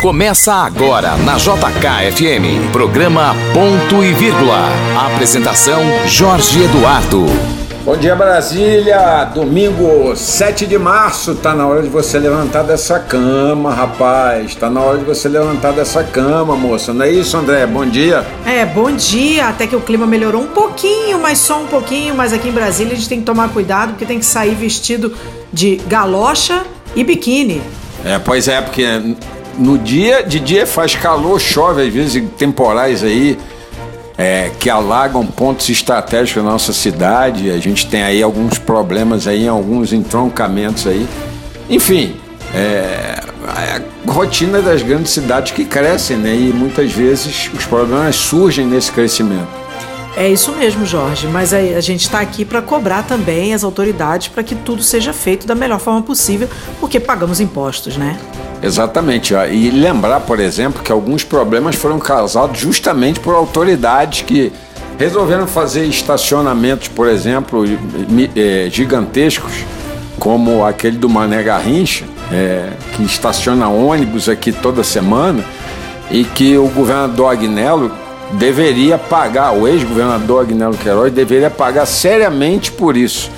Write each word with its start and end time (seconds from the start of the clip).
Começa 0.00 0.54
agora 0.54 1.16
na 1.18 1.36
JKFM, 1.36 2.70
programa 2.72 3.34
Ponto 3.52 4.02
e 4.02 4.14
Vírgula. 4.14 4.70
Apresentação 5.12 5.82
Jorge 6.06 6.62
Eduardo. 6.62 7.26
Bom 7.84 7.96
dia 7.96 8.14
Brasília, 8.14 9.24
domingo 9.34 10.14
7 10.14 10.66
de 10.66 10.78
março, 10.78 11.34
tá 11.34 11.54
na 11.54 11.66
hora 11.66 11.82
de 11.82 11.88
você 11.88 12.18
levantar 12.18 12.62
dessa 12.62 12.98
cama, 12.98 13.74
rapaz. 13.74 14.54
Tá 14.54 14.70
na 14.70 14.80
hora 14.80 14.98
de 14.98 15.04
você 15.04 15.28
levantar 15.28 15.72
dessa 15.72 16.04
cama, 16.04 16.54
moça. 16.54 16.94
Não 16.94 17.04
é 17.04 17.10
isso, 17.10 17.36
André? 17.36 17.66
Bom 17.66 17.84
dia. 17.84 18.24
É, 18.46 18.64
bom 18.64 18.92
dia. 18.92 19.48
Até 19.48 19.66
que 19.66 19.74
o 19.74 19.80
clima 19.80 20.06
melhorou 20.06 20.42
um 20.42 20.48
pouquinho, 20.48 21.18
mas 21.18 21.38
só 21.38 21.60
um 21.60 21.66
pouquinho. 21.66 22.14
Mas 22.14 22.32
aqui 22.32 22.48
em 22.48 22.52
Brasília 22.52 22.92
a 22.92 22.96
gente 22.96 23.08
tem 23.08 23.20
que 23.20 23.26
tomar 23.26 23.48
cuidado 23.48 23.90
porque 23.90 24.06
tem 24.06 24.18
que 24.18 24.26
sair 24.26 24.54
vestido 24.54 25.12
de 25.52 25.76
galocha 25.86 26.64
e 26.94 27.04
biquíni. 27.04 27.62
É, 28.04 28.18
pois 28.18 28.48
é, 28.48 28.60
porque 28.60 29.16
no 29.58 29.76
dia 29.76 30.22
de 30.22 30.38
dia 30.38 30.66
faz 30.66 30.94
calor, 30.94 31.40
chove 31.40 31.82
às 31.82 31.92
vezes 31.92 32.22
temporais 32.36 33.02
aí 33.02 33.38
é, 34.16 34.50
que 34.58 34.68
alagam 34.68 35.24
pontos 35.24 35.68
estratégicos 35.68 36.42
da 36.42 36.50
nossa 36.50 36.72
cidade. 36.72 37.50
A 37.50 37.58
gente 37.58 37.86
tem 37.86 38.02
aí 38.02 38.22
alguns 38.22 38.58
problemas 38.58 39.28
aí, 39.28 39.46
alguns 39.46 39.92
entroncamentos 39.92 40.86
aí. 40.86 41.06
Enfim, 41.70 42.16
é, 42.54 43.20
é 43.56 43.82
a 44.06 44.12
rotina 44.12 44.60
das 44.60 44.82
grandes 44.82 45.12
cidades 45.12 45.52
que 45.52 45.64
crescem, 45.64 46.16
né? 46.16 46.34
E 46.34 46.52
muitas 46.52 46.90
vezes 46.90 47.50
os 47.54 47.64
problemas 47.64 48.16
surgem 48.16 48.66
nesse 48.66 48.90
crescimento. 48.90 49.48
É 50.18 50.28
isso 50.28 50.50
mesmo, 50.50 50.84
Jorge. 50.84 51.28
Mas 51.28 51.54
a, 51.54 51.58
a 51.58 51.80
gente 51.80 52.00
está 52.00 52.18
aqui 52.18 52.44
para 52.44 52.60
cobrar 52.60 53.04
também 53.04 53.54
as 53.54 53.62
autoridades 53.62 54.26
para 54.26 54.42
que 54.42 54.56
tudo 54.56 54.82
seja 54.82 55.12
feito 55.12 55.46
da 55.46 55.54
melhor 55.54 55.78
forma 55.78 56.02
possível, 56.02 56.48
porque 56.80 56.98
pagamos 56.98 57.38
impostos, 57.38 57.96
né? 57.96 58.18
Exatamente. 58.60 59.32
E 59.52 59.70
lembrar, 59.70 60.18
por 60.18 60.40
exemplo, 60.40 60.82
que 60.82 60.90
alguns 60.90 61.22
problemas 61.22 61.76
foram 61.76 62.00
causados 62.00 62.58
justamente 62.58 63.20
por 63.20 63.32
autoridades 63.32 64.22
que 64.22 64.52
resolveram 64.98 65.46
fazer 65.46 65.84
estacionamentos, 65.86 66.88
por 66.88 67.06
exemplo, 67.06 67.62
gigantescos, 68.72 69.52
como 70.18 70.66
aquele 70.66 70.98
do 70.98 71.08
Mané 71.08 71.44
Garrincha, 71.44 72.04
é, 72.32 72.70
que 72.96 73.04
estaciona 73.04 73.68
ônibus 73.68 74.28
aqui 74.28 74.50
toda 74.50 74.82
semana, 74.82 75.44
e 76.10 76.24
que 76.24 76.58
o 76.58 76.66
governador 76.66 77.30
Agnello 77.30 77.92
deveria 78.32 78.98
pagar, 78.98 79.52
o 79.52 79.66
ex-governador 79.66 80.42
Agnello 80.42 80.76
Queiroz 80.76 81.12
deveria 81.12 81.50
pagar 81.50 81.86
seriamente 81.86 82.70
por 82.70 82.96
isso. 82.96 83.30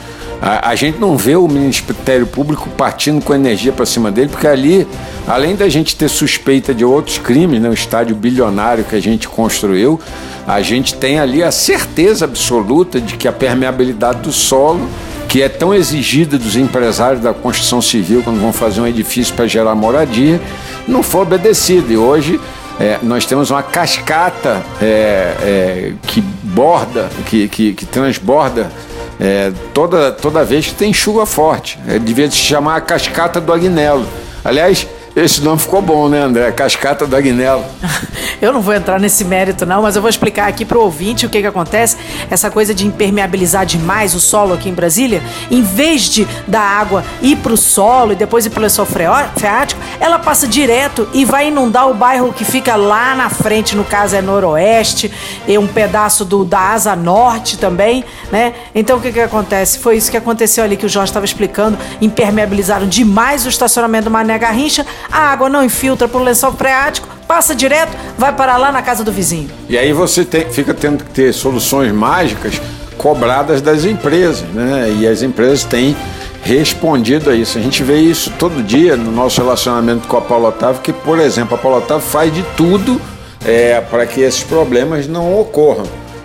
A, 0.42 0.70
a, 0.70 0.74
gente 0.74 0.98
não 0.98 1.18
vê 1.18 1.36
o 1.36 1.46
Ministério 1.46 2.26
Público 2.26 2.68
partindo 2.70 3.22
com 3.22 3.34
energia 3.34 3.72
para 3.72 3.84
cima 3.84 4.10
dele, 4.10 4.30
porque 4.30 4.46
ali, 4.46 4.86
além 5.28 5.54
da 5.54 5.68
gente 5.68 5.94
ter 5.94 6.08
suspeita 6.08 6.72
de 6.74 6.82
outros 6.84 7.18
crimes, 7.18 7.60
né, 7.60 7.68
o 7.68 7.74
estádio 7.74 8.16
bilionário 8.16 8.84
que 8.84 8.96
a 8.96 9.00
gente 9.00 9.28
construiu, 9.28 10.00
a 10.46 10.62
gente 10.62 10.94
tem 10.94 11.20
ali 11.20 11.42
a 11.42 11.52
certeza 11.52 12.24
absoluta 12.24 13.00
de 13.00 13.16
que 13.16 13.28
a 13.28 13.32
permeabilidade 13.32 14.20
do 14.20 14.32
solo, 14.32 14.88
que 15.28 15.42
é 15.42 15.48
tão 15.48 15.74
exigida 15.74 16.38
dos 16.38 16.56
empresários 16.56 17.22
da 17.22 17.34
construção 17.34 17.82
civil 17.82 18.22
quando 18.24 18.40
vão 18.40 18.52
fazer 18.52 18.80
um 18.80 18.86
edifício 18.86 19.34
para 19.34 19.46
gerar 19.46 19.74
moradia, 19.74 20.40
não 20.88 21.02
foi 21.02 21.20
obedecida. 21.20 21.92
E 21.92 21.96
hoje 21.98 22.40
é, 22.80 22.98
nós 23.02 23.26
temos 23.26 23.50
uma 23.50 23.62
cascata 23.62 24.62
é, 24.80 24.86
é, 24.86 25.92
que 26.06 26.22
borda, 26.22 27.10
que, 27.26 27.46
que, 27.46 27.74
que 27.74 27.84
transborda 27.84 28.72
é, 29.20 29.52
toda, 29.74 30.10
toda 30.10 30.42
vez 30.42 30.68
que 30.68 30.74
tem 30.74 30.90
chuva 30.90 31.26
forte. 31.26 31.78
É, 31.86 31.98
devia 31.98 32.30
se 32.30 32.38
chamar 32.38 32.76
a 32.76 32.80
cascata 32.80 33.38
do 33.38 33.52
Agnello. 33.52 34.08
Aliás, 34.42 34.86
esse 35.14 35.40
nome 35.42 35.58
ficou 35.58 35.82
bom, 35.82 36.08
né, 36.08 36.20
André? 36.20 36.52
Cascata 36.52 37.04
do 37.04 37.16
Agnello. 37.16 37.64
eu 38.40 38.52
não 38.52 38.60
vou 38.60 38.72
entrar 38.72 39.00
nesse 39.00 39.24
mérito, 39.24 39.66
não, 39.66 39.82
mas 39.82 39.96
eu 39.96 40.02
vou 40.02 40.08
explicar 40.08 40.48
aqui 40.48 40.64
para 40.64 40.78
o 40.78 40.82
ouvinte 40.82 41.26
o 41.26 41.28
que, 41.28 41.40
que 41.40 41.46
acontece. 41.46 41.96
Essa 42.30 42.48
coisa 42.48 42.72
de 42.72 42.86
impermeabilizar 42.86 43.66
demais 43.66 44.14
o 44.14 44.20
solo 44.20 44.54
aqui 44.54 44.68
em 44.68 44.74
Brasília, 44.74 45.20
em 45.50 45.62
vez 45.62 46.02
de 46.02 46.26
da 46.46 46.60
água 46.60 47.04
ir 47.20 47.36
para 47.36 47.52
o 47.52 47.56
solo 47.56 48.12
e 48.12 48.14
depois 48.14 48.46
ir 48.46 48.50
para 48.50 48.60
o 48.60 48.62
lençol 48.62 48.86
freático, 48.86 49.80
ela 49.98 50.18
passa 50.18 50.46
direto 50.46 51.08
e 51.12 51.24
vai 51.24 51.48
inundar 51.48 51.88
o 51.88 51.94
bairro 51.94 52.32
que 52.32 52.44
fica 52.44 52.76
lá 52.76 53.14
na 53.14 53.28
frente, 53.28 53.76
no 53.76 53.84
caso 53.84 54.14
é 54.14 54.22
noroeste, 54.22 55.10
e 55.46 55.58
um 55.58 55.66
pedaço 55.66 56.24
do, 56.24 56.44
da 56.44 56.70
asa 56.70 56.94
norte 56.94 57.58
também, 57.58 58.04
né? 58.30 58.54
Então 58.74 58.98
o 58.98 59.00
que, 59.00 59.10
que 59.10 59.20
acontece? 59.20 59.78
Foi 59.78 59.96
isso 59.96 60.10
que 60.10 60.16
aconteceu 60.16 60.62
ali 60.62 60.76
que 60.76 60.86
o 60.86 60.88
Jorge 60.88 61.10
estava 61.10 61.26
explicando. 61.26 61.76
Impermeabilizaram 62.00 62.86
demais 62.86 63.44
o 63.44 63.48
estacionamento 63.48 64.04
do 64.04 64.10
Mané 64.10 64.38
Garrincha 64.38 64.86
a 65.10 65.30
água 65.30 65.48
não 65.48 65.64
infiltra 65.64 66.08
para 66.08 66.20
o 66.20 66.24
lençol 66.24 66.52
freático, 66.52 67.08
passa 67.26 67.54
direto, 67.54 67.96
vai 68.18 68.32
para 68.32 68.56
lá 68.56 68.72
na 68.72 68.82
casa 68.82 69.04
do 69.04 69.12
vizinho. 69.12 69.48
E 69.68 69.78
aí 69.78 69.92
você 69.92 70.24
tem, 70.24 70.50
fica 70.50 70.74
tendo 70.74 71.04
que 71.04 71.10
ter 71.10 71.32
soluções 71.32 71.92
mágicas 71.92 72.60
cobradas 72.98 73.62
das 73.62 73.84
empresas, 73.84 74.42
né? 74.52 74.94
E 74.98 75.06
as 75.06 75.22
empresas 75.22 75.64
têm 75.64 75.96
respondido 76.42 77.30
a 77.30 77.34
isso. 77.34 77.58
A 77.58 77.60
gente 77.60 77.82
vê 77.82 77.98
isso 77.98 78.32
todo 78.38 78.62
dia 78.62 78.96
no 78.96 79.10
nosso 79.10 79.40
relacionamento 79.40 80.06
com 80.08 80.16
a 80.16 80.20
Paulo 80.20 80.48
Otávio, 80.48 80.80
que, 80.82 80.92
por 80.92 81.18
exemplo, 81.18 81.54
a 81.54 81.58
Paulo 81.58 81.78
Otávio 81.78 82.06
faz 82.06 82.32
de 82.32 82.42
tudo 82.56 83.00
é, 83.44 83.80
para 83.80 84.06
que 84.06 84.20
esses 84.20 84.42
problemas 84.42 85.06
não 85.06 85.38
ocorram. 85.40 85.84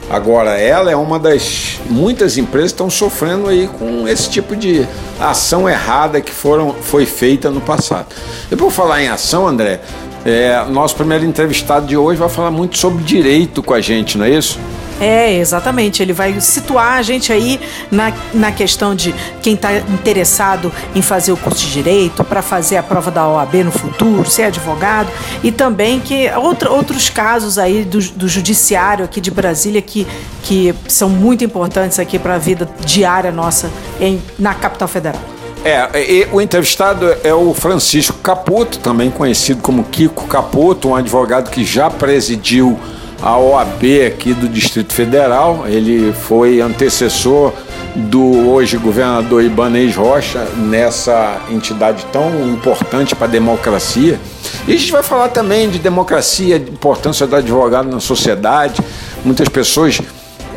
Agora, 0.10 0.52
ela 0.52 0.92
é 0.92 0.96
uma 0.96 1.18
das 1.18 1.80
muitas 1.90 2.38
empresas 2.38 2.72
que 2.72 2.76
estão 2.76 2.90
sofrendo 2.90 3.50
aí 3.50 3.68
com 3.68 4.08
esse 4.08 4.30
tipo 4.30 4.56
de 4.56 4.86
ação 5.20 5.68
errada 5.68 6.22
que 6.22 6.32
foram, 6.32 6.74
foi 6.74 7.06
feita 7.06 7.50
no 7.50 7.60
passado. 7.60 8.08
E 8.52 8.56
por 8.56 8.72
falar 8.72 9.02
em 9.02 9.08
ação, 9.08 9.48
André, 9.48 9.82
é, 10.24 10.64
nosso 10.70 10.96
primeiro 10.96 11.26
entrevistado 11.26 11.88
de 11.88 11.98
hoje 11.98 12.20
vai 12.20 12.30
falar 12.30 12.52
muito 12.52 12.78
sobre 12.78 13.04
direito 13.04 13.64
com 13.64 13.74
a 13.74 13.82
gente, 13.82 14.18
não 14.18 14.26
é 14.26 14.30
isso? 14.30 14.60
É, 15.00 15.34
exatamente. 15.34 16.02
Ele 16.02 16.14
vai 16.14 16.40
situar 16.40 16.94
a 16.94 17.02
gente 17.02 17.32
aí 17.32 17.60
na, 17.92 18.14
na 18.34 18.52
questão 18.52 18.96
de 18.96 19.14
quem 19.42 19.56
está 19.56 19.74
interessado 19.78 20.72
em 20.94 21.02
fazer 21.02 21.32
o 21.32 21.38
curso 21.38 21.66
de 21.66 21.74
direito, 21.74 22.24
para 22.24 22.42
fazer 22.42 22.78
a 22.78 22.84
prova 22.84 23.12
da 23.12 23.28
OAB 23.28 23.56
no 23.66 23.72
futuro, 23.72 24.30
ser 24.30 24.44
advogado, 24.44 25.12
e 25.44 25.52
também 25.52 26.00
que 26.00 26.30
outra, 26.32 26.72
outros 26.72 27.10
casos 27.10 27.58
aí 27.58 27.84
do, 27.84 28.00
do 28.00 28.28
judiciário 28.28 29.04
aqui 29.06 29.20
de 29.20 29.32
Brasília 29.32 29.82
que, 29.82 30.08
que 30.44 30.74
são 30.88 31.10
muito 31.10 31.44
importantes 31.44 32.00
aqui 32.00 32.18
para 32.18 32.36
a 32.36 32.38
vida 32.38 32.70
diária 32.86 33.32
nossa 33.32 33.70
em, 34.00 34.22
na 34.40 34.54
capital 34.54 34.88
federal. 34.88 35.22
É, 35.64 36.28
o 36.32 36.40
entrevistado 36.40 37.08
é 37.24 37.34
o 37.34 37.52
Francisco 37.52 38.20
Caputo, 38.20 38.78
também 38.78 39.10
conhecido 39.10 39.64
como 39.64 39.84
Kiko 39.84 40.28
Caputo, 40.28 40.90
um 40.90 40.96
advogado 40.96 41.50
que 41.50 41.66
já 41.66 41.90
presidiu 41.90 42.80
a 43.26 43.40
OAB 43.40 44.06
aqui 44.06 44.36
do 44.36 44.48
Distrito 44.48 44.94
Federal. 44.94 45.66
Ele 45.68 46.14
foi 46.14 46.62
antecessor 46.62 47.52
do 47.96 48.50
hoje 48.50 48.78
governador 48.78 49.44
Ibanez 49.44 49.96
Rocha 49.96 50.46
nessa 50.58 51.42
entidade 51.50 52.06
tão 52.12 52.48
importante 52.48 53.16
para 53.16 53.26
a 53.26 53.30
democracia. 53.30 54.20
E 54.68 54.74
a 54.74 54.78
gente 54.78 54.92
vai 54.92 55.02
falar 55.02 55.30
também 55.30 55.68
de 55.70 55.80
democracia, 55.80 56.60
de 56.60 56.70
importância 56.70 57.26
do 57.26 57.36
advogado 57.36 57.90
na 57.90 58.00
sociedade. 58.00 58.80
Muitas 59.24 59.50
pessoas 59.50 60.00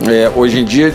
é, 0.07 0.31
hoje 0.35 0.61
em 0.61 0.65
dia 0.65 0.95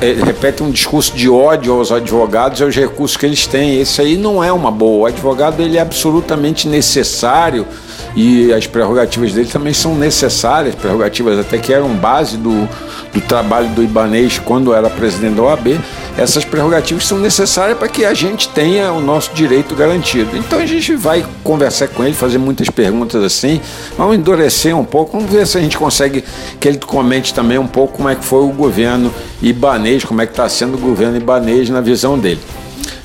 é, 0.00 0.24
repetem 0.24 0.66
um 0.66 0.70
discurso 0.70 1.14
de 1.14 1.28
ódio 1.28 1.72
aos 1.72 1.90
advogados 1.90 2.60
e 2.60 2.62
aos 2.62 2.76
recursos 2.76 3.16
que 3.16 3.26
eles 3.26 3.46
têm. 3.46 3.80
Esse 3.80 4.00
aí 4.00 4.16
não 4.16 4.42
é 4.42 4.52
uma 4.52 4.70
boa. 4.70 5.02
O 5.02 5.06
advogado 5.06 5.60
ele 5.60 5.76
é 5.76 5.80
absolutamente 5.80 6.68
necessário 6.68 7.66
e 8.14 8.52
as 8.52 8.66
prerrogativas 8.66 9.32
dele 9.32 9.48
também 9.48 9.72
são 9.72 9.94
necessárias, 9.94 10.74
prerrogativas 10.74 11.38
até 11.38 11.58
que 11.58 11.72
eram 11.72 11.88
base 11.94 12.36
do, 12.36 12.68
do 13.12 13.20
trabalho 13.20 13.68
do 13.70 13.82
Ibanês 13.82 14.38
quando 14.38 14.72
era 14.72 14.88
presidente 14.88 15.34
da 15.34 15.42
OAB. 15.42 15.78
Essas 16.18 16.44
prerrogativas 16.44 17.06
são 17.06 17.16
necessárias 17.16 17.78
para 17.78 17.86
que 17.86 18.04
a 18.04 18.12
gente 18.12 18.48
tenha 18.48 18.92
o 18.92 19.00
nosso 19.00 19.32
direito 19.32 19.76
garantido. 19.76 20.36
Então 20.36 20.58
a 20.58 20.66
gente 20.66 20.96
vai 20.96 21.24
conversar 21.44 21.86
com 21.86 22.04
ele, 22.04 22.12
fazer 22.12 22.38
muitas 22.38 22.68
perguntas 22.68 23.22
assim, 23.22 23.60
vamos 23.96 24.16
endurecer 24.16 24.76
um 24.76 24.84
pouco, 24.84 25.16
vamos 25.16 25.32
ver 25.32 25.46
se 25.46 25.56
a 25.56 25.60
gente 25.60 25.78
consegue 25.78 26.24
que 26.58 26.66
ele 26.66 26.78
comente 26.78 27.32
também 27.32 27.56
um 27.56 27.68
pouco 27.68 27.98
como 27.98 28.08
é 28.08 28.16
que 28.16 28.24
foi 28.24 28.42
o 28.42 28.48
governo 28.48 29.14
Ibanês, 29.40 30.04
como 30.04 30.20
é 30.20 30.26
que 30.26 30.32
está 30.32 30.48
sendo 30.48 30.74
o 30.74 30.78
governo 30.78 31.16
Ibanês 31.16 31.70
na 31.70 31.80
visão 31.80 32.18
dele. 32.18 32.40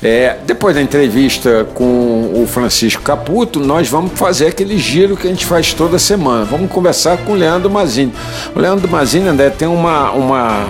É, 0.02 0.36
depois 0.44 0.74
da 0.74 0.82
entrevista 0.82 1.66
com 1.72 2.32
o 2.34 2.46
Francisco 2.46 3.00
Caputo, 3.00 3.60
nós 3.60 3.88
vamos 3.88 4.12
fazer 4.18 4.48
aquele 4.48 4.76
giro 4.76 5.16
que 5.16 5.26
a 5.26 5.30
gente 5.30 5.46
faz 5.46 5.72
toda 5.72 5.98
semana. 5.98 6.44
Vamos 6.44 6.70
conversar 6.70 7.16
com 7.18 7.32
o 7.32 7.34
Leandro 7.34 7.70
Mazini. 7.70 8.12
O 8.54 8.58
Leandro 8.58 8.86
Mazini, 8.90 9.28
André, 9.28 9.50
tem 9.50 9.66
uma, 9.66 10.10
uma, 10.10 10.66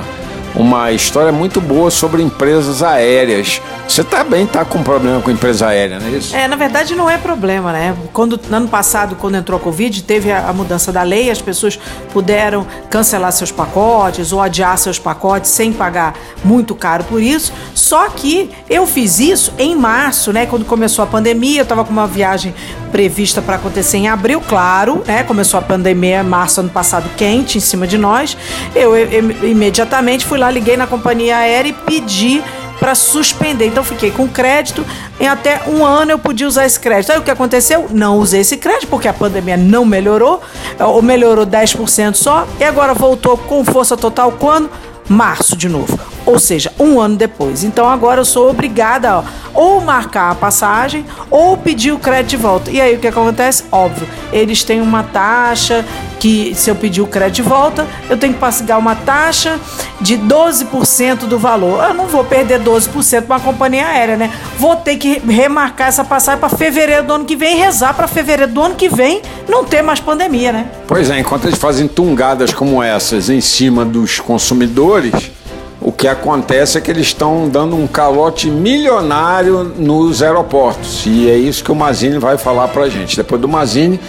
uma 0.55 0.93
história 0.93 1.33
muito 1.33 1.61
boa 1.61 1.91
sobre 1.91 2.23
empresas 2.23 2.83
aéreas. 2.83 3.61
Você 3.89 4.05
também 4.05 4.45
está 4.45 4.65
com 4.65 4.83
problema 4.83 5.21
com 5.21 5.31
empresa 5.31 5.67
aérea, 5.69 5.99
não 5.99 6.07
é 6.07 6.11
isso? 6.11 6.35
É, 6.35 6.49
na 6.49 6.57
verdade 6.57 6.95
não 6.95 7.09
é 7.09 7.19
problema, 7.19 7.73
né? 7.73 7.95
Quando, 8.13 8.41
no 8.49 8.57
ano 8.57 8.69
passado, 8.69 9.17
quando 9.17 9.37
entrou 9.37 9.59
a 9.59 9.63
Covid, 9.63 10.03
teve 10.03 10.31
a, 10.31 10.49
a 10.49 10.53
mudança 10.53 10.93
da 10.93 11.03
lei, 11.03 11.31
as 11.31 11.43
pessoas 11.43 11.79
puderam 12.13 12.67
cancelar 12.89 13.33
seus 13.33 13.51
pacotes 13.51 14.33
ou 14.33 14.41
adiar 14.41 14.79
seus 14.79 14.99
pacotes 14.99 15.51
sem 15.51 15.73
pagar 15.73 16.15
muito 16.45 16.75
caro 16.75 17.05
por 17.05 17.23
isso. 17.23 17.53
Só 17.75 18.09
que 18.09 18.51
eu 18.71 18.87
fiz 18.87 19.19
isso 19.19 19.53
em 19.59 19.77
março, 19.77 20.33
né? 20.33 20.47
Quando 20.47 20.65
começou 20.65 21.03
a 21.03 21.07
pandemia, 21.07 21.61
eu 21.61 21.65
estava 21.65 21.85
com 21.85 21.93
uma 21.93 22.07
viagem 22.07 22.55
prevista 22.91 23.43
para 23.43 23.57
acontecer 23.57 23.97
em 23.97 24.09
abril, 24.09 24.41
claro, 24.41 25.03
né? 25.07 25.25
Começou 25.25 25.59
a 25.59 25.63
pandemia 25.63 26.21
em 26.21 26.25
março 26.25 26.61
ano 26.61 26.71
passado 26.71 27.11
quente 27.17 27.59
em 27.59 27.61
cima 27.61 27.87
de 27.87 27.99
nós. 27.99 28.37
Eu, 28.75 28.97
eu, 28.97 29.11
eu 29.11 29.49
imediatamente 29.49 30.25
fui 30.25 30.39
lá, 30.39 30.44
liguei 30.51 30.77
na 30.77 30.87
companhia 30.87 31.39
aérea 31.39 31.71
e 31.71 31.73
pedi 31.73 32.43
para 32.79 32.95
suspender. 32.95 33.67
Então 33.67 33.83
fiquei 33.85 34.11
com 34.11 34.29
crédito. 34.29 34.85
Em 35.19 35.27
até 35.27 35.63
um 35.67 35.85
ano 35.85 36.11
eu 36.11 36.19
podia 36.19 36.47
usar 36.47 36.67
esse 36.67 36.79
crédito. 36.79 37.13
Aí 37.13 37.19
o 37.19 37.23
que 37.23 37.31
aconteceu? 37.31 37.87
Não 37.91 38.19
usei 38.19 38.41
esse 38.41 38.57
crédito 38.57 38.89
porque 38.89 39.09
a 39.09 39.13
pandemia 39.13 39.57
não 39.57 39.85
melhorou, 39.85 40.43
ou 40.79 41.03
melhorou 41.03 41.47
10% 41.47 42.15
só, 42.15 42.47
e 42.59 42.65
agora 42.65 42.95
voltou 42.95 43.37
com 43.37 43.65
força 43.65 43.97
total 43.97 44.33
quando? 44.33 44.71
Março 45.09 45.57
de 45.57 45.69
novo 45.69 45.99
ou 46.27 46.39
seja, 46.39 46.73
um 46.79 47.01
ano 47.01 47.17
depois. 47.17 47.65
Então 47.65 47.89
agora 47.89 48.21
eu 48.21 48.25
sou 48.25 48.51
obrigada 48.51 49.11
a 49.13 49.25
ou 49.53 49.81
marcar 49.81 50.31
a 50.31 50.35
passagem 50.35 51.05
ou 51.31 51.57
pedir 51.57 51.93
o 51.93 51.99
crédito 51.99 52.31
de 52.31 52.37
volta. 52.37 52.71
E 52.71 52.81
aí 52.81 52.95
o 52.95 52.99
que 52.99 53.07
acontece? 53.07 53.65
Óbvio, 53.71 54.09
eles 54.33 54.65
têm 54.65 54.81
uma 54.81 55.03
taxa 55.03 55.85
que 56.25 56.55
se 56.55 56.71
eu 56.71 56.75
pedir 56.75 57.03
o 57.03 57.07
crédito 57.07 57.35
de 57.35 57.43
volta, 57.43 57.87
eu 58.09 58.17
tenho 58.17 58.33
que 58.33 58.41
pagar 58.41 58.79
uma 58.79 58.97
taxa 58.97 59.61
de 60.01 60.17
12% 60.17 61.27
do 61.27 61.39
valor. 61.39 61.85
Eu 61.85 61.93
não 61.93 62.07
vou 62.07 62.25
perder 62.25 62.61
12% 62.61 63.25
para 63.25 63.37
uma 63.37 63.41
companhia 63.41 63.87
aérea, 63.87 64.17
né? 64.17 64.33
Vou 64.59 64.75
ter 64.75 64.97
que 64.97 65.19
remarcar 65.19 65.89
essa 65.89 66.03
passagem 66.03 66.41
para 66.41 66.49
fevereiro 66.49 67.03
do 67.03 67.13
ano 67.13 67.25
que 67.27 67.37
vem 67.37 67.59
e 67.59 67.61
rezar 67.61 67.93
para 67.93 68.09
fevereiro 68.09 68.51
do 68.51 68.63
ano 68.63 68.75
que 68.75 68.89
vem 68.89 69.21
não 69.47 69.67
ter 69.67 69.83
mais 69.83 70.01
pandemia, 70.01 70.51
né? 70.51 70.67
Pois 70.87 71.11
é, 71.11 71.19
enquanto 71.19 71.47
eles 71.47 71.59
fazem 71.59 71.87
tungadas 71.87 72.55
como 72.55 72.83
essas 72.83 73.29
em 73.29 73.43
cima 73.43 73.85
dos 73.85 74.19
consumidores, 74.19 75.31
o 75.79 75.93
que 75.93 76.09
acontece 76.09 76.79
é 76.79 76.81
que 76.81 76.91
eles 76.91 77.09
estão 77.09 77.51
dando 77.51 77.77
um 77.77 77.87
calote 77.87 78.49
milionário 78.49 79.63
nos 79.63 80.23
aeroportos. 80.23 81.05
E 81.05 81.29
é 81.29 81.37
isso 81.37 81.63
que 81.63 81.71
o 81.71 81.75
Mazini 81.75 82.17
vai 82.17 82.39
falar 82.39 82.69
para 82.69 82.89
gente. 82.89 83.15
Depois 83.15 83.39
do 83.39 83.47
Mazini, 83.47 84.01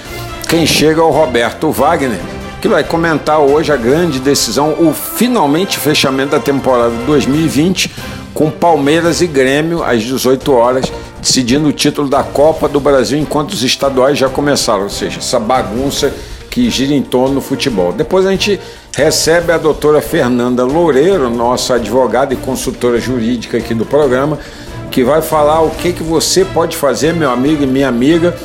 quem 0.48 0.66
chega 0.66 1.02
é 1.02 1.04
o 1.04 1.10
Roberto 1.10 1.72
Wagner, 1.72 2.20
que 2.62 2.68
vai 2.68 2.84
comentar 2.84 3.40
hoje 3.40 3.72
a 3.72 3.76
grande 3.76 4.20
decisão, 4.20 4.76
o 4.80 4.94
finalmente 4.94 5.80
fechamento 5.80 6.32
da 6.32 6.40
temporada 6.40 6.94
2020 7.06 7.92
com 8.34 8.52
Palmeiras 8.52 9.22
e 9.22 9.28
Grêmio 9.28 9.84
às 9.84 10.04
18 10.04 10.52
horas, 10.52 10.92
decidindo 11.22 11.68
o 11.68 11.74
título 11.74 12.10
da 12.10 12.22
Copa 12.22 12.68
do 12.68 12.80
Brasil 12.80 13.18
enquanto 13.18 13.52
os 13.52 13.64
estaduais 13.64 14.18
já 14.18 14.30
começaram, 14.30 14.84
ou 14.84 14.90
seja, 14.90 15.20
essa 15.20 15.40
bagunça 15.40 16.14
que 16.52 16.70
gira 16.70 16.94
em 16.94 17.02
torno 17.02 17.36
do 17.36 17.42
futebol. 17.42 17.92
Depois 17.92 18.26
a 18.26 18.32
gente 18.32 18.60
recebe 18.96 19.52
a 19.52 19.58
doutora 19.58 20.02
Fernanda 20.02 20.64
Loureiro, 20.64 21.30
nossa 21.30 21.76
advogada 21.76 22.34
e 22.34 22.38
consultora 22.38 23.00
jurídica 23.00 23.58
aqui 23.58 23.74
do 23.74 23.86
programa, 23.86 24.38
que 24.92 25.04
vai 25.04 25.22
falar 25.22 25.62
o 25.62 25.72
que, 25.72 25.92
que 25.92 26.04
você 26.04 26.46
pode 26.46 26.78
fazer, 26.78 27.14
meu 27.14 27.30
amigo 27.30 27.64
e 27.64 27.68
minha 27.68 27.88
amiga, 27.88 28.36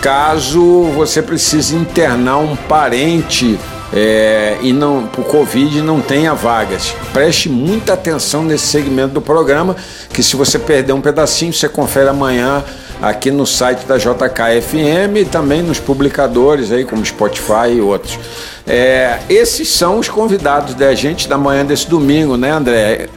caso 0.00 0.84
você 0.94 1.20
precise 1.22 1.74
internar 1.74 2.38
um 2.38 2.54
parente 2.56 3.58
é, 3.92 4.58
e 4.62 4.72
não 4.72 5.06
por 5.06 5.24
Covid 5.24 5.80
não 5.80 6.00
tenha 6.00 6.34
vagas. 6.34 6.94
Preste 7.12 7.48
muita 7.48 7.94
atenção 7.94 8.44
nesse 8.44 8.66
segmento 8.66 9.14
do 9.14 9.20
programa, 9.20 9.76
que 10.12 10.22
se 10.22 10.36
você 10.36 10.58
perder 10.58 10.92
um 10.92 11.00
pedacinho, 11.00 11.52
você 11.52 11.68
confere 11.68 12.08
amanhã 12.08 12.64
aqui 13.00 13.30
no 13.30 13.46
site 13.46 13.84
da 13.86 13.98
JKFM 13.98 15.16
e 15.16 15.24
também 15.24 15.62
nos 15.62 15.78
publicadores 15.78 16.72
aí 16.72 16.84
como 16.84 17.04
Spotify 17.04 17.70
e 17.76 17.80
outros. 17.80 18.18
É, 18.66 19.18
esses 19.28 19.68
são 19.68 19.98
os 19.98 20.08
convidados 20.08 20.74
da 20.74 20.94
gente 20.94 21.28
da 21.28 21.38
manhã 21.38 21.64
desse 21.64 21.88
domingo, 21.88 22.36
né, 22.36 22.50
André? 22.50 23.08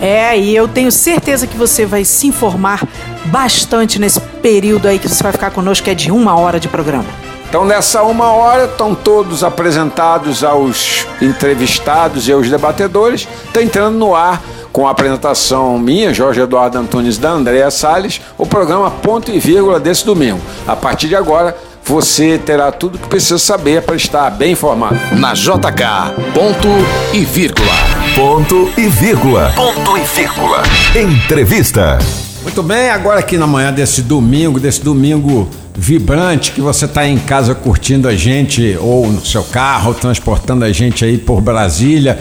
É, 0.00 0.38
e 0.38 0.54
eu 0.54 0.68
tenho 0.68 0.92
certeza 0.92 1.46
que 1.46 1.56
você 1.56 1.84
vai 1.84 2.04
se 2.04 2.26
informar 2.26 2.86
bastante 3.26 3.98
nesse 3.98 4.20
período 4.20 4.86
aí 4.86 4.98
que 4.98 5.08
você 5.08 5.22
vai 5.22 5.32
ficar 5.32 5.50
conosco, 5.50 5.84
que 5.84 5.90
é 5.90 5.94
de 5.94 6.10
uma 6.10 6.38
hora 6.38 6.60
de 6.60 6.68
programa. 6.68 7.06
Então, 7.48 7.64
nessa 7.64 8.02
uma 8.02 8.30
hora, 8.32 8.66
estão 8.66 8.94
todos 8.94 9.42
apresentados 9.42 10.44
aos 10.44 11.06
entrevistados 11.20 12.28
e 12.28 12.32
aos 12.32 12.50
debatedores. 12.50 13.26
Está 13.46 13.62
entrando 13.62 13.96
no 13.96 14.14
ar 14.14 14.42
com 14.70 14.86
a 14.86 14.90
apresentação 14.90 15.78
minha, 15.78 16.12
Jorge 16.12 16.40
Eduardo 16.40 16.78
Antunes, 16.78 17.16
da 17.16 17.30
Andréa 17.30 17.70
Salles, 17.70 18.20
o 18.36 18.44
programa 18.44 18.90
Ponto 18.90 19.30
e 19.30 19.38
Vírgula 19.38 19.80
desse 19.80 20.04
domingo. 20.04 20.40
A 20.66 20.76
partir 20.76 21.08
de 21.08 21.16
agora, 21.16 21.56
você 21.88 22.36
terá 22.36 22.70
tudo 22.70 22.96
o 22.96 22.98
que 22.98 23.08
precisa 23.08 23.38
saber 23.38 23.80
para 23.80 23.96
estar 23.96 24.28
bem 24.30 24.52
informado. 24.52 24.98
Na 25.16 25.32
JK, 25.32 26.12
ponto 26.34 26.68
e 27.14 27.24
vírgula. 27.24 27.72
Ponto 28.14 28.70
e 28.76 28.88
vírgula. 28.88 29.50
Ponto 29.56 29.96
e 29.96 30.02
vírgula. 30.02 30.62
Entrevista. 30.94 31.98
Muito 32.42 32.62
bem, 32.62 32.90
agora 32.90 33.20
aqui 33.20 33.38
na 33.38 33.46
manhã 33.46 33.72
desse 33.72 34.02
domingo, 34.02 34.60
desse 34.60 34.82
domingo 34.84 35.48
vibrante 35.74 36.52
que 36.52 36.60
você 36.60 36.84
está 36.84 37.06
em 37.06 37.18
casa 37.18 37.54
curtindo 37.54 38.06
a 38.06 38.14
gente 38.14 38.76
ou 38.80 39.06
no 39.06 39.24
seu 39.24 39.42
carro, 39.44 39.94
transportando 39.94 40.66
a 40.66 40.72
gente 40.72 41.06
aí 41.06 41.16
por 41.16 41.40
Brasília 41.40 42.18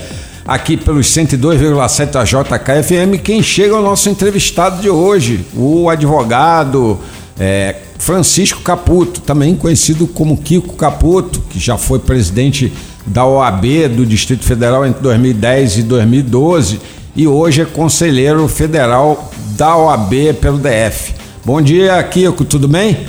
aqui 0.47 0.77
pelos 0.77 1.07
102,7 1.07 2.05
da 2.11 2.23
JKFM. 2.23 3.21
Quem 3.21 3.43
chega 3.43 3.75
é 3.75 3.77
o 3.77 3.81
nosso 3.81 4.09
entrevistado 4.09 4.81
de 4.81 4.89
hoje, 4.89 5.45
o 5.53 5.89
advogado 5.89 6.97
é, 7.37 7.75
Francisco 7.99 8.61
Caputo, 8.61 9.21
também 9.21 9.55
conhecido 9.55 10.07
como 10.07 10.37
Kiko 10.37 10.75
Caputo, 10.75 11.41
que 11.49 11.59
já 11.59 11.77
foi 11.77 11.99
presidente 11.99 12.71
da 13.05 13.25
OAB 13.25 13.87
do 13.95 14.05
Distrito 14.05 14.43
Federal 14.43 14.85
entre 14.85 15.01
2010 15.01 15.77
e 15.79 15.83
2012 15.83 16.79
e 17.15 17.27
hoje 17.27 17.61
é 17.61 17.65
conselheiro 17.65 18.47
federal 18.47 19.31
da 19.57 19.75
OAB 19.75 20.35
pelo 20.39 20.59
DF. 20.59 21.15
Bom 21.43 21.61
dia, 21.61 22.01
Kiko, 22.03 22.45
tudo 22.45 22.67
bem? 22.67 23.07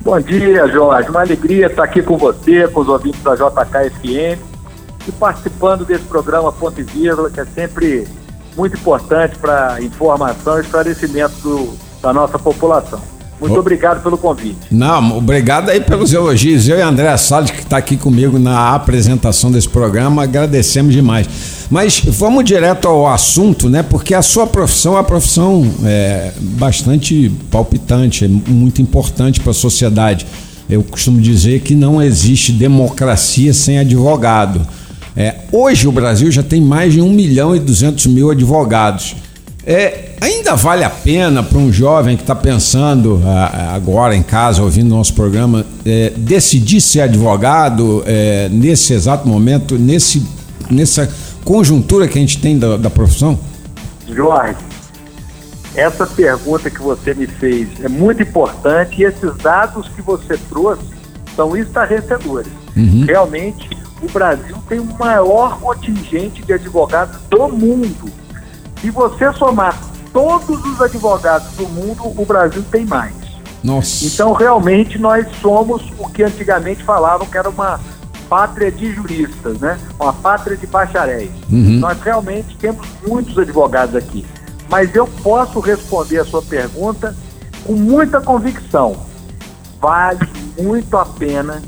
Bom 0.00 0.20
dia, 0.20 0.66
Jorge. 0.68 1.08
Uma 1.08 1.20
alegria 1.20 1.66
estar 1.66 1.84
aqui 1.84 2.02
com 2.02 2.18
você, 2.18 2.68
com 2.68 2.80
os 2.80 2.88
ouvintes 2.88 3.22
da 3.22 3.34
JKFM 3.34 4.38
e 5.06 5.12
participando 5.12 5.84
desse 5.84 6.04
programa 6.04 6.52
Ponto 6.52 6.78
e 6.80 6.84
Vírgula, 6.84 7.30
que 7.30 7.40
é 7.40 7.44
sempre 7.46 8.06
muito 8.56 8.76
importante 8.76 9.36
para 9.38 9.80
informação 9.80 10.58
e 10.58 10.60
esclarecimento 10.60 11.34
do, 11.42 11.78
da 12.02 12.12
nossa 12.12 12.38
população. 12.38 13.00
Muito 13.40 13.54
oh. 13.54 13.60
obrigado 13.60 14.02
pelo 14.02 14.18
convite. 14.18 14.56
Não, 14.70 15.16
obrigado 15.16 15.70
aí 15.70 15.80
pelos 15.80 16.12
elogios. 16.12 16.68
Eu 16.68 16.78
e 16.78 16.82
André 16.82 17.16
Salles, 17.16 17.50
que 17.50 17.60
está 17.60 17.76
aqui 17.76 17.96
comigo 17.96 18.38
na 18.38 18.74
apresentação 18.74 19.50
desse 19.50 19.68
programa, 19.68 20.24
agradecemos 20.24 20.92
demais. 20.92 21.28
Mas 21.70 22.02
vamos 22.04 22.44
direto 22.44 22.88
ao 22.88 23.06
assunto, 23.06 23.68
né? 23.68 23.82
Porque 23.82 24.14
a 24.14 24.22
sua 24.22 24.46
profissão 24.46 24.94
é 24.94 24.96
uma 24.96 25.04
profissão 25.04 25.70
é, 25.84 26.32
bastante 26.38 27.30
palpitante, 27.50 28.24
é 28.24 28.28
muito 28.28 28.82
importante 28.82 29.40
para 29.40 29.50
a 29.52 29.54
sociedade. 29.54 30.26
Eu 30.68 30.82
costumo 30.82 31.20
dizer 31.20 31.60
que 31.60 31.74
não 31.74 32.02
existe 32.02 32.52
democracia 32.52 33.54
sem 33.54 33.78
advogado. 33.78 34.66
É, 35.16 35.34
hoje 35.50 35.88
o 35.88 35.92
Brasil 35.92 36.30
já 36.30 36.42
tem 36.42 36.60
mais 36.60 36.92
de 36.92 37.00
1 37.00 37.10
milhão 37.10 37.54
e 37.54 37.58
200 37.58 38.06
mil 38.06 38.30
advogados. 38.30 39.16
É, 39.66 40.12
ainda 40.20 40.54
vale 40.54 40.84
a 40.84 40.90
pena 40.90 41.42
para 41.42 41.58
um 41.58 41.70
jovem 41.70 42.16
que 42.16 42.22
está 42.22 42.34
pensando 42.34 43.20
ah, 43.24 43.72
agora 43.74 44.14
em 44.16 44.22
casa, 44.22 44.62
ouvindo 44.62 44.88
nosso 44.88 45.14
programa, 45.14 45.66
é, 45.84 46.10
decidir 46.16 46.80
ser 46.80 47.02
advogado 47.02 48.02
é, 48.06 48.48
nesse 48.50 48.94
exato 48.94 49.28
momento, 49.28 49.78
nesse, 49.78 50.26
nessa 50.70 51.12
conjuntura 51.44 52.08
que 52.08 52.18
a 52.18 52.20
gente 52.20 52.40
tem 52.40 52.58
da, 52.58 52.76
da 52.76 52.88
profissão? 52.88 53.38
Jorge, 54.06 54.56
essa 55.74 56.06
pergunta 56.06 56.70
que 56.70 56.80
você 56.80 57.14
me 57.14 57.26
fez 57.26 57.68
é 57.82 57.88
muito 57.88 58.22
importante 58.22 59.00
e 59.00 59.04
esses 59.04 59.36
dados 59.36 59.88
que 59.88 60.02
você 60.02 60.36
trouxe 60.48 60.82
são 61.36 61.56
estarrecedores. 61.56 62.50
Uhum. 62.76 63.04
Realmente, 63.06 63.68
o 64.02 64.10
Brasil 64.10 64.56
tem 64.68 64.80
o 64.80 64.98
maior 64.98 65.58
contingente 65.60 66.42
de 66.42 66.52
advogados 66.52 67.18
do 67.30 67.48
mundo. 67.48 68.10
Se 68.80 68.90
você 68.90 69.32
somar 69.32 69.78
todos 70.12 70.64
os 70.64 70.80
advogados 70.80 71.52
do 71.52 71.68
mundo, 71.68 72.02
o 72.04 72.24
Brasil 72.24 72.64
tem 72.70 72.84
mais. 72.86 73.14
Nossa. 73.62 74.06
Então, 74.06 74.32
realmente, 74.32 74.98
nós 74.98 75.26
somos 75.40 75.82
o 75.98 76.08
que 76.08 76.22
antigamente 76.22 76.82
falavam 76.84 77.26
que 77.26 77.36
era 77.36 77.48
uma 77.48 77.80
pátria 78.28 78.70
de 78.70 78.92
juristas, 78.92 79.58
né? 79.58 79.78
Uma 79.98 80.12
pátria 80.12 80.56
de 80.56 80.66
bacharéis. 80.66 81.30
Uhum. 81.50 81.80
Nós 81.80 82.00
realmente 82.00 82.56
temos 82.58 82.86
muitos 83.06 83.36
advogados 83.36 83.96
aqui. 83.96 84.24
Mas 84.68 84.94
eu 84.94 85.06
posso 85.22 85.60
responder 85.60 86.18
a 86.18 86.24
sua 86.24 86.42
pergunta 86.42 87.16
com 87.64 87.72
muita 87.72 88.20
convicção. 88.20 88.96
Vale 89.80 90.28
muito 90.60 90.96
a 90.96 91.06
pena 91.06 91.62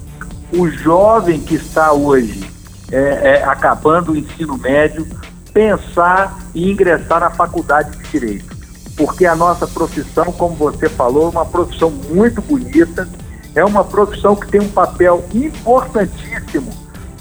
o 0.52 0.68
jovem 0.68 1.40
que 1.40 1.54
está 1.54 1.92
hoje 1.92 2.44
é, 2.90 2.98
é, 3.38 3.44
acabando 3.44 4.12
o 4.12 4.16
ensino 4.16 4.58
médio 4.58 5.06
pensar 5.52 6.38
e 6.54 6.70
ingressar 6.70 7.20
na 7.20 7.30
faculdade 7.30 7.96
de 7.96 8.08
Direito. 8.10 8.56
Porque 8.96 9.24
a 9.24 9.34
nossa 9.34 9.66
profissão, 9.66 10.26
como 10.32 10.54
você 10.54 10.88
falou, 10.88 11.26
é 11.26 11.30
uma 11.30 11.46
profissão 11.46 11.90
muito 11.90 12.42
bonita, 12.42 13.08
é 13.54 13.64
uma 13.64 13.84
profissão 13.84 14.36
que 14.36 14.48
tem 14.48 14.60
um 14.60 14.68
papel 14.68 15.24
importantíssimo 15.32 16.70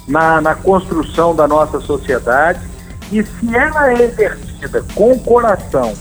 na, 0.07 0.41
na 0.41 0.55
construção 0.55 1.35
da 1.35 1.47
nossa 1.47 1.79
sociedade 1.79 2.59
e 3.11 3.23
se 3.23 3.55
ela 3.55 3.91
é 3.91 4.03
exercida 4.03 4.83
com 4.93 5.17
coração 5.19 5.93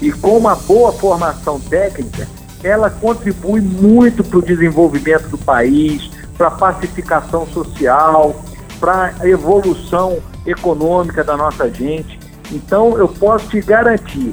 e 0.00 0.10
com 0.10 0.36
uma 0.36 0.54
boa 0.54 0.92
formação 0.92 1.60
técnica, 1.60 2.26
ela 2.62 2.90
contribui 2.90 3.60
muito 3.60 4.24
para 4.24 4.38
o 4.38 4.42
desenvolvimento 4.42 5.28
do 5.28 5.38
país, 5.38 6.10
para 6.36 6.48
a 6.48 6.52
pacificação 6.52 7.46
social, 7.48 8.34
para 8.80 9.12
a 9.20 9.28
evolução 9.28 10.18
econômica 10.50 11.22
da 11.22 11.36
nossa 11.36 11.68
gente. 11.70 12.18
Então, 12.50 12.96
eu 12.96 13.08
posso 13.08 13.48
te 13.48 13.60
garantir 13.60 14.32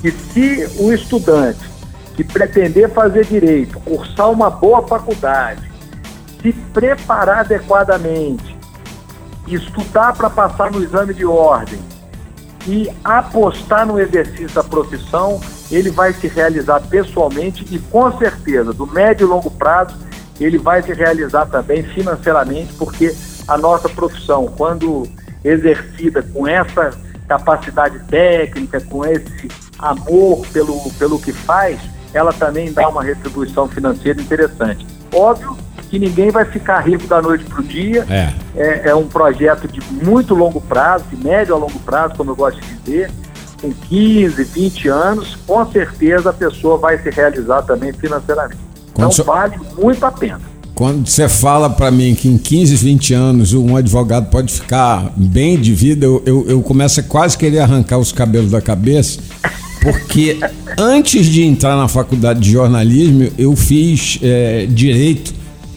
que 0.00 0.10
se 0.10 0.68
o 0.78 0.92
estudante 0.92 1.74
que 2.14 2.22
pretender 2.22 2.90
fazer 2.90 3.24
direito, 3.24 3.80
cursar 3.80 4.30
uma 4.30 4.50
boa 4.50 4.86
faculdade, 4.86 5.70
se 6.40 6.52
preparar 6.52 7.40
adequadamente, 7.40 8.56
estudar 9.48 10.14
para 10.14 10.30
passar 10.30 10.70
no 10.70 10.82
exame 10.82 11.12
de 11.12 11.24
ordem 11.24 11.80
e 12.66 12.90
apostar 13.02 13.86
no 13.86 13.98
exercício 13.98 14.50
da 14.50 14.62
profissão, 14.62 15.40
ele 15.70 15.90
vai 15.90 16.12
se 16.12 16.28
realizar 16.28 16.80
pessoalmente 16.80 17.66
e 17.70 17.78
com 17.78 18.16
certeza, 18.16 18.72
do 18.72 18.86
médio 18.86 19.26
e 19.26 19.28
longo 19.28 19.50
prazo, 19.50 19.96
ele 20.40 20.58
vai 20.58 20.82
se 20.82 20.92
realizar 20.92 21.46
também 21.46 21.82
financeiramente, 21.82 22.72
porque 22.74 23.14
a 23.46 23.58
nossa 23.58 23.88
profissão, 23.88 24.46
quando 24.56 25.06
exercida 25.44 26.22
com 26.22 26.48
essa 26.48 26.90
capacidade 27.28 27.98
técnica, 28.08 28.80
com 28.80 29.04
esse 29.04 29.48
amor 29.78 30.46
pelo, 30.52 30.90
pelo 30.92 31.18
que 31.18 31.32
faz, 31.32 31.78
ela 32.12 32.32
também 32.32 32.72
dá 32.72 32.88
uma 32.88 33.02
retribuição 33.02 33.68
financeira 33.68 34.20
interessante. 34.20 34.86
Óbvio 35.12 35.56
que 35.90 35.98
ninguém 35.98 36.30
vai 36.30 36.44
ficar 36.44 36.80
rico 36.80 37.06
da 37.06 37.20
noite 37.20 37.44
para 37.44 37.60
o 37.60 37.62
dia. 37.62 38.06
É. 38.08 38.32
é. 38.56 38.88
É, 38.90 38.94
um 38.94 39.06
projeto 39.06 39.68
de 39.68 39.80
muito 40.04 40.34
longo 40.34 40.60
prazo, 40.60 41.04
de 41.10 41.16
médio 41.16 41.54
a 41.54 41.58
longo 41.58 41.78
prazo, 41.80 42.14
como 42.16 42.30
eu 42.30 42.36
gosto 42.36 42.60
de 42.60 42.74
dizer. 42.74 43.10
Com 43.60 43.72
15, 43.72 44.44
20 44.44 44.88
anos, 44.88 45.36
com 45.46 45.64
certeza 45.70 46.30
a 46.30 46.32
pessoa 46.32 46.76
vai 46.76 46.98
se 46.98 47.10
realizar 47.10 47.62
também 47.62 47.92
financeiramente. 47.92 48.60
Então 48.92 49.10
vale 49.24 49.58
muito 49.76 50.04
a 50.04 50.12
pena. 50.12 50.40
Quando 50.74 51.08
você 51.08 51.28
fala 51.28 51.70
para 51.70 51.88
mim 51.90 52.16
que 52.16 52.28
em 52.28 52.36
15, 52.36 52.74
20 52.74 53.14
anos 53.14 53.52
um 53.52 53.76
advogado 53.76 54.28
pode 54.28 54.52
ficar 54.52 55.12
bem 55.16 55.56
de 55.56 55.72
vida, 55.72 56.04
eu, 56.04 56.20
eu, 56.26 56.46
eu 56.48 56.62
começo 56.62 56.98
a 56.98 57.02
quase 57.02 57.38
querer 57.38 57.60
arrancar 57.60 57.98
os 57.98 58.10
cabelos 58.10 58.50
da 58.50 58.60
cabeça, 58.60 59.20
porque 59.80 60.36
antes 60.76 61.26
de 61.26 61.44
entrar 61.44 61.76
na 61.76 61.86
faculdade 61.86 62.40
de 62.40 62.50
jornalismo, 62.50 63.30
eu 63.38 63.54
fiz 63.54 64.18
é, 64.20 64.66
direito 64.68 65.32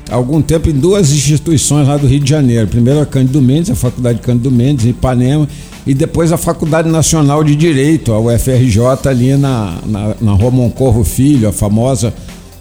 algum 0.10 0.42
tempo 0.42 0.70
em 0.70 0.74
duas 0.74 1.12
instituições 1.12 1.88
lá 1.88 1.98
do 1.98 2.08
Rio 2.08 2.20
de 2.20 2.30
Janeiro. 2.30 2.68
Primeiro 2.68 3.00
a 3.00 3.06
Cândido 3.06 3.42
Mendes, 3.42 3.70
a 3.70 3.75
Faculdade 3.75 4.20
Cândido 4.20 4.50
Mendes, 4.50 4.86
em 4.86 4.89
Ipanema, 4.89 5.48
e 5.86 5.94
depois 5.94 6.32
a 6.32 6.38
Faculdade 6.38 6.89
Nacional 6.89 7.44
de 7.44 7.56
Direito, 7.56 8.13
a 8.13 8.20
UFRJ, 8.20 8.80
ali 9.08 9.36
na, 9.36 9.77
na, 9.86 10.16
na 10.20 10.32
Rua 10.32 10.50
Moncorvo 10.50 11.04
Filho, 11.04 11.48
a 11.48 11.54
famosa 11.54 12.13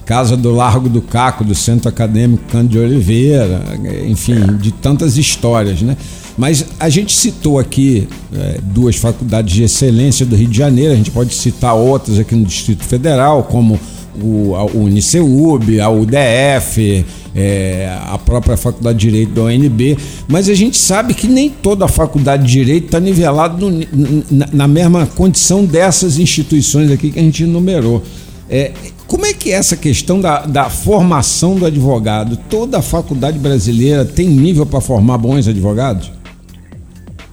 Casa 0.07 0.37
do 0.37 0.53
Largo 0.53 0.89
do 0.89 1.03
Caco, 1.03 1.43
do 1.43 1.55
Centro 1.55 1.89
Acadêmico 1.89 2.45
Cândido 2.45 2.75
de 2.75 2.79
Oliveira, 2.79 3.61
enfim, 4.07 4.57
de 4.57 4.71
tantas 4.71 5.19
histórias, 5.19 5.83
né? 5.83 5.97
Mas 6.39 6.65
a 6.79 6.89
gente 6.89 7.13
citou 7.13 7.59
aqui 7.59 8.07
é, 8.33 8.61
duas 8.63 8.95
faculdades 8.95 9.53
de 9.53 9.65
excelência 9.65 10.25
do 10.25 10.37
Rio 10.37 10.47
de 10.47 10.57
Janeiro, 10.57 10.93
a 10.93 10.97
gente 10.97 11.11
pode 11.11 11.35
citar 11.35 11.75
outras 11.75 12.21
aqui 12.21 12.37
no 12.37 12.45
Distrito 12.45 12.85
Federal, 12.85 13.43
como 13.43 13.81
o, 14.23 14.55
a 14.55 14.65
Uniceub, 14.65 15.81
a 15.81 15.91
UDF, 15.91 17.05
é, 17.35 17.99
a 18.07 18.17
própria 18.17 18.57
Faculdade 18.57 18.99
de 18.99 19.11
Direito 19.11 19.33
da 19.33 19.43
UNB, 19.43 19.99
mas 20.29 20.49
a 20.49 20.55
gente 20.55 20.77
sabe 20.77 21.15
que 21.15 21.27
nem 21.27 21.51
toda 21.51 21.85
a 21.85 21.89
Faculdade 21.89 22.47
de 22.47 22.53
Direito 22.53 22.87
está 22.87 23.01
nivelada 23.01 23.57
no, 23.59 23.85
na, 24.31 24.49
na 24.53 24.69
mesma 24.69 25.05
condição 25.05 25.65
dessas 25.65 26.17
instituições 26.19 26.93
aqui 26.93 27.11
que 27.11 27.19
a 27.19 27.23
gente 27.23 27.43
enumerou. 27.43 28.03
É, 28.49 28.71
como 29.07 29.25
é 29.25 29.33
que 29.33 29.53
é 29.53 29.55
essa 29.55 29.77
questão 29.77 30.21
da, 30.21 30.45
da 30.45 30.69
formação 30.69 31.55
do 31.55 31.65
advogado? 31.65 32.37
Toda 32.37 32.79
a 32.79 32.83
faculdade 32.83 33.39
brasileira 33.39 34.05
tem 34.05 34.29
nível 34.29 34.67
para 34.67 34.81
formar 34.81 35.17
bons 35.19 35.47
advogados? 35.47 36.13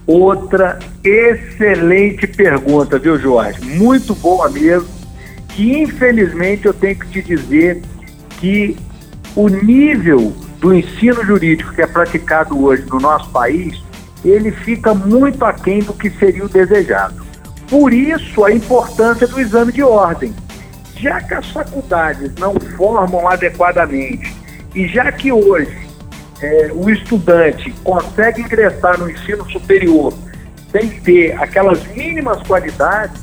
Outra 0.06 0.78
excelente 1.02 2.26
pergunta, 2.26 2.98
viu, 2.98 3.18
Jorge? 3.18 3.60
Muito 3.60 4.14
boa 4.14 4.48
mesmo. 4.48 4.88
Que 5.48 5.82
infelizmente 5.82 6.66
eu 6.66 6.74
tenho 6.74 6.96
que 6.96 7.08
te 7.08 7.22
dizer 7.22 7.82
que 8.40 8.76
o 9.34 9.48
nível 9.48 10.32
do 10.60 10.72
ensino 10.74 11.24
jurídico 11.24 11.72
que 11.74 11.82
é 11.82 11.86
praticado 11.86 12.62
hoje 12.62 12.84
no 12.90 13.00
nosso 13.00 13.30
país, 13.30 13.82
ele 14.24 14.52
fica 14.52 14.94
muito 14.94 15.44
aquém 15.44 15.80
do 15.80 15.92
que 15.92 16.08
seria 16.10 16.44
o 16.44 16.48
desejado. 16.48 17.24
Por 17.68 17.92
isso 17.92 18.44
a 18.44 18.52
importância 18.52 19.26
do 19.26 19.40
exame 19.40 19.72
de 19.72 19.82
ordem 19.82 20.32
já 20.96 21.20
que 21.20 21.34
as 21.34 21.50
faculdades 21.50 22.34
não 22.36 22.54
formam 22.76 23.28
adequadamente 23.28 24.34
e 24.74 24.86
já 24.88 25.10
que 25.12 25.32
hoje 25.32 25.88
é, 26.40 26.70
o 26.72 26.90
estudante 26.90 27.70
consegue 27.82 28.42
ingressar 28.42 28.98
no 28.98 29.10
ensino 29.10 29.48
superior 29.50 30.12
sem 30.70 30.88
ter 30.88 31.40
aquelas 31.40 31.86
mínimas 31.88 32.42
qualidades, 32.42 33.22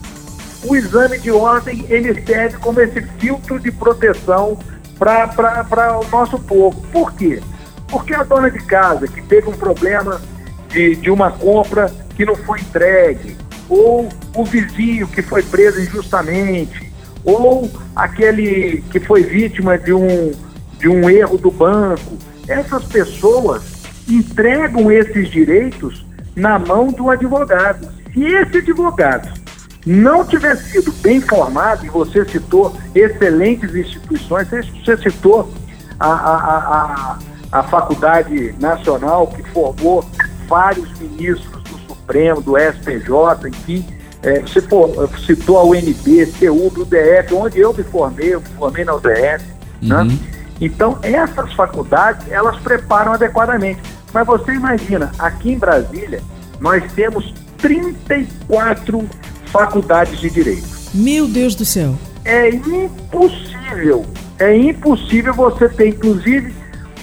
o 0.63 0.75
exame 0.75 1.19
de 1.19 1.31
ordem 1.31 1.85
ele 1.89 2.13
serve 2.25 2.57
como 2.57 2.79
esse 2.79 3.01
filtro 3.19 3.59
de 3.59 3.71
proteção 3.71 4.57
para 4.97 5.99
o 5.99 6.07
nosso 6.09 6.39
povo. 6.39 6.79
Por 6.93 7.11
quê? 7.13 7.41
Porque 7.89 8.13
a 8.13 8.23
dona 8.23 8.49
de 8.49 8.59
casa 8.59 9.07
que 9.07 9.21
teve 9.23 9.49
um 9.49 9.53
problema 9.53 10.21
de, 10.69 10.95
de 10.95 11.09
uma 11.11 11.31
compra 11.31 11.91
que 12.15 12.23
não 12.23 12.35
foi 12.35 12.59
entregue, 12.61 13.35
ou 13.67 14.07
o 14.35 14.45
vizinho 14.45 15.07
que 15.07 15.21
foi 15.21 15.43
preso 15.43 15.81
injustamente, 15.81 16.90
ou 17.23 17.69
aquele 17.95 18.83
que 18.91 18.99
foi 18.99 19.23
vítima 19.23 19.77
de 19.77 19.93
um, 19.93 20.31
de 20.79 20.87
um 20.87 21.09
erro 21.09 21.37
do 21.37 21.51
banco. 21.51 22.17
Essas 22.47 22.83
pessoas 22.85 23.63
entregam 24.09 24.91
esses 24.91 25.29
direitos 25.29 26.05
na 26.35 26.57
mão 26.57 26.87
do 26.87 27.09
advogado. 27.09 27.87
Se 28.13 28.23
esse 28.23 28.57
advogado 28.57 29.31
não 29.85 30.25
tiver 30.25 30.55
sido 30.57 30.91
bem 31.01 31.21
formado, 31.21 31.85
e 31.85 31.89
você 31.89 32.25
citou 32.25 32.75
excelentes 32.93 33.73
instituições, 33.75 34.47
você 34.49 34.97
citou 34.97 35.51
a, 35.99 36.07
a, 36.07 36.35
a, 36.57 37.19
a 37.51 37.63
Faculdade 37.63 38.53
Nacional, 38.59 39.27
que 39.27 39.43
formou 39.51 40.05
vários 40.47 40.91
ministros 40.99 41.63
do 41.63 41.79
Supremo, 41.87 42.41
do 42.41 42.57
SPJ, 42.57 43.49
enfim, 43.49 43.85
é, 44.23 44.39
você 44.41 44.61
for, 44.61 45.09
citou 45.25 45.57
a 45.57 45.63
UNB, 45.63 46.25
CEUB, 46.25 46.81
UDF, 46.81 47.33
onde 47.33 47.59
eu 47.59 47.73
me 47.73 47.83
formei, 47.83 48.35
eu 48.35 48.41
me 48.41 48.47
formei 48.49 48.85
na 48.85 48.95
UDF. 48.95 49.43
Né? 49.81 49.95
Uhum. 49.95 50.03
Né? 50.05 50.19
Então, 50.59 50.99
essas 51.01 51.53
faculdades, 51.53 52.27
elas 52.29 52.57
preparam 52.59 53.13
adequadamente. 53.13 53.81
Mas 54.13 54.27
você 54.27 54.53
imagina, 54.53 55.11
aqui 55.17 55.53
em 55.53 55.57
Brasília, 55.57 56.21
nós 56.59 56.83
temos 56.93 57.33
34 57.57 59.09
faculdades 59.45 60.19
de 60.19 60.29
Direito. 60.29 60.67
Meu 60.93 61.27
Deus 61.27 61.55
do 61.55 61.65
céu! 61.65 61.95
É 62.23 62.49
impossível, 62.49 64.05
é 64.37 64.55
impossível 64.55 65.33
você 65.33 65.67
ter, 65.67 65.87
inclusive, 65.87 66.53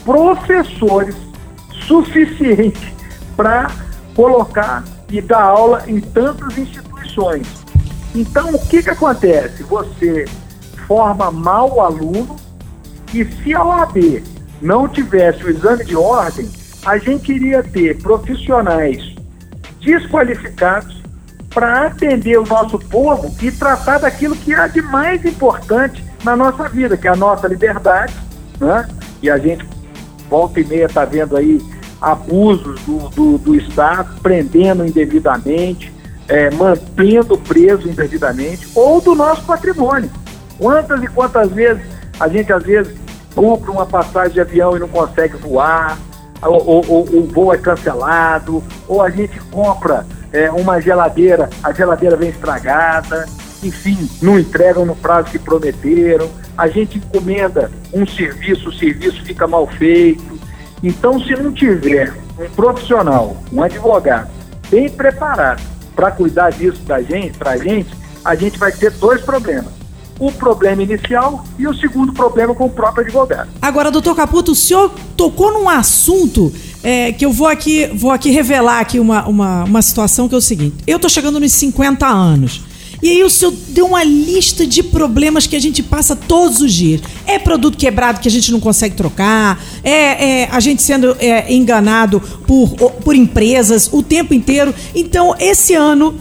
professores 0.05 1.17
suficientes 1.87 2.93
para 3.37 3.71
colocar 4.15 4.85
e 5.11 5.21
dar 5.21 5.43
aula 5.43 5.83
em 5.89 6.01
tantas 6.01 6.57
então, 8.15 8.51
o 8.51 8.67
que, 8.67 8.83
que 8.83 8.91
acontece? 8.91 9.63
Você 9.65 10.25
forma 10.87 11.31
mal 11.31 11.75
o 11.75 11.81
aluno 11.81 12.37
e 13.13 13.25
se 13.25 13.55
a 13.55 13.65
OAB 13.65 14.23
não 14.61 14.89
tivesse 14.89 15.45
o 15.45 15.51
exame 15.51 15.85
de 15.85 15.97
ordem, 15.97 16.51
a 16.85 16.99
gente 16.99 17.33
iria 17.33 17.63
ter 17.63 18.01
profissionais 18.03 19.15
desqualificados 19.81 21.03
para 21.51 21.87
atender 21.87 22.39
o 22.39 22.47
nosso 22.47 22.79
povo 22.79 23.35
e 23.43 23.51
tratar 23.51 23.99
daquilo 23.99 24.37
que 24.37 24.55
é 24.55 24.69
de 24.69 24.83
mais 24.83 25.25
importante 25.25 26.05
na 26.25 26.37
nossa 26.37 26.69
vida, 26.69 26.97
que 26.97 27.09
é 27.09 27.11
a 27.11 27.17
nossa 27.17 27.47
liberdade, 27.47 28.15
né? 28.61 28.89
E 29.23 29.31
a 29.31 29.39
gente 29.39 29.67
volta 30.29 30.61
e 30.61 30.65
meia 30.65 30.87
está 30.87 31.05
vendo 31.05 31.37
aí 31.37 31.61
abusos 32.01 32.81
do, 32.83 33.09
do, 33.11 33.39
do 33.39 33.55
Estado, 33.55 34.21
prendendo 34.21 34.87
indevidamente, 34.87 35.93
é, 36.29 36.51
mantendo 36.51 37.39
preso 37.39 37.89
indevidamente, 37.89 38.69
ou 38.75 39.01
do 39.01 39.15
nosso 39.15 39.43
patrimônio. 39.45 40.11
Quantas 40.59 41.03
e 41.03 41.07
quantas 41.09 41.51
vezes 41.51 41.83
a 42.21 42.29
gente, 42.29 42.53
às 42.53 42.63
vezes, 42.63 42.95
compra 43.35 43.71
uma 43.71 43.87
passagem 43.87 44.33
de 44.33 44.41
avião 44.41 44.77
e 44.77 44.81
não 44.81 44.89
consegue 44.89 45.37
voar, 45.37 45.99
ou, 46.43 46.81
o 46.81 47.27
voo 47.33 47.53
é 47.53 47.59
cancelado, 47.59 48.63
ou 48.87 49.03
a 49.03 49.11
gente 49.11 49.41
compra 49.51 50.07
é, 50.33 50.51
uma 50.51 50.81
geladeira, 50.81 51.49
a 51.63 51.73
geladeira 51.73 52.17
vem 52.17 52.31
estragada, 52.31 53.27
enfim, 53.63 54.09
não 54.21 54.39
entregam 54.39 54.85
no 54.85 54.95
prazo 54.95 55.31
que 55.31 55.39
prometeram, 55.39 56.29
a 56.57 56.69
gente 56.69 56.99
encomenda 56.99 57.71
um 57.93 58.07
serviço, 58.07 58.69
o 58.69 58.73
serviço 58.73 59.25
fica 59.25 59.47
mal 59.47 59.67
feito. 59.67 60.39
Então, 60.83 61.21
se 61.21 61.35
não 61.35 61.53
tiver 61.53 62.13
um 62.39 62.49
profissional, 62.51 63.37
um 63.53 63.63
advogado, 63.63 64.31
bem 64.71 64.89
preparado 64.89 65.78
para 65.99 66.13
cuidar 66.13 66.51
disso 66.51 66.79
da 66.87 67.03
gente, 67.03 67.37
para 67.37 67.51
a 67.51 67.57
gente, 67.57 67.89
a 68.25 68.37
gente 68.37 68.57
vai 68.57 68.71
ter 68.71 68.93
dois 68.93 69.21
problemas. 69.21 69.73
O 70.21 70.31
problema 70.31 70.81
inicial 70.81 71.45
e 71.59 71.67
o 71.67 71.75
segundo 71.75 72.13
problema 72.13 72.55
com 72.55 72.67
o 72.67 72.71
próprio 72.71 73.05
advogado. 73.05 73.49
Agora, 73.61 73.91
doutor 73.91 74.15
Caputo, 74.15 74.53
o 74.53 74.55
senhor 74.55 74.93
tocou 75.17 75.53
num 75.53 75.69
assunto 75.69 76.53
é, 76.85 77.11
que 77.11 77.27
eu 77.27 77.33
vou 77.33 77.49
aqui, 77.49 77.89
vou 77.89 78.13
aqui 78.13 78.31
revelar 78.31 78.79
aqui 78.79 79.01
uma, 79.01 79.27
uma, 79.27 79.65
uma 79.65 79.83
situação 79.83 80.29
que 80.29 80.37
é 80.37 80.39
o 80.39 80.41
seguinte. 80.41 80.77
Eu 80.87 81.01
tô 81.01 81.09
chegando 81.09 81.41
nos 81.41 81.51
50 81.51 82.07
anos. 82.07 82.63
E 83.03 83.11
aí 83.11 83.23
o 83.23 83.31
senhor 83.31 83.55
deu 83.69 83.87
uma 83.87 84.03
lista 84.03 84.67
de 84.67 84.83
problemas 84.83 85.47
que 85.47 85.55
a 85.55 85.61
gente 85.61 85.83
passa 85.83 86.17
todos 86.17 86.61
os 86.61 86.73
dias. 86.73 87.01
É 87.27 87.39
produto 87.39 87.79
quebrado 87.79 88.21
que 88.21 88.29
a 88.29 88.31
gente 88.31 88.51
não 88.51 88.59
consegue 88.59 88.97
trocar, 88.97 89.63
é, 89.85 90.43
é 90.43 90.49
a 90.51 90.59
gente 90.59 90.83
sendo 90.83 91.17
é, 91.21 91.53
enganado 91.53 92.21
por, 92.47 92.69
por 93.05 93.15
empresas 93.15 93.89
o 93.93 94.03
tempo 94.03 94.35
inteiro. 94.35 94.75
Então, 94.95 95.35
esse 95.39 95.75
ano, 95.75 96.19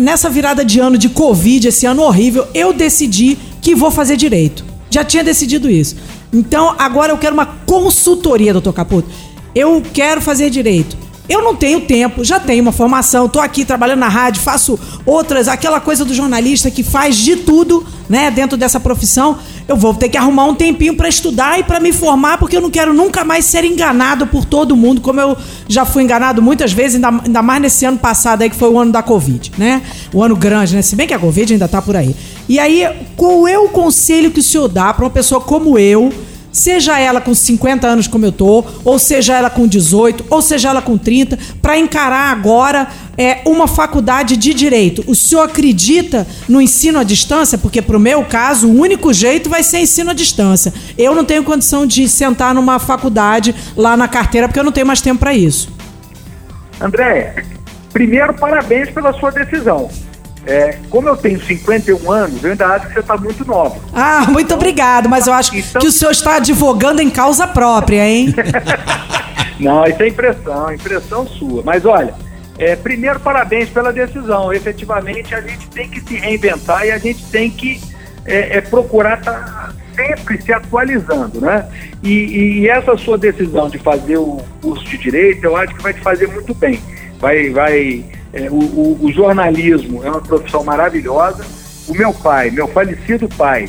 nessa 0.00 0.30
virada 0.30 0.64
de 0.64 0.78
ano 0.78 0.96
de 0.96 1.08
Covid, 1.08 1.66
esse 1.66 1.84
ano 1.84 2.02
horrível, 2.02 2.46
eu 2.54 2.72
decidi 2.72 3.36
que 3.60 3.74
vou 3.74 3.90
fazer 3.90 4.16
direito. 4.16 4.64
Já 4.90 5.04
tinha 5.04 5.24
decidido 5.24 5.68
isso. 5.68 5.96
Então, 6.32 6.74
agora 6.78 7.12
eu 7.12 7.18
quero 7.18 7.34
uma 7.34 7.46
consultoria, 7.46 8.52
doutor 8.52 8.72
Caputo. 8.72 9.08
Eu 9.54 9.82
quero 9.92 10.20
fazer 10.20 10.48
direito. 10.50 10.96
Eu 11.28 11.42
não 11.42 11.54
tenho 11.54 11.82
tempo, 11.82 12.24
já 12.24 12.40
tenho 12.40 12.62
uma 12.62 12.72
formação, 12.72 13.28
tô 13.28 13.38
aqui 13.38 13.64
trabalhando 13.64 13.98
na 13.98 14.08
rádio, 14.08 14.40
faço 14.40 14.78
outras, 15.04 15.46
aquela 15.46 15.78
coisa 15.78 16.02
do 16.04 16.14
jornalista 16.14 16.70
que 16.70 16.82
faz 16.82 17.16
de 17.16 17.36
tudo, 17.36 17.86
né, 18.08 18.30
dentro 18.30 18.56
dessa 18.56 18.80
profissão. 18.80 19.36
Eu 19.68 19.76
vou 19.76 19.92
ter 19.92 20.08
que 20.08 20.16
arrumar 20.16 20.46
um 20.46 20.54
tempinho 20.54 20.96
para 20.96 21.06
estudar 21.06 21.60
e 21.60 21.62
para 21.62 21.78
me 21.78 21.92
formar, 21.92 22.38
porque 22.38 22.56
eu 22.56 22.62
não 22.62 22.70
quero 22.70 22.94
nunca 22.94 23.24
mais 23.24 23.44
ser 23.44 23.62
enganado 23.62 24.26
por 24.26 24.46
todo 24.46 24.74
mundo, 24.74 25.02
como 25.02 25.20
eu 25.20 25.36
já 25.68 25.84
fui 25.84 26.02
enganado 26.02 26.40
muitas 26.40 26.72
vezes, 26.72 26.94
ainda, 26.94 27.08
ainda 27.22 27.42
mais 27.42 27.60
nesse 27.60 27.84
ano 27.84 27.98
passado 27.98 28.40
aí, 28.40 28.48
que 28.48 28.56
foi 28.56 28.70
o 28.70 28.78
ano 28.78 28.90
da 28.90 29.02
Covid, 29.02 29.52
né? 29.58 29.82
O 30.14 30.22
ano 30.22 30.34
grande, 30.34 30.74
né? 30.74 30.80
Se 30.80 30.96
bem 30.96 31.06
que 31.06 31.12
a 31.12 31.18
Covid 31.18 31.52
ainda 31.52 31.68
tá 31.68 31.82
por 31.82 31.94
aí. 31.94 32.16
E 32.48 32.58
aí, 32.58 32.88
qual 33.14 33.46
é 33.46 33.58
o 33.58 33.68
conselho 33.68 34.30
que 34.30 34.40
o 34.40 34.42
senhor 34.42 34.68
dá 34.68 34.94
para 34.94 35.04
uma 35.04 35.10
pessoa 35.10 35.42
como 35.42 35.78
eu, 35.78 36.10
seja 36.52 36.98
ela 36.98 37.20
com 37.20 37.34
50 37.34 37.86
anos 37.86 38.06
como 38.06 38.24
eu 38.24 38.32
tô, 38.32 38.64
ou 38.84 38.98
seja 38.98 39.36
ela 39.36 39.50
com 39.50 39.66
18, 39.66 40.24
ou 40.30 40.42
seja 40.42 40.70
ela 40.70 40.82
com 40.82 40.96
30, 40.96 41.38
para 41.60 41.78
encarar 41.78 42.30
agora 42.30 42.88
é, 43.16 43.40
uma 43.44 43.66
faculdade 43.66 44.36
de 44.36 44.54
direito. 44.54 45.02
O 45.06 45.14
senhor 45.14 45.42
acredita 45.42 46.26
no 46.48 46.60
ensino 46.60 46.98
à 46.98 47.04
distância? 47.04 47.58
Porque 47.58 47.82
para 47.82 47.96
o 47.96 48.00
meu 48.00 48.24
caso, 48.24 48.68
o 48.68 48.80
único 48.80 49.12
jeito 49.12 49.50
vai 49.50 49.62
ser 49.62 49.78
ensino 49.78 50.10
à 50.10 50.14
distância. 50.14 50.72
Eu 50.96 51.14
não 51.14 51.24
tenho 51.24 51.42
condição 51.42 51.86
de 51.86 52.08
sentar 52.08 52.54
numa 52.54 52.78
faculdade 52.78 53.54
lá 53.76 53.96
na 53.96 54.08
carteira, 54.08 54.48
porque 54.48 54.60
eu 54.60 54.64
não 54.64 54.72
tenho 54.72 54.86
mais 54.86 55.00
tempo 55.00 55.20
para 55.20 55.34
isso. 55.34 55.70
André, 56.80 57.44
primeiro 57.92 58.34
parabéns 58.34 58.90
pela 58.90 59.12
sua 59.14 59.30
decisão. 59.30 59.90
É, 60.46 60.78
como 60.88 61.08
eu 61.08 61.16
tenho 61.16 61.42
51 61.42 62.10
anos, 62.10 62.42
eu 62.42 62.52
ainda 62.52 62.66
acho 62.68 62.86
que 62.86 62.94
você 62.94 63.00
está 63.00 63.16
muito 63.16 63.44
nova. 63.44 63.78
Ah, 63.92 64.24
muito 64.28 64.46
então, 64.46 64.56
obrigado, 64.56 65.08
mas 65.08 65.26
eu 65.26 65.32
acho 65.32 65.54
então... 65.54 65.80
que 65.80 65.86
o 65.86 65.92
senhor 65.92 66.10
está 66.10 66.36
advogando 66.36 67.02
em 67.02 67.10
causa 67.10 67.46
própria, 67.46 68.08
hein? 68.08 68.34
Não, 69.60 69.84
isso 69.84 70.02
é 70.02 70.08
impressão, 70.08 70.72
impressão 70.72 71.26
sua. 71.26 71.62
Mas 71.64 71.84
olha, 71.84 72.14
é, 72.58 72.76
primeiro, 72.76 73.20
parabéns 73.20 73.68
pela 73.68 73.92
decisão. 73.92 74.52
Efetivamente, 74.52 75.34
a 75.34 75.40
gente 75.40 75.68
tem 75.68 75.88
que 75.88 76.00
se 76.00 76.16
reinventar 76.16 76.86
e 76.86 76.92
a 76.92 76.98
gente 76.98 77.24
tem 77.26 77.50
que 77.50 77.80
é, 78.24 78.58
é, 78.58 78.60
procurar 78.60 79.18
estar 79.18 79.32
tá 79.32 79.72
sempre 79.94 80.40
se 80.40 80.52
atualizando, 80.52 81.40
né? 81.40 81.68
E, 82.02 82.60
e, 82.62 82.68
essa 82.68 82.96
sua 82.96 83.18
decisão 83.18 83.68
de 83.68 83.78
fazer 83.78 84.16
o 84.18 84.40
curso 84.62 84.84
de 84.84 84.96
direito, 84.98 85.44
eu 85.44 85.56
acho 85.56 85.74
que 85.74 85.82
vai 85.82 85.92
te 85.92 86.00
fazer 86.00 86.28
muito 86.28 86.54
bem. 86.54 86.80
Vai, 87.18 87.50
vai 87.50 88.04
é, 88.38 88.48
o, 88.50 88.54
o, 88.54 88.98
o, 89.02 89.12
jornalismo 89.12 90.04
é 90.04 90.10
uma 90.10 90.20
profissão 90.20 90.62
maravilhosa. 90.62 91.44
O 91.88 91.92
meu 91.92 92.12
pai, 92.14 92.50
meu 92.50 92.68
falecido 92.68 93.28
pai, 93.28 93.68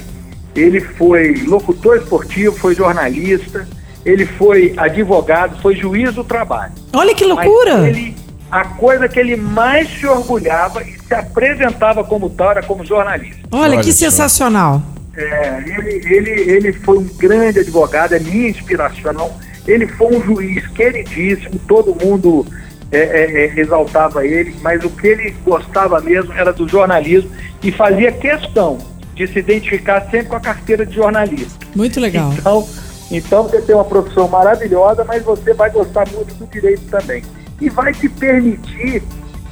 ele 0.55 0.79
foi 0.79 1.33
locutor 1.47 1.97
esportivo, 1.97 2.55
foi 2.55 2.75
jornalista, 2.75 3.67
ele 4.05 4.25
foi 4.25 4.73
advogado, 4.77 5.60
foi 5.62 5.75
juiz 5.75 6.13
do 6.13 6.23
trabalho. 6.23 6.73
Olha 6.93 7.15
que 7.15 7.25
loucura! 7.25 7.88
Ele, 7.88 8.15
a 8.51 8.65
coisa 8.65 9.08
que 9.08 9.19
ele 9.19 9.36
mais 9.36 9.89
se 9.89 10.05
orgulhava 10.05 10.84
e 10.84 10.99
se 10.99 11.13
apresentava 11.13 12.03
como 12.03 12.29
tal 12.29 12.51
era 12.51 12.63
como 12.63 12.86
jornalista. 12.86 13.39
Olha, 13.51 13.73
Olha 13.73 13.84
que 13.84 13.91
só. 13.91 14.05
sensacional! 14.10 14.84
É, 15.15 15.63
ele, 15.65 16.15
ele, 16.15 16.51
ele 16.51 16.73
foi 16.73 16.99
um 16.99 17.08
grande 17.17 17.60
advogado, 17.60 18.13
é 18.13 18.19
minha 18.19 18.49
inspiração. 18.49 19.32
Ele 19.67 19.88
foi 19.88 20.15
um 20.15 20.23
juiz 20.23 20.65
queridíssimo, 20.67 21.60
todo 21.67 21.95
mundo 22.03 22.45
é, 22.91 22.97
é, 22.97 23.45
é, 23.45 23.60
exaltava 23.60 24.25
ele, 24.25 24.56
mas 24.62 24.84
o 24.84 24.89
que 24.89 25.08
ele 25.08 25.36
gostava 25.45 25.99
mesmo 26.02 26.34
era 26.34 26.52
do 26.52 26.67
jornalismo 26.67 27.30
e 27.62 27.71
fazia 27.71 28.12
questão 28.12 28.80
de 29.13 29.28
se 29.28 29.39
identificar 29.39 30.02
sempre 30.10 30.28
com 30.28 30.36
a 30.36 30.39
carteira 30.39 30.86
de 30.86 30.95
jornalista. 30.95 31.65
Muito 31.75 31.99
legal. 31.99 32.34
Então, 32.34 32.67
então 33.12 33.43
você 33.43 33.62
tem 33.62 33.75
uma 33.75 33.86
profissão 33.86 34.28
maravilhosa, 34.28 35.04
mas 35.04 35.23
você 35.23 35.54
vai 35.54 35.69
gostar 35.69 36.08
muito 36.12 36.34
do 36.36 36.47
direito 36.47 36.82
também. 36.89 37.23
E 37.62 37.69
vai 37.69 37.93
te 37.93 38.08
permitir 38.08 39.04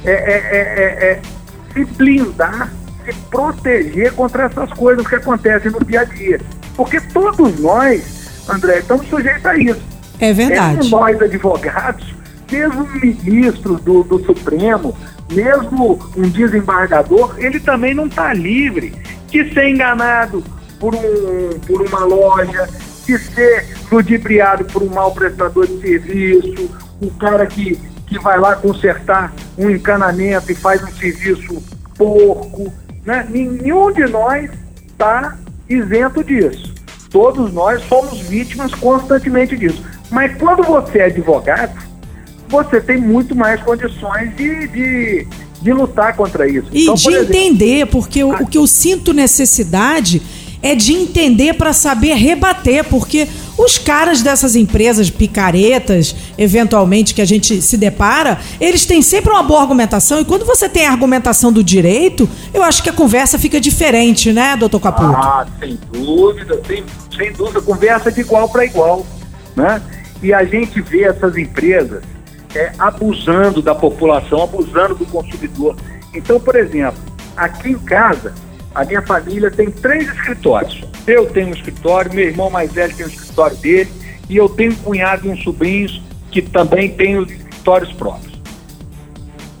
é, 0.04 0.10
é, 0.10 1.20
se 1.72 1.84
blindar, 1.84 2.72
se 3.04 3.12
proteger 3.30 4.12
contra 4.14 4.44
essas 4.44 4.72
coisas 4.72 5.06
que 5.06 5.14
acontecem 5.14 5.70
no 5.70 5.84
dia 5.84 6.00
a 6.00 6.04
dia. 6.04 6.40
Porque 6.74 7.00
todos 7.00 7.60
nós, 7.60 8.48
André, 8.48 8.78
estamos 8.78 9.06
sujeitos 9.08 9.44
a 9.44 9.56
isso. 9.56 9.82
É 10.18 10.32
verdade. 10.32 10.76
Mesmo 10.78 10.98
nós, 10.98 11.20
advogados, 11.20 12.17
mesmo 12.50 12.82
um 12.82 12.92
ministro 13.00 13.76
do, 13.76 14.02
do 14.02 14.24
Supremo, 14.24 14.96
mesmo 15.30 15.98
um 16.16 16.28
desembargador, 16.28 17.34
ele 17.38 17.60
também 17.60 17.94
não 17.94 18.06
está 18.06 18.32
livre 18.32 18.94
de 19.28 19.52
ser 19.52 19.68
enganado 19.68 20.42
por, 20.78 20.94
um, 20.94 21.58
por 21.66 21.82
uma 21.82 22.04
loja, 22.04 22.68
de 23.06 23.18
ser 23.18 23.66
ludibriado 23.90 24.64
por 24.66 24.82
um 24.82 24.88
mau 24.88 25.12
prestador 25.12 25.66
de 25.66 25.80
serviço, 25.80 26.70
um 27.00 27.08
cara 27.10 27.46
que, 27.46 27.76
que 28.06 28.18
vai 28.18 28.38
lá 28.38 28.56
consertar 28.56 29.32
um 29.56 29.70
encanamento 29.70 30.50
e 30.50 30.54
faz 30.54 30.82
um 30.82 30.92
serviço 30.92 31.62
porco. 31.96 32.72
Né? 33.04 33.26
Nenhum 33.28 33.92
de 33.92 34.06
nós 34.06 34.50
está 34.86 35.36
isento 35.68 36.22
disso. 36.24 36.74
Todos 37.10 37.52
nós 37.52 37.82
somos 37.84 38.20
vítimas 38.20 38.74
constantemente 38.74 39.56
disso. 39.56 39.82
Mas 40.10 40.36
quando 40.38 40.62
você 40.62 40.98
é 40.98 41.04
advogado, 41.06 41.87
você 42.48 42.80
tem 42.80 42.98
muito 42.98 43.34
mais 43.34 43.62
condições 43.62 44.34
de, 44.36 44.68
de, 44.68 45.26
de 45.60 45.72
lutar 45.72 46.16
contra 46.16 46.48
isso. 46.48 46.66
E 46.72 46.82
então, 46.82 46.94
de 46.94 47.02
por 47.02 47.12
exemplo, 47.12 47.34
entender, 47.34 47.86
porque 47.86 48.24
o, 48.24 48.30
o 48.30 48.46
que 48.46 48.58
eu 48.58 48.66
sinto 48.66 49.12
necessidade 49.12 50.22
é 50.62 50.74
de 50.74 50.92
entender 50.92 51.54
para 51.54 51.72
saber 51.72 52.14
rebater, 52.14 52.84
porque 52.84 53.28
os 53.56 53.78
caras 53.78 54.22
dessas 54.22 54.56
empresas 54.56 55.10
picaretas, 55.10 56.14
eventualmente 56.36 57.14
que 57.14 57.22
a 57.22 57.24
gente 57.24 57.60
se 57.62 57.76
depara, 57.76 58.38
eles 58.60 58.84
têm 58.84 59.02
sempre 59.02 59.30
uma 59.30 59.42
boa 59.42 59.60
argumentação 59.60 60.20
e 60.20 60.24
quando 60.24 60.44
você 60.44 60.68
tem 60.68 60.86
a 60.86 60.90
argumentação 60.90 61.52
do 61.52 61.62
direito, 61.62 62.28
eu 62.52 62.62
acho 62.62 62.82
que 62.82 62.90
a 62.90 62.92
conversa 62.92 63.38
fica 63.38 63.60
diferente, 63.60 64.32
né, 64.32 64.56
doutor 64.56 64.80
Caputo? 64.80 65.12
Ah, 65.12 65.46
sem 65.60 65.78
dúvida, 65.92 66.60
sem, 66.66 66.84
sem 67.16 67.32
dúvida, 67.32 67.60
conversa 67.60 68.10
de 68.10 68.20
igual 68.20 68.48
para 68.48 68.64
igual, 68.64 69.06
né? 69.54 69.80
E 70.20 70.32
a 70.32 70.44
gente 70.44 70.80
vê 70.80 71.04
essas 71.04 71.36
empresas 71.36 72.02
é, 72.54 72.72
abusando 72.78 73.60
da 73.60 73.74
população, 73.74 74.42
abusando 74.42 74.94
do 74.94 75.06
consumidor. 75.06 75.76
Então, 76.14 76.40
por 76.40 76.56
exemplo, 76.56 76.98
aqui 77.36 77.70
em 77.70 77.78
casa, 77.78 78.34
a 78.74 78.84
minha 78.84 79.02
família 79.02 79.50
tem 79.50 79.70
três 79.70 80.08
escritórios. 80.08 80.82
Eu 81.06 81.26
tenho 81.26 81.48
um 81.48 81.52
escritório, 81.52 82.12
meu 82.12 82.26
irmão 82.26 82.50
mais 82.50 82.72
velho 82.72 82.94
tem 82.94 83.06
um 83.06 83.08
escritório 83.08 83.56
dele, 83.56 83.90
e 84.28 84.36
eu 84.36 84.48
tenho 84.48 84.72
um 84.72 84.76
cunhado 84.76 85.26
e 85.26 85.30
uns 85.30 85.42
sobrinhos 85.42 86.02
que 86.30 86.42
também 86.42 86.90
têm 86.90 87.16
os 87.16 87.30
escritórios 87.30 87.92
próprios. 87.92 88.38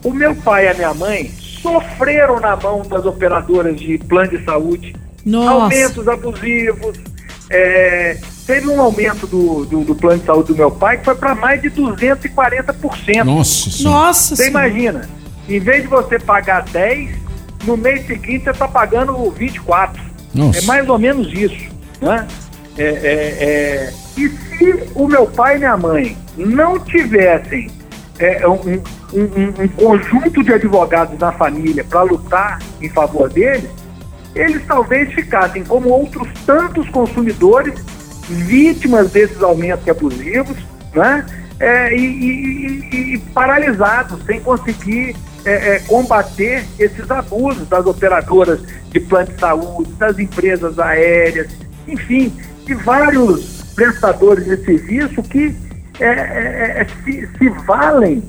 O 0.04 0.12
meu 0.12 0.34
pai 0.36 0.66
e 0.66 0.68
a 0.68 0.74
minha 0.74 0.94
mãe 0.94 1.30
sofreram 1.62 2.38
na 2.40 2.56
mão 2.56 2.82
das 2.82 3.04
operadoras 3.04 3.78
de 3.78 3.98
plano 3.98 4.30
de 4.30 4.44
saúde, 4.44 4.94
Nossa. 5.24 5.50
aumentos 5.50 6.08
abusivos, 6.08 6.98
é, 7.50 8.18
teve 8.46 8.68
um 8.68 8.80
aumento 8.80 9.26
do, 9.26 9.64
do, 9.64 9.84
do, 9.84 9.94
plano 9.94 10.20
de 10.20 10.26
saúde 10.26 10.52
do 10.52 10.56
meu 10.56 10.70
pai 10.70 10.98
que 10.98 11.04
foi 11.04 11.14
para 11.14 11.34
mais 11.34 11.60
de 11.62 11.70
240%. 11.70 13.24
Nossa 13.24 13.82
Nossa 13.82 14.36
Você 14.36 14.48
imagina, 14.48 15.08
em 15.48 15.58
vez 15.58 15.82
de 15.82 15.88
você 15.88 16.18
pagar 16.18 16.62
10, 16.64 17.10
no 17.64 17.76
mês 17.76 18.06
seguinte 18.06 18.44
você 18.44 18.50
está 18.50 18.68
pagando 18.68 19.30
24. 19.30 20.02
Nossa. 20.34 20.58
É 20.58 20.62
mais 20.62 20.88
ou 20.88 20.98
menos 20.98 21.32
isso. 21.32 21.68
Né? 22.00 22.26
É, 22.76 22.84
é, 22.84 22.90
é... 23.40 23.92
E 24.16 24.28
se 24.28 24.90
o 24.94 25.06
meu 25.06 25.26
pai 25.26 25.56
e 25.56 25.58
minha 25.58 25.76
mãe 25.76 26.16
não 26.36 26.78
tivessem 26.78 27.70
é, 28.18 28.46
um, 28.46 28.82
um, 29.12 29.62
um 29.62 29.68
conjunto 29.68 30.42
de 30.42 30.52
advogados 30.52 31.18
na 31.18 31.32
família 31.32 31.84
para 31.84 32.02
lutar 32.02 32.58
em 32.80 32.88
favor 32.88 33.30
deles, 33.30 33.70
eles 34.38 34.64
talvez 34.66 35.12
ficassem 35.12 35.64
como 35.64 35.88
outros 35.88 36.28
tantos 36.46 36.88
consumidores 36.90 37.74
vítimas 38.28 39.10
desses 39.10 39.42
aumentos 39.42 39.86
abusivos, 39.88 40.56
né? 40.94 41.26
É, 41.60 41.92
e, 41.92 42.04
e, 42.04 43.14
e, 43.14 43.18
paralisados, 43.34 44.24
sem 44.24 44.40
conseguir 44.40 45.16
é, 45.44 45.74
é, 45.74 45.78
combater 45.80 46.64
esses 46.78 47.10
abusos 47.10 47.68
das 47.68 47.84
operadoras 47.84 48.60
de 48.90 49.00
plano 49.00 49.26
de 49.26 49.40
saúde, 49.40 49.92
das 49.94 50.16
empresas 50.20 50.78
aéreas, 50.78 51.50
enfim, 51.88 52.32
de 52.64 52.74
vários 52.74 53.64
prestadores 53.74 54.44
de 54.44 54.64
serviço 54.64 55.20
que 55.24 55.56
é, 55.98 56.06
é, 56.06 56.82
é, 56.82 56.86
se, 57.02 57.28
se 57.38 57.48
valem 57.66 58.22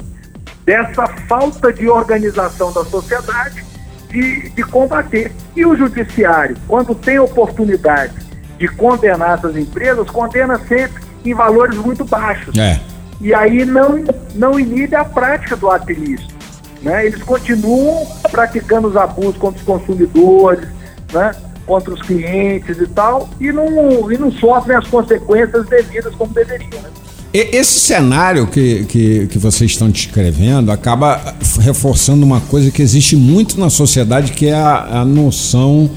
dessa 0.66 1.08
falta 1.28 1.72
de 1.72 1.88
organização 1.88 2.74
da 2.74 2.84
sociedade 2.84 3.64
de, 4.10 4.50
de 4.50 4.64
combater. 4.64 5.32
E 5.56 5.66
o 5.66 5.76
judiciário, 5.76 6.58
quando 6.68 6.94
tem 6.96 7.20
oportunidade 7.20 8.14
de 8.58 8.68
condenar 8.68 9.38
essas 9.38 9.56
empresas, 9.56 10.10
condena 10.10 10.60
sempre 10.68 11.02
em 11.24 11.34
valores 11.34 11.78
muito 11.78 12.04
baixos. 12.04 12.58
É. 12.58 12.80
E 13.22 13.34
aí 13.34 13.66
não, 13.66 14.04
não 14.36 14.60
inibe 14.60 14.96
a 14.96 15.04
prática 15.04 15.56
do 15.56 15.70
ato 15.70 15.92
ilícito. 15.92 16.34
Né? 16.82 17.06
Eles 17.06 17.22
continuam 17.24 18.06
praticando 18.32 18.88
os 18.88 18.96
abusos 18.96 19.38
contra 19.38 19.60
os 19.60 19.66
consumidores, 19.66 20.68
né? 21.12 21.36
contra 21.66 21.94
os 21.94 22.02
clientes 22.02 22.80
e 22.80 22.88
tal, 22.88 23.30
e 23.40 23.52
não, 23.52 24.12
e 24.12 24.18
não 24.18 24.32
sofrem 24.32 24.76
as 24.76 24.88
consequências 24.88 25.68
devidas 25.68 26.16
como 26.16 26.34
deveriam. 26.34 26.82
Né? 26.82 26.90
Esse 27.32 27.80
cenário 27.80 28.48
que, 28.48 28.86
que, 28.86 29.28
que 29.28 29.38
vocês 29.38 29.70
estão 29.70 29.88
descrevendo 29.88 30.72
acaba 30.72 31.36
reforçando 31.60 32.26
uma 32.26 32.42
coisa 32.42 32.72
que 32.72 32.82
existe 32.82 33.16
muito 33.16 33.60
na 33.60 33.70
sociedade, 33.70 34.32
que 34.32 34.48
é 34.48 34.56
a, 34.56 35.02
a 35.02 35.06
noção 35.06 35.88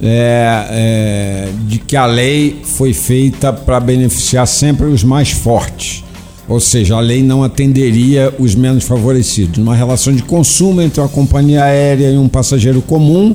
é, 0.00 0.66
é, 0.70 1.48
de 1.66 1.78
que 1.80 1.96
a 1.96 2.06
lei 2.06 2.60
foi 2.62 2.92
feita 2.92 3.52
para 3.52 3.80
beneficiar 3.80 4.46
sempre 4.46 4.86
os 4.86 5.02
mais 5.02 5.32
fortes. 5.32 6.04
Ou 6.48 6.60
seja, 6.60 6.94
a 6.94 7.00
lei 7.00 7.24
não 7.24 7.42
atenderia 7.42 8.32
os 8.38 8.54
menos 8.54 8.84
favorecidos. 8.84 9.58
Numa 9.58 9.74
relação 9.74 10.14
de 10.14 10.22
consumo 10.22 10.80
entre 10.80 11.00
uma 11.00 11.08
companhia 11.08 11.64
aérea 11.64 12.08
e 12.08 12.16
um 12.16 12.28
passageiro 12.28 12.80
comum, 12.80 13.34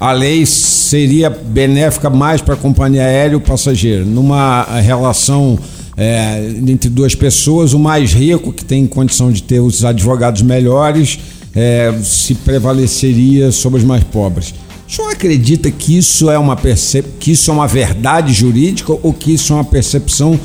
a 0.00 0.10
lei 0.10 0.44
seria 0.44 1.30
benéfica 1.30 2.10
mais 2.10 2.42
para 2.42 2.54
a 2.54 2.56
companhia 2.56 3.04
aérea 3.04 3.34
e 3.34 3.36
o 3.36 3.40
passageiro. 3.40 4.04
Numa 4.04 4.64
relação 4.80 5.56
é, 5.96 6.54
entre 6.66 6.88
duas 6.88 7.14
pessoas, 7.14 7.72
o 7.72 7.78
mais 7.78 8.12
rico, 8.12 8.52
que 8.52 8.64
tem 8.64 8.86
condição 8.86 9.30
de 9.30 9.42
ter 9.42 9.60
os 9.60 9.84
advogados 9.84 10.42
melhores, 10.42 11.18
é, 11.54 11.92
se 12.02 12.34
prevaleceria 12.34 13.50
sobre 13.50 13.78
os 13.78 13.84
mais 13.84 14.02
pobres. 14.04 14.54
O 14.88 14.92
senhor 14.92 15.10
acredita 15.10 15.70
que 15.70 15.96
isso 15.96 16.30
é 16.30 16.38
uma 16.38 16.56
percep 16.56 17.08
que 17.18 17.32
isso 17.32 17.50
é 17.50 17.54
uma 17.54 17.66
verdade 17.66 18.32
jurídica 18.32 18.92
ou 18.92 19.12
que 19.12 19.32
isso 19.32 19.52
é 19.52 19.56
uma 19.56 19.64
percepção 19.64 20.38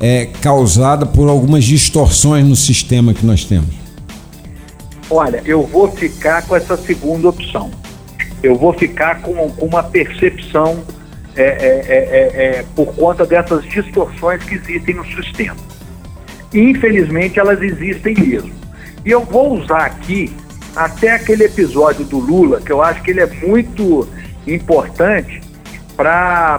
é, 0.00 0.26
causada 0.40 1.04
por 1.04 1.28
algumas 1.28 1.64
distorções 1.64 2.46
no 2.46 2.56
sistema 2.56 3.12
que 3.12 3.24
nós 3.24 3.44
temos? 3.44 3.68
Olha, 5.10 5.42
eu 5.44 5.66
vou 5.66 5.90
ficar 5.90 6.42
com 6.46 6.56
essa 6.56 6.76
segunda 6.76 7.28
opção. 7.28 7.70
Eu 8.42 8.56
vou 8.56 8.72
ficar 8.72 9.20
com, 9.20 9.50
com 9.50 9.66
uma 9.66 9.82
percepção 9.82 10.78
é 11.36 11.42
é, 11.42 11.46
é, 11.46 11.96
é, 11.96 12.58
é, 12.58 12.64
por 12.74 12.94
conta 12.94 13.24
dessas 13.24 13.64
distorções 13.64 14.42
que 14.42 14.54
existem 14.54 14.94
no 14.94 15.04
sistema. 15.06 15.56
Infelizmente, 16.52 17.38
elas 17.38 17.62
existem 17.62 18.14
mesmo. 18.14 18.52
E 19.04 19.10
eu 19.10 19.24
vou 19.24 19.58
usar 19.58 19.86
aqui 19.86 20.32
até 20.74 21.12
aquele 21.12 21.44
episódio 21.44 22.04
do 22.04 22.18
Lula, 22.18 22.60
que 22.60 22.72
eu 22.72 22.82
acho 22.82 23.02
que 23.02 23.10
ele 23.10 23.20
é 23.20 23.26
muito 23.26 24.08
importante 24.46 25.40
para 25.96 26.58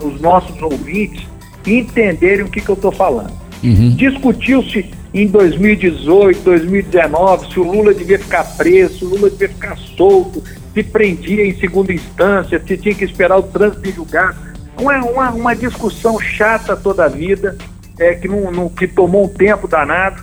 os 0.00 0.20
nossos 0.20 0.60
ouvintes 0.62 1.26
entenderem 1.66 2.44
o 2.44 2.48
que, 2.48 2.60
que 2.60 2.68
eu 2.68 2.74
estou 2.74 2.92
falando. 2.92 3.32
Uhum. 3.62 3.94
Discutiu-se 3.96 4.90
em 5.12 5.26
2018, 5.28 6.42
2019, 6.42 7.52
se 7.52 7.60
o 7.60 7.62
Lula 7.62 7.94
devia 7.94 8.18
ficar 8.18 8.44
preso, 8.56 8.98
se 8.98 9.04
o 9.04 9.08
Lula 9.08 9.30
devia 9.30 9.48
ficar 9.48 9.76
solto, 9.96 10.42
se 10.74 10.82
prendia 10.82 11.46
em 11.46 11.56
segunda 11.58 11.92
instância, 11.92 12.60
se 12.66 12.76
tinha 12.76 12.94
que 12.94 13.04
esperar 13.04 13.38
o 13.38 13.44
trânsito 13.44 13.82
de 13.82 13.92
julgar. 13.92 14.36
Uma, 14.76 14.98
uma, 15.04 15.30
uma 15.30 15.56
discussão 15.56 16.18
chata 16.18 16.76
toda 16.76 17.04
a 17.04 17.08
vida, 17.08 17.56
é, 17.96 18.14
que, 18.14 18.26
não, 18.26 18.50
não, 18.50 18.68
que 18.68 18.88
tomou 18.88 19.26
um 19.26 19.28
tempo 19.28 19.68
danado, 19.68 20.20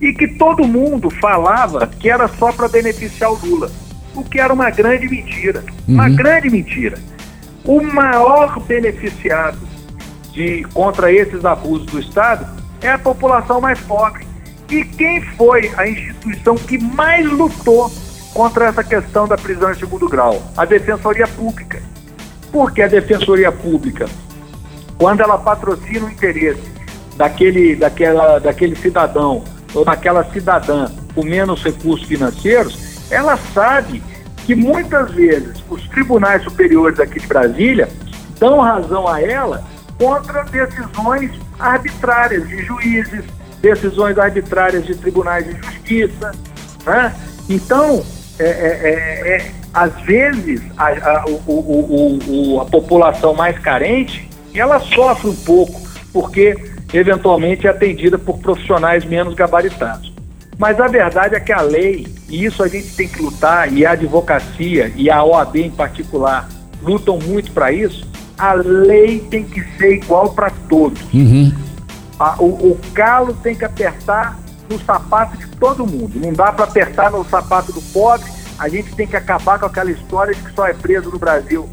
e 0.00 0.12
que 0.12 0.26
todo 0.26 0.66
mundo 0.66 1.08
falava 1.08 1.86
que 1.86 2.10
era 2.10 2.26
só 2.26 2.52
para 2.52 2.66
beneficiar 2.66 3.30
o 3.32 3.38
Lula, 3.46 3.70
o 4.16 4.24
que 4.24 4.40
era 4.40 4.52
uma 4.52 4.68
grande 4.68 5.08
mentira. 5.08 5.64
Uhum. 5.86 5.94
Uma 5.94 6.08
grande 6.08 6.50
mentira. 6.50 6.98
O 7.64 7.80
maior 7.80 8.58
beneficiado 8.64 9.58
de, 10.32 10.64
contra 10.74 11.12
esses 11.12 11.44
abusos 11.44 11.86
do 11.86 12.00
Estado 12.00 12.44
é 12.80 12.90
a 12.90 12.98
população 12.98 13.60
mais 13.60 13.78
pobre. 13.80 14.26
E 14.68 14.84
quem 14.84 15.22
foi 15.36 15.70
a 15.76 15.86
instituição 15.86 16.56
que 16.56 16.76
mais 16.78 17.30
lutou 17.30 17.92
contra 18.32 18.66
essa 18.66 18.82
questão 18.82 19.26
da 19.26 19.36
prisão 19.36 19.70
em 19.70 19.74
segundo 19.74 20.08
grau? 20.08 20.42
A 20.56 20.64
Defensoria 20.64 21.26
Pública. 21.26 21.82
Por 22.50 22.72
que 22.72 22.82
a 22.82 22.88
Defensoria 22.88 23.50
Pública? 23.52 24.06
Quando 24.98 25.20
ela 25.20 25.38
patrocina 25.38 26.06
o 26.06 26.10
interesse 26.10 26.62
daquele, 27.16 27.76
daquela, 27.76 28.38
daquele 28.38 28.76
cidadão 28.76 29.44
ou 29.74 29.84
daquela 29.84 30.24
cidadã 30.32 30.90
com 31.14 31.22
menos 31.24 31.62
recursos 31.62 32.06
financeiros, 32.06 33.10
ela 33.10 33.36
sabe 33.54 34.02
que 34.46 34.54
muitas 34.54 35.10
vezes 35.12 35.62
os 35.68 35.86
tribunais 35.88 36.42
superiores 36.42 36.98
aqui 36.98 37.20
de 37.20 37.26
Brasília 37.26 37.88
dão 38.38 38.60
razão 38.60 39.06
a 39.06 39.20
ela 39.20 39.64
contra 39.98 40.42
decisões 40.44 41.30
arbitrárias 41.58 42.48
de 42.48 42.64
juízes, 42.64 43.24
decisões 43.60 44.18
arbitrárias 44.18 44.84
de 44.84 44.96
tribunais 44.96 45.44
de 45.44 45.52
justiça. 45.62 46.32
Né? 46.84 47.14
Então, 47.48 48.04
é, 48.38 48.44
é, 48.44 48.48
é, 48.48 49.36
é 49.36 49.50
às 49.72 49.92
vezes, 50.02 50.60
a, 50.76 50.88
a, 50.88 51.24
o, 51.26 51.32
o, 51.46 52.18
o, 52.28 52.60
a 52.60 52.66
população 52.66 53.34
mais 53.34 53.58
carente, 53.58 54.28
ela 54.54 54.78
sofre 54.80 55.30
um 55.30 55.36
pouco, 55.36 55.80
porque 56.12 56.56
eventualmente 56.92 57.66
é 57.66 57.70
atendida 57.70 58.18
por 58.18 58.38
profissionais 58.38 59.04
menos 59.04 59.34
gabaritados. 59.34 60.12
Mas 60.58 60.78
a 60.78 60.86
verdade 60.88 61.34
é 61.34 61.40
que 61.40 61.52
a 61.52 61.62
lei, 61.62 62.06
e 62.28 62.44
isso 62.44 62.62
a 62.62 62.68
gente 62.68 62.94
tem 62.94 63.08
que 63.08 63.22
lutar, 63.22 63.72
e 63.72 63.86
a 63.86 63.92
advocacia 63.92 64.92
e 64.94 65.10
a 65.10 65.24
OAB 65.24 65.56
em 65.56 65.70
particular 65.70 66.48
lutam 66.82 67.18
muito 67.18 67.50
para 67.52 67.72
isso, 67.72 68.06
a 68.36 68.52
lei 68.52 69.20
tem 69.20 69.44
que 69.44 69.62
ser 69.78 69.94
igual 69.94 70.34
para 70.34 70.50
todos. 70.68 71.00
Uhum. 71.14 71.52
A, 72.18 72.36
o, 72.42 72.72
o 72.72 72.80
calo 72.92 73.34
tem 73.42 73.54
que 73.54 73.64
apertar 73.64 74.38
no 74.68 74.78
sapato 74.80 75.36
de 75.36 75.46
todo 75.56 75.86
mundo. 75.86 76.18
Não 76.18 76.32
dá 76.32 76.52
para 76.52 76.64
apertar 76.64 77.10
no 77.10 77.24
sapato 77.24 77.72
do 77.72 77.82
pobre. 77.92 78.30
A 78.58 78.68
gente 78.68 78.94
tem 78.94 79.06
que 79.06 79.16
acabar 79.16 79.58
com 79.58 79.66
aquela 79.66 79.90
história 79.90 80.34
de 80.34 80.40
que 80.40 80.54
só 80.54 80.66
é 80.66 80.72
preso 80.72 81.10
no 81.10 81.18
Brasil 81.18 81.68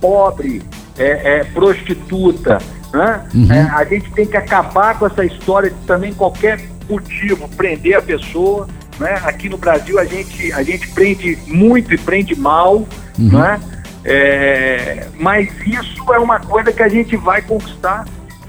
pobre, 0.00 0.62
é, 0.98 1.38
é 1.38 1.44
prostituta. 1.44 2.58
Né? 2.92 3.24
Uhum. 3.34 3.52
É, 3.52 3.60
a 3.70 3.84
gente 3.84 4.10
tem 4.12 4.26
que 4.26 4.36
acabar 4.36 4.98
com 4.98 5.06
essa 5.06 5.24
história 5.24 5.70
de 5.70 5.76
também 5.86 6.12
qualquer 6.12 6.60
motivo 6.88 7.48
prender 7.48 7.96
a 7.96 8.02
pessoa. 8.02 8.66
Né? 8.98 9.20
Aqui 9.24 9.48
no 9.48 9.56
Brasil 9.56 9.98
a 9.98 10.04
gente, 10.04 10.52
a 10.52 10.62
gente 10.62 10.88
prende 10.88 11.38
muito 11.46 11.94
e 11.94 11.98
prende 11.98 12.34
mal. 12.34 12.86
Uhum. 13.18 13.38
Né? 13.38 13.60
É, 14.04 15.08
mas 15.18 15.48
isso 15.66 16.12
é 16.12 16.18
uma 16.18 16.40
coisa 16.40 16.72
que 16.72 16.82
a 16.82 16.88
gente 16.88 17.16
vai 17.16 17.42
conquistar 17.42 18.06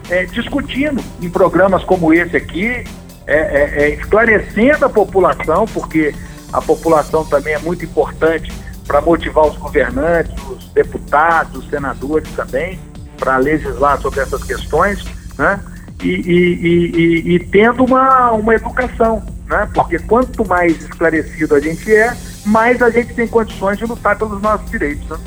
é, 0.09 0.25
discutindo 0.25 1.01
em 1.21 1.29
programas 1.29 1.83
como 1.83 2.13
esse 2.13 2.35
aqui, 2.35 2.83
é, 3.31 3.37
é, 3.37 3.83
é, 3.83 3.89
esclarecendo 3.91 4.85
a 4.85 4.89
população, 4.89 5.65
porque 5.65 6.13
a 6.51 6.61
população 6.61 7.23
também 7.23 7.53
é 7.53 7.59
muito 7.59 7.85
importante 7.85 8.51
para 8.85 8.99
motivar 8.99 9.45
os 9.45 9.57
governantes, 9.57 10.33
os 10.49 10.67
deputados, 10.73 11.63
os 11.63 11.69
senadores 11.69 12.29
também, 12.35 12.77
para 13.17 13.37
legislar 13.37 14.01
sobre 14.01 14.19
essas 14.19 14.43
questões, 14.43 15.05
né? 15.37 15.59
E, 16.03 16.09
e, 16.09 16.65
e, 16.65 17.35
e, 17.35 17.39
tendo 17.39 17.85
uma, 17.85 18.31
uma 18.31 18.55
educação, 18.55 19.23
né? 19.45 19.69
Porque 19.73 19.99
quanto 19.99 20.45
mais 20.45 20.81
esclarecido 20.81 21.55
a 21.55 21.59
gente 21.59 21.93
é, 21.93 22.13
mais 22.45 22.81
a 22.81 22.89
gente 22.89 23.13
tem 23.13 23.27
condições 23.27 23.77
de 23.77 23.85
lutar 23.85 24.17
pelos 24.17 24.41
nossos 24.41 24.69
direitos. 24.69 25.07
Né? 25.07 25.17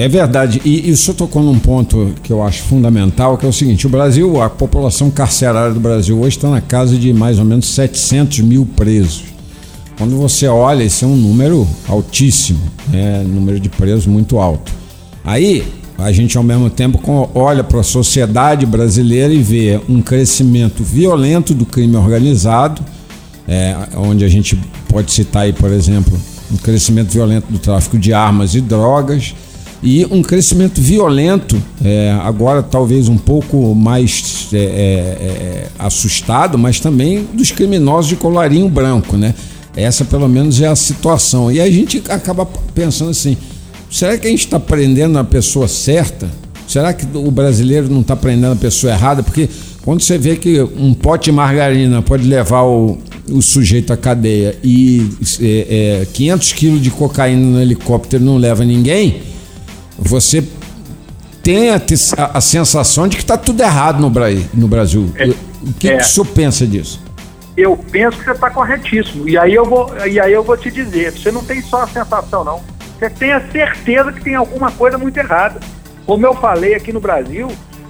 É 0.00 0.08
verdade, 0.08 0.62
e 0.64 0.88
isso 0.88 1.12
tocou 1.12 1.42
num 1.42 1.58
ponto 1.58 2.14
que 2.22 2.32
eu 2.32 2.42
acho 2.42 2.62
fundamental, 2.62 3.36
que 3.36 3.44
é 3.44 3.48
o 3.50 3.52
seguinte: 3.52 3.86
o 3.86 3.90
Brasil, 3.90 4.40
a 4.40 4.48
população 4.48 5.10
carcerária 5.10 5.74
do 5.74 5.78
Brasil 5.78 6.18
hoje 6.18 6.38
está 6.38 6.48
na 6.48 6.62
casa 6.62 6.96
de 6.96 7.12
mais 7.12 7.38
ou 7.38 7.44
menos 7.44 7.68
700 7.68 8.40
mil 8.40 8.64
presos. 8.64 9.24
Quando 9.98 10.16
você 10.16 10.48
olha, 10.48 10.82
esse 10.82 11.04
é 11.04 11.06
um 11.06 11.14
número 11.14 11.68
altíssimo, 11.86 12.60
é 12.94 13.22
número 13.24 13.60
de 13.60 13.68
presos 13.68 14.06
muito 14.06 14.38
alto. 14.38 14.72
Aí 15.22 15.62
a 15.98 16.10
gente 16.10 16.38
ao 16.38 16.42
mesmo 16.42 16.70
tempo 16.70 16.98
olha 17.34 17.62
para 17.62 17.80
a 17.80 17.84
sociedade 17.84 18.64
brasileira 18.64 19.34
e 19.34 19.42
vê 19.42 19.78
um 19.86 20.00
crescimento 20.00 20.82
violento 20.82 21.52
do 21.52 21.66
crime 21.66 21.96
organizado 21.96 22.82
é, 23.46 23.76
onde 23.96 24.24
a 24.24 24.28
gente 24.28 24.58
pode 24.88 25.12
citar 25.12 25.42
aí, 25.42 25.52
por 25.52 25.70
exemplo, 25.70 26.18
um 26.50 26.56
crescimento 26.56 27.10
violento 27.10 27.52
do 27.52 27.58
tráfico 27.58 27.98
de 27.98 28.14
armas 28.14 28.54
e 28.54 28.62
drogas 28.62 29.34
e 29.82 30.04
um 30.10 30.22
crescimento 30.22 30.80
violento, 30.80 31.60
é, 31.82 32.14
agora 32.22 32.62
talvez 32.62 33.08
um 33.08 33.16
pouco 33.16 33.74
mais 33.74 34.48
é, 34.52 34.56
é, 34.56 34.60
é, 34.62 35.66
assustado, 35.78 36.58
mas 36.58 36.80
também 36.80 37.26
dos 37.32 37.50
criminosos 37.50 38.08
de 38.08 38.16
colarinho 38.16 38.68
branco, 38.68 39.16
né? 39.16 39.34
Essa 39.74 40.04
pelo 40.04 40.28
menos 40.28 40.60
é 40.60 40.66
a 40.66 40.76
situação. 40.76 41.50
E 41.50 41.60
a 41.60 41.70
gente 41.70 42.02
acaba 42.10 42.44
pensando 42.74 43.10
assim: 43.10 43.36
será 43.90 44.18
que 44.18 44.26
a 44.26 44.30
gente 44.30 44.44
está 44.44 44.60
prendendo 44.60 45.18
a 45.18 45.24
pessoa 45.24 45.66
certa? 45.66 46.28
Será 46.68 46.92
que 46.92 47.06
o 47.16 47.30
brasileiro 47.30 47.88
não 47.88 48.00
está 48.02 48.14
prendendo 48.14 48.52
a 48.52 48.56
pessoa 48.56 48.92
errada? 48.92 49.22
Porque 49.22 49.48
quando 49.82 50.02
você 50.02 50.18
vê 50.18 50.36
que 50.36 50.60
um 50.60 50.92
pote 50.92 51.26
de 51.26 51.32
margarina 51.32 52.02
pode 52.02 52.24
levar 52.24 52.62
o, 52.62 52.98
o 53.30 53.40
sujeito 53.40 53.92
à 53.92 53.96
cadeia 53.96 54.56
e 54.62 55.08
é, 55.40 56.02
é, 56.02 56.06
500 56.12 56.52
quilos 56.52 56.82
de 56.82 56.90
cocaína 56.90 57.40
no 57.40 57.60
helicóptero 57.60 58.22
não 58.22 58.36
leva 58.36 58.64
ninguém, 58.64 59.29
você 60.00 60.42
tem 61.42 61.70
a, 61.70 61.76
a, 62.16 62.38
a 62.38 62.40
sensação 62.40 63.06
de 63.06 63.16
que 63.16 63.22
está 63.22 63.36
tudo 63.36 63.62
errado 63.62 64.00
no, 64.00 64.10
no 64.54 64.68
Brasil. 64.68 65.12
É, 65.16 65.26
o 65.26 65.72
que, 65.78 65.90
é. 65.90 65.96
que 65.96 66.02
o 66.02 66.06
senhor 66.06 66.26
pensa 66.26 66.66
disso? 66.66 67.02
Eu 67.56 67.76
penso 67.76 68.18
que 68.18 68.24
você 68.24 68.30
está 68.30 68.50
corretíssimo. 68.50 69.28
E 69.28 69.36
aí, 69.36 69.54
eu 69.54 69.64
vou, 69.64 69.94
e 70.06 70.18
aí 70.18 70.32
eu 70.32 70.42
vou 70.42 70.56
te 70.56 70.70
dizer, 70.70 71.12
você 71.12 71.30
não 71.30 71.44
tem 71.44 71.60
só 71.60 71.82
a 71.82 71.86
sensação, 71.86 72.44
não. 72.44 72.62
Você 72.98 73.10
tem 73.10 73.32
a 73.32 73.50
certeza 73.50 74.12
que 74.12 74.22
tem 74.22 74.34
alguma 74.34 74.70
coisa 74.70 74.96
muito 74.96 75.16
errada. 75.16 75.60
Como 76.06 76.26
eu 76.26 76.34
falei 76.34 76.74
aqui 76.74 76.92
no 76.92 77.00
Brasil, 77.00 77.48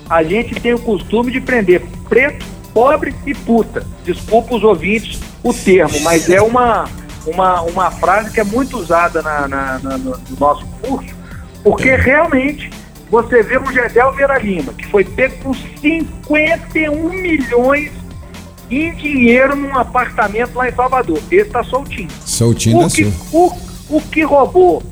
a 0.09 0.23
gente 0.23 0.59
tem 0.59 0.75
o 0.75 0.79
costume 0.79 1.31
de 1.31 1.41
prender 1.41 1.83
preto, 2.09 2.45
pobre 2.75 3.15
e 3.27 3.35
puta. 3.35 3.85
Desculpa 4.05 4.57
os 4.57 4.65
ouvintes 4.65 5.21
o 5.43 5.55
termo, 5.55 6.01
mas 6.01 6.29
é 6.29 6.41
uma, 6.41 6.89
uma, 7.27 7.63
uma 7.63 7.91
frase 7.91 8.31
que 8.31 8.41
é 8.41 8.45
muito 8.45 8.77
usada 8.77 9.23
na, 9.23 9.49
na, 9.49 9.79
na 9.79 9.99
no 9.99 10.19
nosso 10.39 10.67
curso 10.83 11.20
porque 11.63 11.95
realmente 11.97 12.71
você 13.11 13.43
vê 13.43 13.59
o 13.59 13.73
Gedel 13.73 14.13
Vera 14.13 14.39
Lima, 14.39 14.73
que 14.73 14.87
foi 14.87 15.05
pego 15.05 15.37
com 15.43 15.55
51 15.55 17.09
milhões 17.11 17.91
em 18.71 18.95
dinheiro 18.95 19.57
num 19.57 19.77
apartamento 19.77 20.55
lá 20.55 20.69
em 20.69 20.73
Salvador. 20.73 21.19
Esse 21.31 21.49
está 21.49 21.63
soltinho. 21.65 22.09
Soltinho 22.25 22.87
o 22.87 22.91
que, 22.91 23.13
o, 23.33 23.53
o 23.97 24.01
que 24.01 24.23
roubou 24.23 24.83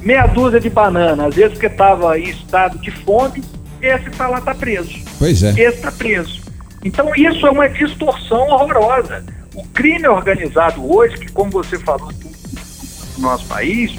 meia 0.00 0.26
dúzia 0.26 0.58
de 0.58 0.68
banana, 0.68 1.26
às 1.26 1.34
vezes 1.36 1.52
porque 1.52 1.66
estava 1.66 2.18
em 2.18 2.28
estado 2.28 2.78
de 2.78 2.90
fome, 2.90 3.42
esse 3.80 4.08
está 4.08 4.26
lá, 4.26 4.38
está 4.38 4.54
preso. 4.54 4.92
Pois 5.18 5.42
é. 5.42 5.50
Esse 5.50 5.76
está 5.76 5.92
preso. 5.92 6.42
Então 6.84 7.14
isso 7.14 7.46
é 7.46 7.50
uma 7.50 7.68
distorção 7.68 8.48
horrorosa. 8.48 9.24
O 9.54 9.64
crime 9.68 10.08
organizado 10.08 10.84
hoje, 10.92 11.16
que 11.18 11.30
como 11.30 11.50
você 11.50 11.78
falou 11.78 12.10
no 13.16 13.22
nosso 13.22 13.44
país, 13.46 13.94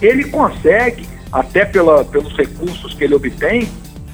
ele 0.00 0.24
consegue 0.24 1.06
até 1.34 1.64
pela, 1.64 2.04
pelos 2.04 2.32
recursos 2.36 2.94
que 2.94 3.02
ele 3.02 3.16
obtém, 3.16 3.68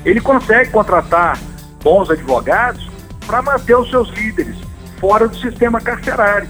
ele 0.06 0.22
consegue 0.22 0.70
contratar 0.70 1.38
bons 1.85 2.09
advogados 2.09 2.88
para 3.26 3.42
manter 3.42 3.76
os 3.76 3.90
seus 3.90 4.09
líderes 4.09 4.56
fora 4.98 5.28
do 5.28 5.37
sistema 5.37 5.83
carcerário. 5.83 6.48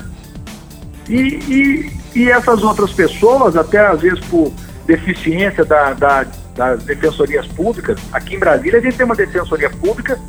E, 1.08 1.18
e, 1.18 1.92
e, 2.14 2.30
essas 2.30 2.62
outras 2.62 2.92
pessoas, 2.92 3.56
até 3.56 3.84
às 3.84 4.00
vezes 4.00 4.20
por 4.26 4.52
deficiência 4.86 5.64
da, 5.64 5.92
da, 5.92 6.24
das 6.54 6.84
defensorias 6.84 7.48
públicas, 7.48 7.98
aqui 8.12 8.36
em 8.36 8.38
Brasília 8.38 8.78
a 8.78 8.82
gente 8.82 8.96
tem 8.96 9.06
uma 9.06 9.16
defensoria 9.16 9.70
pública 9.70 10.20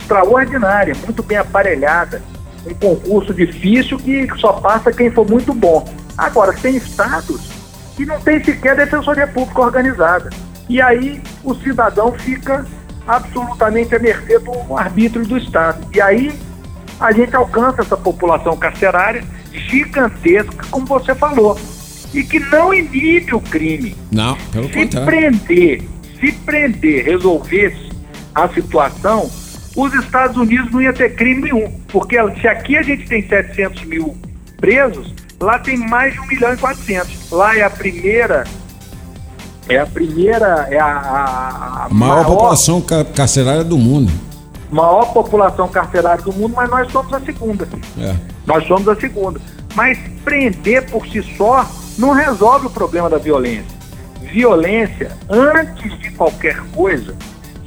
extraordinária, 0.00 0.94
muito 1.04 1.22
bem 1.22 1.36
aparelhada, 1.36 2.22
um 2.66 2.72
concurso 2.72 3.34
difícil 3.34 3.98
que 3.98 4.26
só 4.38 4.54
passa 4.54 4.90
quem 4.90 5.10
for 5.10 5.28
muito 5.28 5.52
bom. 5.52 5.86
Agora, 6.16 6.54
tem 6.54 6.76
estados 6.76 7.61
que 7.96 8.04
não 8.04 8.20
tem 8.20 8.42
sequer 8.42 8.76
defensoria 8.76 9.26
pública 9.26 9.60
organizada. 9.60 10.30
E 10.68 10.80
aí 10.80 11.20
o 11.44 11.54
cidadão 11.54 12.12
fica 12.12 12.64
absolutamente 13.06 13.94
à 13.94 13.98
mercê 13.98 14.38
do 14.38 14.76
arbítrio 14.76 15.26
do 15.26 15.36
Estado. 15.36 15.86
E 15.94 16.00
aí 16.00 16.32
a 16.98 17.12
gente 17.12 17.34
alcança 17.34 17.82
essa 17.82 17.96
população 17.96 18.56
carcerária 18.56 19.24
gigantesca, 19.52 20.64
como 20.70 20.86
você 20.86 21.14
falou, 21.14 21.58
e 22.14 22.22
que 22.22 22.38
não 22.38 22.72
inibe 22.72 23.34
o 23.34 23.40
crime. 23.40 23.96
Não, 24.10 24.36
pelo 24.52 24.68
se 24.68 24.74
contrário. 24.74 25.06
prender, 25.06 25.82
se 26.20 26.32
prender, 26.32 27.04
resolvesse 27.04 27.90
a 28.34 28.48
situação, 28.48 29.30
os 29.76 29.94
Estados 29.94 30.36
Unidos 30.36 30.70
não 30.70 30.80
ia 30.80 30.92
ter 30.92 31.14
crime 31.14 31.42
nenhum, 31.42 31.80
porque 31.88 32.16
se 32.40 32.46
aqui 32.46 32.76
a 32.76 32.82
gente 32.82 33.06
tem 33.06 33.26
700 33.26 33.84
mil 33.84 34.16
presos, 34.58 35.14
Lá 35.42 35.58
tem 35.58 35.76
mais 35.76 36.14
de 36.14 36.20
1 36.20 36.26
milhão 36.28 36.54
e 36.54 36.56
400. 36.56 37.30
Lá 37.32 37.56
é 37.56 37.62
a 37.62 37.70
primeira. 37.70 38.44
É 39.68 39.76
a 39.76 39.86
primeira. 39.86 40.68
É 40.70 40.78
a, 40.78 40.86
a, 40.86 41.84
a 41.86 41.88
maior, 41.90 42.14
maior 42.14 42.26
população 42.26 42.80
carcerária 42.80 43.64
do 43.64 43.76
mundo. 43.76 44.12
Maior 44.70 45.12
população 45.12 45.68
carcerária 45.68 46.22
do 46.22 46.32
mundo, 46.32 46.54
mas 46.54 46.70
nós 46.70 46.92
somos 46.92 47.12
a 47.12 47.20
segunda. 47.20 47.68
É. 47.98 48.14
Nós 48.46 48.64
somos 48.68 48.88
a 48.88 48.94
segunda. 48.94 49.40
Mas 49.74 49.98
prender 50.24 50.88
por 50.88 51.04
si 51.08 51.20
só 51.36 51.66
não 51.98 52.12
resolve 52.12 52.68
o 52.68 52.70
problema 52.70 53.10
da 53.10 53.18
violência. 53.18 53.82
Violência, 54.20 55.10
antes 55.28 55.98
de 55.98 56.12
qualquer 56.12 56.56
coisa, 56.72 57.16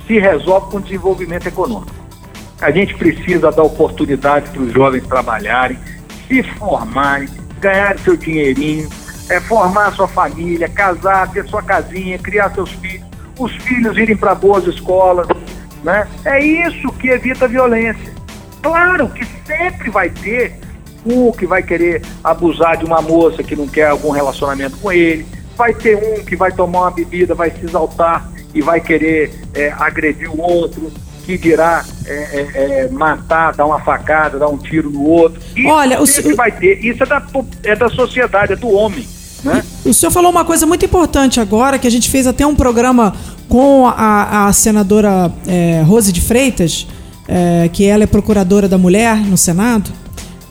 se 0.07 0.17
resolve 0.17 0.71
com 0.71 0.79
desenvolvimento 0.79 1.47
econômico. 1.47 1.93
A 2.61 2.71
gente 2.71 2.95
precisa 2.95 3.51
dar 3.51 3.63
oportunidade 3.63 4.49
para 4.49 4.61
os 4.61 4.71
jovens 4.71 5.05
trabalharem, 5.05 5.77
se 6.27 6.41
formarem, 6.41 7.27
ganhar 7.65 7.97
seu 7.97 8.15
dinheirinho, 8.15 8.87
é, 9.27 9.39
formar 9.39 9.91
sua 9.93 10.07
família, 10.07 10.69
casar, 10.69 11.31
ter 11.31 11.43
sua 11.47 11.63
casinha, 11.63 12.19
criar 12.19 12.53
seus 12.53 12.71
filhos, 12.73 13.03
os 13.39 13.51
filhos 13.63 13.97
irem 13.97 14.15
para 14.15 14.35
boas 14.35 14.67
escolas, 14.67 15.27
né? 15.83 16.07
É 16.23 16.43
isso 16.43 16.91
que 16.93 17.09
evita 17.09 17.45
a 17.45 17.47
violência. 17.47 18.13
Claro 18.61 19.09
que 19.09 19.25
sempre 19.47 19.89
vai 19.89 20.11
ter 20.11 20.59
um 21.03 21.31
que 21.31 21.47
vai 21.47 21.63
querer 21.63 22.03
abusar 22.23 22.77
de 22.77 22.85
uma 22.85 23.01
moça 23.01 23.43
que 23.43 23.55
não 23.55 23.67
quer 23.67 23.87
algum 23.87 24.11
relacionamento 24.11 24.77
com 24.77 24.91
ele, 24.91 25.25
vai 25.57 25.73
ter 25.73 25.95
um 25.95 26.23
que 26.23 26.35
vai 26.35 26.51
tomar 26.51 26.81
uma 26.81 26.91
bebida, 26.91 27.33
vai 27.33 27.49
se 27.49 27.65
exaltar 27.65 28.29
e 28.53 28.61
vai 28.61 28.79
querer 28.79 29.33
é, 29.55 29.73
agredir 29.77 30.29
o 30.31 30.39
outro, 30.39 30.91
que 31.25 31.37
dirá 31.37 31.83
é, 32.05 32.13
é, 32.13 32.83
é, 32.83 32.89
matar, 32.89 33.55
dar 33.55 33.65
uma 33.65 33.79
facada, 33.79 34.37
dar 34.37 34.47
um 34.47 34.57
tiro 34.57 34.89
no 34.89 35.03
outro. 35.03 35.41
Isso 35.55 35.67
Olha, 35.67 36.01
o 36.01 36.05
senhor... 36.05 36.35
vai 36.35 36.51
ter. 36.51 36.85
Isso 36.85 37.01
é 37.03 37.05
da, 37.05 37.23
é 37.63 37.75
da 37.75 37.89
sociedade, 37.89 38.53
é 38.53 38.55
do 38.55 38.69
homem. 38.69 39.05
Né? 39.43 39.63
O 39.83 39.93
senhor 39.93 40.11
falou 40.11 40.31
uma 40.31 40.45
coisa 40.45 40.65
muito 40.65 40.85
importante 40.85 41.39
agora, 41.39 41.77
que 41.79 41.87
a 41.87 41.91
gente 41.91 42.09
fez 42.09 42.27
até 42.27 42.45
um 42.45 42.55
programa 42.55 43.13
com 43.49 43.87
a, 43.87 44.47
a 44.47 44.53
senadora 44.53 45.31
é, 45.47 45.83
Rose 45.85 46.11
de 46.11 46.21
Freitas, 46.21 46.87
é, 47.27 47.69
que 47.71 47.85
ela 47.85 48.03
é 48.03 48.07
procuradora 48.07 48.67
da 48.67 48.77
mulher 48.77 49.17
no 49.17 49.37
Senado, 49.37 49.91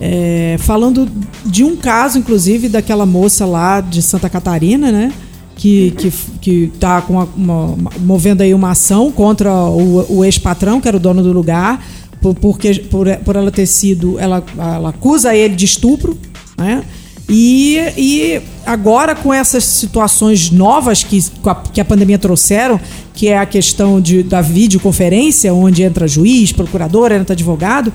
é, 0.01 0.57
falando 0.59 1.09
de 1.45 1.65
um 1.65 1.77
caso, 1.77 2.19
inclusive, 2.19 2.69
daquela 2.69 3.07
moça 3.07 3.47
lá 3.47 3.81
de 3.81 4.03
Santa 4.03 4.29
Catarina, 4.29 4.91
né? 4.91 5.13
Que 5.57 5.93
que 5.93 6.13
que 6.41 6.71
está 6.75 7.01
com 7.03 7.15
uma, 7.15 7.29
uma, 7.37 7.91
movendo 8.01 8.43
aí 8.43 8.53
uma 8.53 8.71
ação 8.71 9.11
contra 9.11 9.53
o, 9.53 10.19
o 10.19 10.25
ex-patrão 10.25 10.81
que 10.81 10.89
era 10.89 10.97
o 10.97 11.01
dono 11.01 11.23
do 11.23 11.33
lugar 11.33 11.85
por, 12.21 12.35
porque 12.35 12.75
por, 12.91 13.07
por 13.19 13.37
ela 13.37 13.51
ter 13.51 13.67
sido 13.67 14.19
ela, 14.19 14.43
ela 14.57 14.91
acusa 14.91 15.35
ele 15.35 15.55
de 15.55 15.65
estupro 15.65 16.19
né? 16.57 16.85
E, 17.29 17.79
e 17.97 18.43
agora 18.67 19.15
com 19.15 19.33
essas 19.33 19.65
situações 19.65 20.51
novas 20.51 21.03
que, 21.03 21.25
que 21.73 21.81
a 21.81 21.85
pandemia 21.85 22.19
trouxeram, 22.19 22.79
que 23.15 23.29
é 23.29 23.39
a 23.39 23.47
questão 23.47 23.99
de, 24.01 24.23
da 24.23 24.43
videoconferência, 24.43 25.53
onde 25.55 25.83
entra 25.83 26.07
juiz, 26.07 26.53
procurador, 26.53 27.13
entra 27.13 27.33
advogado, 27.33 27.91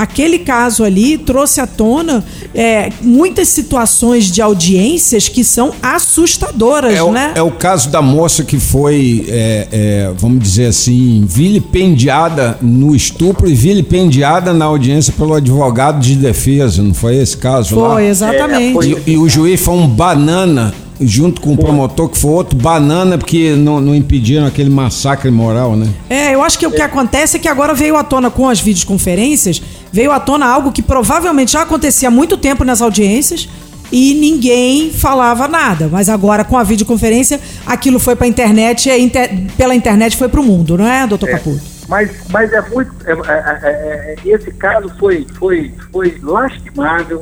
aquele 0.00 0.38
caso 0.38 0.82
ali 0.82 1.18
trouxe 1.18 1.60
à 1.60 1.66
tona 1.66 2.24
é, 2.54 2.90
muitas 3.02 3.48
situações 3.48 4.30
de 4.30 4.40
audiências 4.40 5.28
que 5.28 5.44
são 5.44 5.74
assustadoras, 5.82 6.94
é 6.94 7.02
o, 7.02 7.12
né? 7.12 7.32
É 7.34 7.42
o 7.42 7.50
caso 7.50 7.90
da 7.90 8.00
moça 8.00 8.42
que 8.42 8.58
foi, 8.58 9.26
é, 9.28 9.68
é, 9.70 10.12
vamos 10.16 10.42
dizer 10.42 10.66
assim, 10.68 11.26
vilipendiada 11.28 12.56
no 12.62 12.96
estupro 12.96 13.46
e 13.46 13.52
vilipendiada 13.52 14.54
na 14.54 14.64
audiência 14.64 15.12
pelo 15.12 15.34
advogado 15.34 16.00
de 16.00 16.16
defesa, 16.16 16.82
não 16.82 16.94
foi 16.94 17.16
esse 17.16 17.36
caso 17.36 17.74
foi, 17.74 17.82
lá? 17.82 17.94
Foi, 17.94 18.06
exatamente. 18.06 18.70
É, 18.70 18.72
foi. 18.72 19.02
E, 19.06 19.12
e 19.12 19.18
o 19.18 19.28
juiz 19.28 19.60
foi 19.60 19.74
um 19.74 19.86
banana 19.86 20.72
junto 21.00 21.40
com 21.40 21.54
o 21.54 21.56
promotor, 21.56 22.08
que 22.08 22.18
foi 22.18 22.30
outro 22.30 22.58
banana, 22.58 23.16
porque 23.16 23.54
não, 23.56 23.80
não 23.80 23.94
impediram 23.94 24.46
aquele 24.46 24.68
massacre 24.68 25.30
moral, 25.30 25.74
né? 25.74 25.88
É, 26.08 26.34
eu 26.34 26.42
acho 26.42 26.58
que 26.58 26.66
o 26.66 26.70
que 26.70 26.82
acontece 26.82 27.36
é 27.36 27.40
que 27.40 27.48
agora 27.48 27.72
veio 27.72 27.96
à 27.96 28.04
tona 28.04 28.30
com 28.30 28.48
as 28.48 28.60
videoconferências, 28.60 29.62
veio 29.92 30.12
à 30.12 30.20
tona 30.20 30.46
algo 30.46 30.72
que 30.72 30.82
provavelmente 30.82 31.52
já 31.52 31.62
acontecia 31.62 32.08
há 32.08 32.10
muito 32.10 32.36
tempo 32.36 32.64
nas 32.64 32.80
audiências 32.80 33.48
e 33.92 34.14
ninguém 34.14 34.90
falava 34.90 35.48
nada. 35.48 35.88
Mas 35.90 36.08
agora, 36.08 36.44
com 36.44 36.56
a 36.56 36.62
videoconferência, 36.62 37.40
aquilo 37.66 37.98
foi 37.98 38.14
para 38.14 38.26
a 38.26 38.28
internet 38.28 38.88
e 38.88 39.00
inter... 39.00 39.30
pela 39.56 39.74
internet 39.74 40.16
foi 40.16 40.28
para 40.28 40.40
o 40.40 40.44
mundo, 40.44 40.78
não 40.78 40.86
é, 40.86 41.06
doutor 41.06 41.28
é. 41.28 41.32
Caputo? 41.32 41.60
Mas, 41.88 42.10
mas 42.30 42.52
é 42.52 42.60
muito. 42.68 42.92
É, 43.04 43.12
é, 43.12 43.66
é, 43.66 44.16
esse 44.24 44.52
caso 44.52 44.88
foi, 44.98 45.26
foi, 45.36 45.74
foi 45.90 46.16
lastimável, 46.22 47.20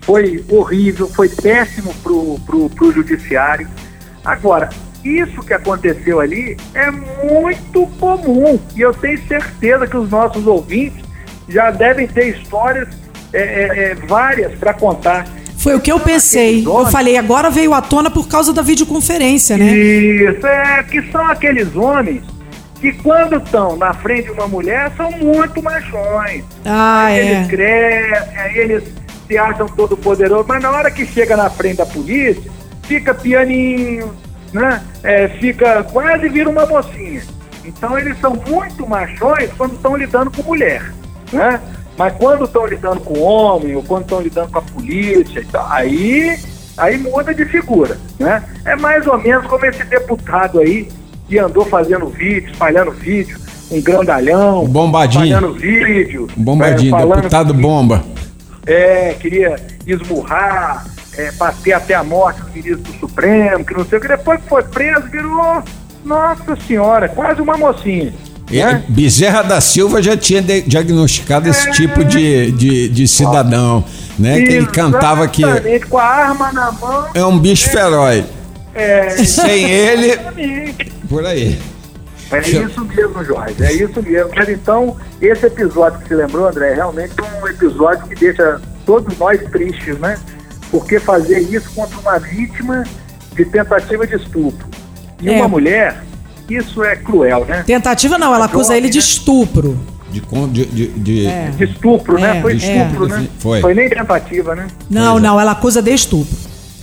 foi 0.00 0.42
horrível, 0.48 1.06
foi 1.08 1.28
péssimo 1.28 1.94
pro, 2.02 2.40
pro 2.70 2.92
judiciário. 2.92 3.68
Agora, 4.24 4.70
isso 5.04 5.42
que 5.42 5.52
aconteceu 5.52 6.20
ali 6.20 6.56
é 6.74 6.90
muito 6.90 7.86
comum 7.98 8.58
e 8.74 8.80
eu 8.80 8.92
tenho 8.94 9.18
certeza 9.26 9.86
que 9.86 9.96
os 9.96 10.10
nossos 10.10 10.46
ouvintes 10.46 11.09
já 11.50 11.70
devem 11.70 12.06
ter 12.06 12.28
histórias 12.28 12.88
é, 13.32 13.38
é, 13.40 13.90
é 13.90 13.94
várias 13.94 14.54
para 14.58 14.72
contar. 14.72 15.26
Foi 15.58 15.74
o 15.74 15.80
que 15.80 15.92
eu 15.92 16.00
pensei. 16.00 16.64
Eu 16.66 16.86
falei, 16.86 17.18
agora 17.18 17.50
veio 17.50 17.74
à 17.74 17.82
tona 17.82 18.10
por 18.10 18.26
causa 18.26 18.52
da 18.52 18.62
videoconferência, 18.62 19.58
né? 19.58 19.76
Isso, 19.76 20.46
é, 20.46 20.82
que 20.84 21.02
são 21.12 21.26
aqueles 21.26 21.76
homens 21.76 22.22
que 22.80 22.92
quando 22.92 23.36
estão 23.36 23.76
na 23.76 23.92
frente 23.92 24.24
de 24.24 24.30
uma 24.30 24.48
mulher 24.48 24.90
são 24.96 25.10
muito 25.10 25.62
machões. 25.62 26.44
Ah, 26.64 27.04
aí 27.04 27.18
é. 27.18 27.32
Eles 27.32 27.48
crescem, 27.48 28.38
aí 28.38 28.58
eles 28.58 28.84
se 29.28 29.36
acham 29.36 29.68
todo 29.68 29.96
poderoso, 29.96 30.46
mas 30.48 30.62
na 30.62 30.70
hora 30.70 30.90
que 30.90 31.04
chega 31.04 31.36
na 31.36 31.50
frente 31.50 31.76
da 31.76 31.86
polícia, 31.86 32.50
fica 32.84 33.12
pianinho, 33.12 34.14
né? 34.52 34.82
É, 35.02 35.28
fica 35.28 35.84
quase 35.84 36.28
vira 36.30 36.48
uma 36.48 36.64
mocinha. 36.64 37.22
Então 37.64 37.98
eles 37.98 38.18
são 38.18 38.34
muito 38.48 38.86
machões 38.86 39.50
quando 39.58 39.74
estão 39.74 39.94
lidando 39.94 40.30
com 40.30 40.42
mulher, 40.42 40.90
né? 41.32 41.60
Mas 41.96 42.14
quando 42.16 42.44
estão 42.44 42.66
lidando 42.66 43.00
com 43.00 43.20
homem 43.20 43.76
ou 43.76 43.82
quando 43.82 44.04
estão 44.04 44.20
lidando 44.20 44.50
com 44.50 44.58
a 44.58 44.62
polícia, 44.62 45.40
então, 45.40 45.64
aí 45.70 46.38
aí 46.76 46.96
muda 46.96 47.34
de 47.34 47.44
figura, 47.44 47.98
né? 48.18 48.42
É 48.64 48.74
mais 48.74 49.06
ou 49.06 49.18
menos 49.18 49.46
como 49.46 49.66
esse 49.66 49.84
deputado 49.84 50.60
aí 50.60 50.88
que 51.28 51.38
andou 51.38 51.64
fazendo 51.66 52.06
vídeo, 52.08 52.50
espalhando 52.50 52.90
vídeo, 52.90 53.38
um 53.70 53.80
grandalhão, 53.80 54.66
bombadinho, 54.66 55.24
espalhando 55.24 55.54
vídeo, 55.54 56.26
bombadinho, 56.36 56.96
é, 56.96 57.16
deputado 57.16 57.54
que, 57.54 57.60
bomba. 57.60 58.02
É, 58.66 59.14
queria 59.20 59.56
esmurrar, 59.86 60.86
é, 61.16 61.30
bater 61.32 61.72
até 61.74 61.94
a 61.94 62.02
morte 62.02 62.40
do 62.40 62.50
ministro 62.50 62.92
do 62.92 62.98
Supremo, 62.98 63.64
que 63.64 63.74
não 63.74 63.84
sei 63.84 63.98
o 63.98 64.00
que, 64.00 64.08
depois 64.08 64.40
que 64.40 64.48
foi 64.48 64.62
preso, 64.62 65.02
virou, 65.08 65.62
nossa 66.04 66.56
senhora, 66.66 67.08
quase 67.08 67.40
uma 67.40 67.56
mocinha. 67.56 68.12
Né? 68.50 68.84
Bezerra 68.88 69.42
da 69.42 69.60
Silva 69.60 70.02
já 70.02 70.16
tinha 70.16 70.42
diagnosticado 70.42 71.46
é, 71.46 71.50
esse 71.50 71.70
tipo 71.72 72.04
de, 72.04 72.50
de, 72.52 72.88
de 72.88 73.08
cidadão, 73.08 73.84
né? 74.18 74.40
Que 74.42 74.52
ele 74.52 74.66
cantava 74.66 75.26
que. 75.28 75.42
Com 75.88 75.98
a 75.98 76.04
arma 76.04 76.52
na 76.52 76.72
mão. 76.72 77.06
É 77.14 77.24
um 77.24 77.38
bicho 77.38 77.68
é, 77.68 77.72
feroz. 77.72 78.24
É, 78.74 79.10
Sem 79.24 79.70
ele. 79.70 80.18
Por 81.08 81.24
aí. 81.24 81.58
É 82.32 82.38
isso 82.38 82.84
mesmo, 82.84 83.24
Jorge, 83.24 83.56
é 83.60 83.72
isso 83.72 84.00
mesmo. 84.02 84.30
Mas 84.36 84.48
então, 84.48 84.96
esse 85.20 85.46
episódio 85.46 85.98
que 85.98 86.08
você 86.08 86.14
lembrou, 86.14 86.48
André, 86.48 86.70
é 86.70 86.74
realmente 86.74 87.12
um 87.20 87.48
episódio 87.48 88.06
que 88.06 88.14
deixa 88.14 88.60
todos 88.86 89.18
nós 89.18 89.40
tristes, 89.50 89.98
né? 89.98 90.16
Porque 90.70 91.00
fazer 91.00 91.40
isso 91.40 91.68
contra 91.74 91.98
uma 91.98 92.18
vítima 92.20 92.84
de 93.34 93.44
tentativa 93.44 94.06
de 94.06 94.14
estupro 94.14 94.68
e 95.20 95.28
é. 95.28 95.36
uma 95.36 95.48
mulher, 95.48 96.02
isso 96.56 96.82
é 96.82 96.96
cruel, 96.96 97.44
né? 97.44 97.62
Tentativa 97.66 98.18
não, 98.18 98.34
ela 98.34 98.46
acusa 98.46 98.76
ele 98.76 98.88
de 98.88 98.98
né? 98.98 99.04
estupro. 99.04 99.78
De, 100.10 100.20
de, 100.20 100.64
de, 100.66 100.86
de... 100.88 101.26
É. 101.26 101.50
de 101.50 101.64
estupro, 101.64 102.18
né? 102.18 102.38
É, 102.38 102.42
Foi 102.42 102.54
estupro, 102.56 103.08
né? 103.08 103.28
Foi. 103.38 103.60
Foi 103.60 103.74
nem 103.74 103.88
tentativa, 103.88 104.56
né? 104.56 104.66
Não, 104.88 105.12
pois 105.12 105.22
não, 105.22 105.40
ela 105.40 105.52
acusa 105.52 105.80
de 105.80 105.94
estupro. 105.94 106.36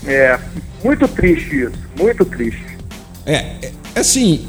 É, 0.06 0.40
muito 0.84 1.08
triste 1.08 1.64
isso, 1.64 1.74
muito 2.00 2.24
triste. 2.24 2.78
É, 3.26 3.72
é 3.96 4.00
assim, 4.00 4.46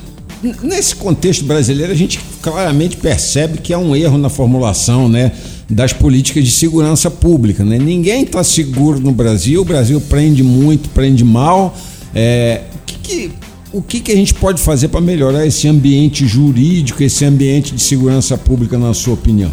nesse 0.63 0.95
contexto 0.95 1.45
brasileiro 1.45 1.93
a 1.93 1.97
gente 1.97 2.21
claramente 2.41 2.97
percebe 2.97 3.59
que 3.59 3.75
há 3.75 3.79
um 3.79 3.97
erro 3.97 4.17
na 4.17 4.29
formulação, 4.29 5.09
né? 5.09 5.33
das 5.69 5.93
políticas 5.93 6.45
de 6.45 6.51
segurança 6.51 7.11
pública. 7.11 7.65
Né? 7.65 7.79
Ninguém 7.79 8.23
está 8.23 8.43
seguro 8.43 8.99
no 8.99 9.13
Brasil, 9.13 9.61
o 9.61 9.65
Brasil 9.65 10.01
prende 10.01 10.43
muito, 10.43 10.89
prende 10.91 11.25
mal. 11.25 11.77
É, 12.15 12.63
que 12.87 12.99
que, 12.99 13.33
o 13.73 13.83
que, 13.83 14.01
que 14.01 14.13
a 14.13 14.17
gente 14.17 14.35
pode 14.35 14.63
fazer 14.63 14.89
para 14.89 15.01
melhorar 15.01 15.47
esse 15.47 15.69
ambiente 15.69 16.27
jurídico, 16.27 17.03
esse 17.03 17.25
ambiente 17.25 17.75
de 17.75 17.83
segurança 17.83 18.37
pública, 18.39 18.79
na 18.79 18.95
sua 18.95 19.15
opinião? 19.15 19.51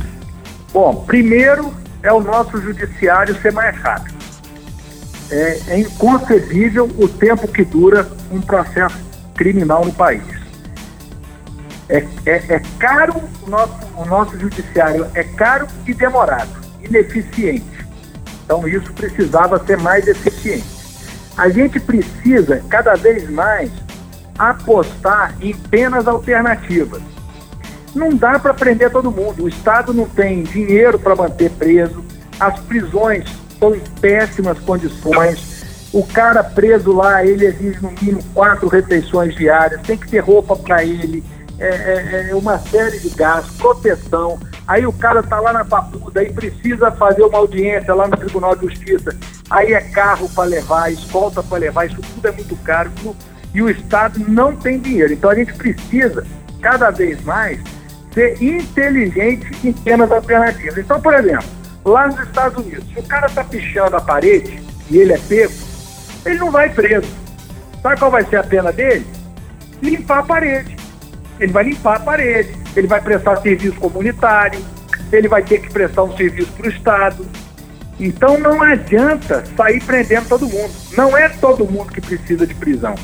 Bom, 0.72 1.04
primeiro 1.06 1.74
é 2.02 2.12
o 2.12 2.22
nosso 2.22 2.62
judiciário 2.62 3.36
ser 3.42 3.52
mais 3.52 3.76
rápido. 3.78 4.16
É, 5.30 5.60
é 5.68 5.80
inconcebível 5.80 6.90
o 6.98 7.08
tempo 7.08 7.48
que 7.48 7.66
dura 7.66 8.10
um 8.32 8.40
processo 8.40 8.98
criminal 9.34 9.84
no 9.86 9.92
país. 9.92 10.24
É, 11.90 11.98
é, 12.26 12.44
é, 12.50 12.62
caro 12.80 13.22
o 13.46 13.50
nosso, 13.50 13.74
o 13.98 14.06
nosso 14.06 14.40
judiciário, 14.40 15.08
é 15.14 15.24
caro 15.24 15.68
e 15.86 15.94
demorado, 15.94 16.50
ineficiente. 16.82 17.66
Então 18.44 18.68
isso 18.68 18.92
precisava 18.94 19.64
ser 19.66 19.78
mais 19.78 20.08
eficiente. 20.08 20.66
A 21.38 21.50
gente 21.50 21.80
precisa 21.80 22.64
cada 22.70 22.96
vez 22.96 23.30
mais 23.30 23.70
apostar 24.38 25.36
em 25.42 25.54
penas 25.56 26.08
alternativas. 26.08 27.02
Não 27.94 28.10
dá 28.10 28.38
para 28.38 28.54
prender 28.54 28.92
todo 28.92 29.10
mundo. 29.10 29.44
O 29.44 29.48
Estado 29.48 29.94
não 29.94 30.06
tem 30.06 30.44
dinheiro 30.44 31.00
para 31.00 31.16
manter 31.16 31.50
preso. 31.52 32.04
As 32.40 32.60
prisões 32.60 33.26
estão 33.50 33.74
em 33.74 33.82
péssimas 34.02 34.60
condições. 34.60 35.90
O 35.94 36.06
cara 36.06 36.44
preso 36.44 36.92
lá, 36.92 37.26
ele 37.26 37.46
exige 37.46 37.82
no 37.82 37.90
mínimo 37.92 38.22
quatro 38.34 38.68
refeições 38.68 39.34
diárias, 39.34 39.82
tem 39.82 39.98
que 39.98 40.10
ter 40.10 40.20
roupa 40.20 40.54
para 40.54 40.84
ele, 40.84 41.24
é, 41.58 41.68
é, 41.68 42.30
é, 42.32 42.36
uma 42.36 42.60
série 42.60 43.00
de 43.00 43.10
gastos, 43.12 43.56
proteção. 43.56 44.38
Aí 44.68 44.86
o 44.86 44.92
cara 44.92 45.22
está 45.22 45.40
lá 45.40 45.54
na 45.54 45.64
papuda 45.64 46.22
e 46.22 46.34
precisa 46.34 46.92
fazer 46.92 47.24
uma 47.24 47.38
audiência 47.38 47.94
lá 47.94 48.10
no 48.10 48.18
Tribunal 48.18 48.58
de 48.58 48.66
Justiça. 48.66 49.16
Aí 49.50 49.74
é 49.74 49.80
carro 49.80 50.30
para 50.36 50.44
levar, 50.44 50.92
escolta 50.92 51.42
para 51.42 51.60
levar, 51.60 51.86
isso 51.86 52.02
tudo 52.02 52.28
é 52.28 52.32
muito 52.32 52.58
caro 52.58 52.92
e 53.56 53.62
o 53.62 53.70
Estado 53.70 54.20
não 54.28 54.56
tem 54.56 54.80
dinheiro. 54.80 55.14
Então 55.14 55.32
a 55.32 55.36
gente 55.36 55.54
precisa, 55.54 56.26
cada 56.62 56.92
vez 56.92 57.20
mais, 57.24 57.60
ser 58.14 58.42
inteligente 58.42 59.48
em 59.64 59.74
penas 59.74 60.12
alternativas. 60.12 60.78
Então, 60.78 61.02
por 61.02 61.14
exemplo, 61.16 61.48
lá 61.84 62.08
nos 62.08 62.20
Estados 62.20 62.64
Unidos, 62.64 62.86
se 62.94 63.00
o 63.00 63.04
cara 63.04 63.26
está 63.26 63.44
pichando 63.44 63.96
a 63.96 64.02
parede 64.02 64.62
e 64.92 64.98
ele 64.98 65.14
é 65.14 65.18
pego, 65.18 65.54
ele 66.24 66.38
não 66.38 66.52
vai 66.52 66.70
preso. 66.70 67.08
Sabe 67.82 67.98
qual 67.98 68.12
vai 68.12 68.24
ser 68.26 68.38
a 68.38 68.44
pena 68.44 68.72
dele? 68.72 69.08
Limpar 69.82 70.20
a 70.20 70.24
parede 70.24 70.76
ele 71.40 71.52
vai 71.52 71.64
limpar 71.64 71.98
a 71.98 72.00
parede, 72.00 72.50
ele 72.76 72.88
vai 72.88 73.02
prestar 73.02 73.38
serviço 73.38 73.76
comunitário, 73.76 74.60
ele 75.12 75.28
vai 75.28 75.44
ter 75.44 75.60
que 75.60 75.72
prestar 75.72 76.04
um 76.04 76.16
serviço 76.16 76.52
para 76.54 76.68
o 76.68 76.70
Estado. 76.70 77.26
Então 78.00 78.38
não 78.38 78.62
adianta 78.62 79.44
sair 79.56 79.82
prendendo 79.84 80.28
todo 80.28 80.48
mundo. 80.48 80.72
Não 80.98 81.18
é 81.18 81.30
todo 81.30 81.66
mundo 81.66 81.92
que 81.92 82.02
precisa 82.02 82.46
de 82.46 82.54
prisão. 82.54 82.96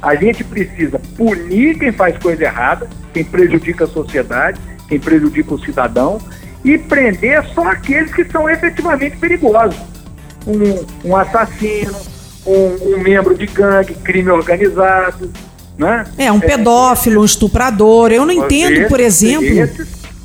A 0.00 0.14
gente 0.14 0.44
precisa 0.44 1.00
punir 1.16 1.78
quem 1.78 1.92
faz 1.92 2.16
coisa 2.18 2.44
errada, 2.44 2.88
quem 3.12 3.24
prejudica 3.24 3.84
a 3.84 3.88
sociedade, 3.88 4.60
quem 4.88 4.98
prejudica 4.98 5.54
o 5.54 5.58
cidadão, 5.58 6.20
e 6.64 6.78
prender 6.78 7.44
só 7.54 7.68
aqueles 7.68 8.12
que 8.12 8.24
são 8.24 8.48
efetivamente 8.48 9.16
perigosos. 9.16 9.78
Um, 10.46 11.08
um 11.10 11.16
assassino, 11.16 11.96
um, 12.46 12.94
um 12.94 13.00
membro 13.00 13.36
de 13.36 13.46
gangue, 13.46 13.94
crime 13.94 14.30
organizado, 14.30 15.30
né? 15.76 16.04
É, 16.16 16.30
um 16.32 16.40
pedófilo, 16.40 17.22
um 17.22 17.24
estuprador. 17.24 18.10
Eu 18.10 18.24
não 18.24 18.32
entendo, 18.32 18.88
por 18.88 19.00
exemplo, 19.00 19.68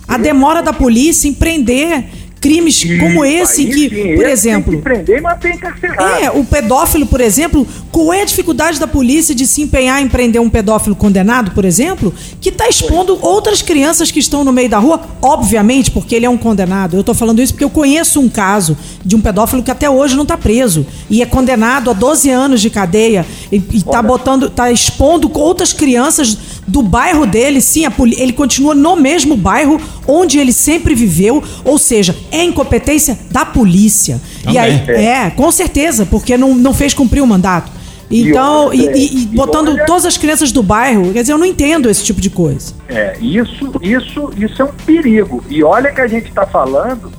a 0.08 0.18
demora 0.18 0.62
da 0.62 0.74
polícia 0.74 1.28
em 1.28 1.34
prender 1.34 2.06
crimes 2.44 2.84
como 3.00 3.24
esse 3.24 3.66
que, 3.66 3.90
sim, 3.90 4.16
por 4.16 4.26
exemplo, 4.26 4.72
tem 4.74 4.82
que 4.82 4.84
prender 4.84 5.18
e 5.18 5.22
manter 5.22 5.54
encarcerado. 5.54 6.24
É, 6.24 6.30
o 6.30 6.44
pedófilo, 6.44 7.06
por 7.06 7.22
exemplo, 7.22 7.66
qual 7.90 8.12
é 8.12 8.22
a 8.22 8.26
dificuldade 8.26 8.78
da 8.82 8.86
polícia 8.86 9.34
de 9.34 9.48
se 9.48 9.62
empenhar 9.62 10.02
em 10.02 10.10
prender 10.10 10.42
um 10.42 10.50
pedófilo 10.50 10.94
condenado, 10.94 11.52
por 11.52 11.64
exemplo, 11.64 12.14
que 12.42 12.50
está 12.50 12.68
expondo 12.68 13.18
outras 13.22 13.62
crianças 13.62 14.12
que 14.12 14.20
estão 14.20 14.44
no 14.44 14.52
meio 14.52 14.70
da 14.70 14.78
rua, 14.78 15.00
obviamente, 15.22 15.90
porque 15.90 16.16
ele 16.16 16.26
é 16.26 16.30
um 16.30 16.38
condenado. 16.38 16.98
Eu 16.98 17.00
estou 17.00 17.16
falando 17.16 17.42
isso 17.42 17.54
porque 17.54 17.64
eu 17.64 17.70
conheço 17.70 18.20
um 18.20 18.28
caso 18.28 18.78
de 19.06 19.16
um 19.16 19.22
pedófilo 19.22 19.64
que 19.64 19.72
até 19.72 19.90
hoje 19.90 20.14
não 20.14 20.24
está 20.24 20.38
preso 20.38 20.86
e 21.10 21.22
é 21.22 21.26
condenado 21.26 21.90
a 21.90 21.94
12 21.94 22.30
anos 22.30 22.60
de 22.60 22.70
cadeia 22.70 23.26
e 23.50 23.64
está 23.74 24.02
botando, 24.02 24.48
está 24.48 24.70
expondo 24.70 25.32
outras 25.34 25.72
crianças 25.72 26.38
do 26.68 26.82
bairro 26.82 27.26
dele, 27.26 27.62
sim, 27.62 27.86
ele 28.18 28.34
continua 28.34 28.74
no 28.74 28.96
mesmo 28.96 29.36
bairro 29.36 29.80
onde 30.08 30.40
ele 30.40 30.54
sempre 30.54 30.96
viveu, 30.96 31.44
ou 31.64 31.78
seja, 31.78 32.16
é 32.32 32.44
incompetência 32.44 33.18
da 33.32 33.46
polícia. 33.46 34.20
Também. 34.44 34.56
E 34.56 34.58
aí, 34.58 34.90
é, 34.90 35.30
com 35.30 35.52
certeza, 35.52 36.06
porque 36.06 36.38
não, 36.38 36.56
não 36.56 36.74
fez 36.74 36.94
cumprir 36.94 37.22
o 37.22 37.28
mandato. 37.28 37.72
Então, 38.10 38.72
e, 38.74 38.86
e, 38.86 39.24
e 39.24 39.26
botando 39.28 39.70
olha, 39.70 39.86
todas 39.86 40.06
as 40.06 40.18
crianças 40.18 40.52
do 40.52 40.62
bairro, 40.62 41.12
quer 41.12 41.22
dizer, 41.22 41.34
eu 41.34 41.38
não 41.38 41.46
entendo 41.46 41.90
esse 41.90 42.04
tipo 42.04 42.22
de 42.22 42.30
coisa. 42.30 42.74
É, 42.88 43.18
isso, 43.20 43.72
isso, 43.82 44.32
isso 44.38 44.62
é 44.62 44.66
um 44.66 44.74
perigo. 44.86 45.44
E 45.50 45.64
olha 45.64 45.92
que 45.92 46.02
a 46.02 46.08
gente 46.08 46.28
está 46.28 46.46
falando, 46.46 47.12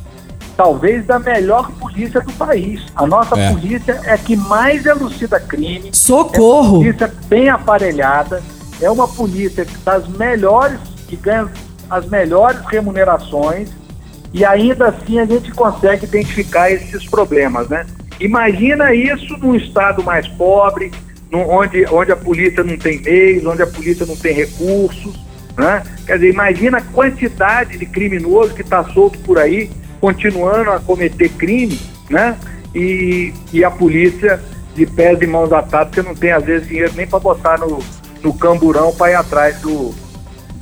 talvez, 0.56 1.04
da 1.04 1.18
melhor 1.18 1.70
polícia 1.72 2.20
do 2.20 2.32
país. 2.34 2.80
A 2.94 3.06
nossa 3.06 3.36
é. 3.38 3.52
polícia 3.52 4.00
é 4.04 4.16
que 4.16 4.36
mais 4.36 4.86
elucida 4.86 5.40
crime. 5.40 5.90
Socorro! 5.92 6.76
É 6.76 6.78
uma 6.78 6.78
polícia 6.78 7.14
bem 7.28 7.48
aparelhada, 7.48 8.42
é 8.80 8.90
uma 8.90 9.08
polícia 9.08 9.66
das 9.84 10.06
melhores, 10.08 10.78
que 11.08 11.16
ganha 11.16 11.50
as 11.90 12.06
melhores 12.06 12.60
remunerações 12.66 13.70
e 14.32 14.44
ainda 14.44 14.88
assim 14.88 15.20
a 15.20 15.24
gente 15.24 15.52
consegue 15.52 16.06
identificar 16.06 16.70
esses 16.70 17.06
problemas, 17.06 17.68
né? 17.68 17.86
Imagina 18.20 18.92
isso 18.92 19.36
num 19.38 19.54
estado 19.54 20.02
mais 20.02 20.26
pobre, 20.26 20.90
onde, 21.32 21.84
onde 21.86 22.12
a 22.12 22.16
polícia 22.16 22.64
não 22.64 22.76
tem 22.76 23.00
meios, 23.00 23.46
onde 23.46 23.62
a 23.62 23.66
polícia 23.66 24.04
não 24.04 24.16
tem 24.16 24.34
recursos, 24.34 25.14
né? 25.56 25.84
Quer 26.04 26.14
dizer, 26.14 26.30
imagina 26.30 26.78
a 26.78 26.82
quantidade 26.82 27.78
de 27.78 27.86
criminoso 27.86 28.54
que 28.54 28.62
está 28.62 28.82
solto 28.84 29.18
por 29.20 29.38
aí, 29.38 29.70
continuando 30.00 30.70
a 30.70 30.80
cometer 30.80 31.28
crime, 31.30 31.80
né? 32.10 32.36
E, 32.74 33.32
e 33.52 33.64
a 33.64 33.70
polícia 33.70 34.42
de 34.74 34.84
pés 34.84 35.20
e 35.22 35.26
mãos 35.28 35.52
atadas, 35.52 35.94
porque 35.94 36.08
não 36.08 36.14
tem 36.14 36.32
às 36.32 36.44
vezes 36.44 36.66
dinheiro 36.66 36.92
nem 36.96 37.06
para 37.06 37.20
botar 37.20 37.58
no, 37.58 37.78
no 38.20 38.34
camburão 38.34 38.92
para 38.92 39.12
ir 39.12 39.14
atrás 39.14 39.60
do, 39.60 39.94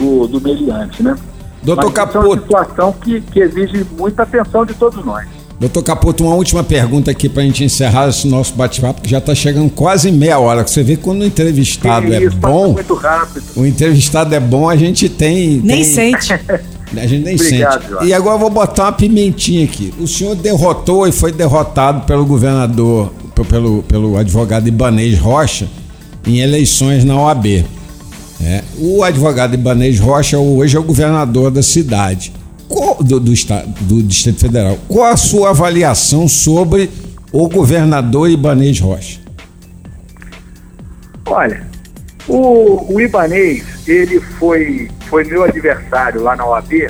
do, 0.02 0.26
do 0.26 0.40
meliante, 0.40 1.02
né? 1.02 1.16
Doutor 1.62 1.84
Mas 1.86 1.94
Caputo. 1.94 2.18
É 2.26 2.28
uma 2.28 2.36
situação 2.40 2.92
que, 2.92 3.20
que 3.20 3.40
exige 3.40 3.86
muita 3.96 4.24
atenção 4.24 4.66
de 4.66 4.74
todos 4.74 5.04
nós. 5.04 5.26
Doutor 5.60 5.82
Caputo, 5.84 6.24
uma 6.24 6.34
última 6.34 6.64
pergunta 6.64 7.08
aqui 7.12 7.28
para 7.28 7.42
a 7.42 7.46
gente 7.46 7.62
encerrar 7.62 8.08
esse 8.08 8.26
nosso 8.26 8.52
bate-papo, 8.54 9.00
que 9.00 9.08
já 9.08 9.18
está 9.18 9.32
chegando 9.32 9.70
quase 9.70 10.10
meia 10.10 10.36
hora. 10.40 10.66
Você 10.66 10.82
vê 10.82 10.96
que 10.96 11.02
quando 11.02 11.20
o 11.20 11.24
entrevistado 11.24 12.06
Que 12.08 12.14
é 12.14 12.30
bom, 12.30 12.72
muito 12.72 12.94
rápido. 12.94 13.44
o 13.54 13.64
entrevistado 13.64 14.34
é 14.34 14.40
bom, 14.40 14.68
a 14.68 14.74
gente 14.74 15.08
tem. 15.08 15.60
Nem 15.62 15.76
tem- 15.76 15.84
sente. 15.84 16.32
A 16.94 17.06
gente 17.06 17.24
nem 17.24 17.36
Obrigado, 17.36 17.72
sente. 17.80 17.90
Jorge. 17.90 18.06
E 18.06 18.12
agora 18.12 18.34
eu 18.34 18.38
vou 18.38 18.50
botar 18.50 18.82
uma 18.84 18.92
pimentinha 18.92 19.64
aqui. 19.64 19.94
O 19.98 20.06
senhor 20.06 20.34
derrotou 20.34 21.08
e 21.08 21.12
foi 21.12 21.32
derrotado 21.32 22.02
pelo 22.04 22.26
governador, 22.26 23.10
pelo, 23.48 23.82
pelo 23.84 24.18
advogado 24.18 24.68
Ibanez 24.68 25.18
Rocha, 25.18 25.66
em 26.26 26.40
eleições 26.40 27.02
na 27.02 27.16
OAB. 27.18 27.64
É, 28.44 28.62
o 28.76 29.04
advogado 29.04 29.54
Ibanez 29.54 30.00
Rocha 30.00 30.36
hoje 30.36 30.76
é 30.76 30.80
o 30.80 30.82
governador 30.82 31.50
da 31.50 31.62
cidade, 31.62 32.32
do, 33.00 33.20
do, 33.20 33.32
estado, 33.32 33.68
do 33.82 34.02
Distrito 34.02 34.40
Federal. 34.40 34.76
Qual 34.88 35.04
a 35.04 35.16
sua 35.16 35.50
avaliação 35.50 36.26
sobre 36.26 36.90
o 37.30 37.48
governador 37.48 38.28
Ibanez 38.28 38.80
Rocha? 38.80 39.20
Olha, 41.26 41.64
o, 42.26 42.94
o 42.94 43.00
Ibanês, 43.00 43.64
ele 43.86 44.20
foi, 44.20 44.90
foi 45.08 45.22
meu 45.24 45.44
adversário 45.44 46.20
lá 46.22 46.34
na 46.34 46.44
OAB, 46.44 46.88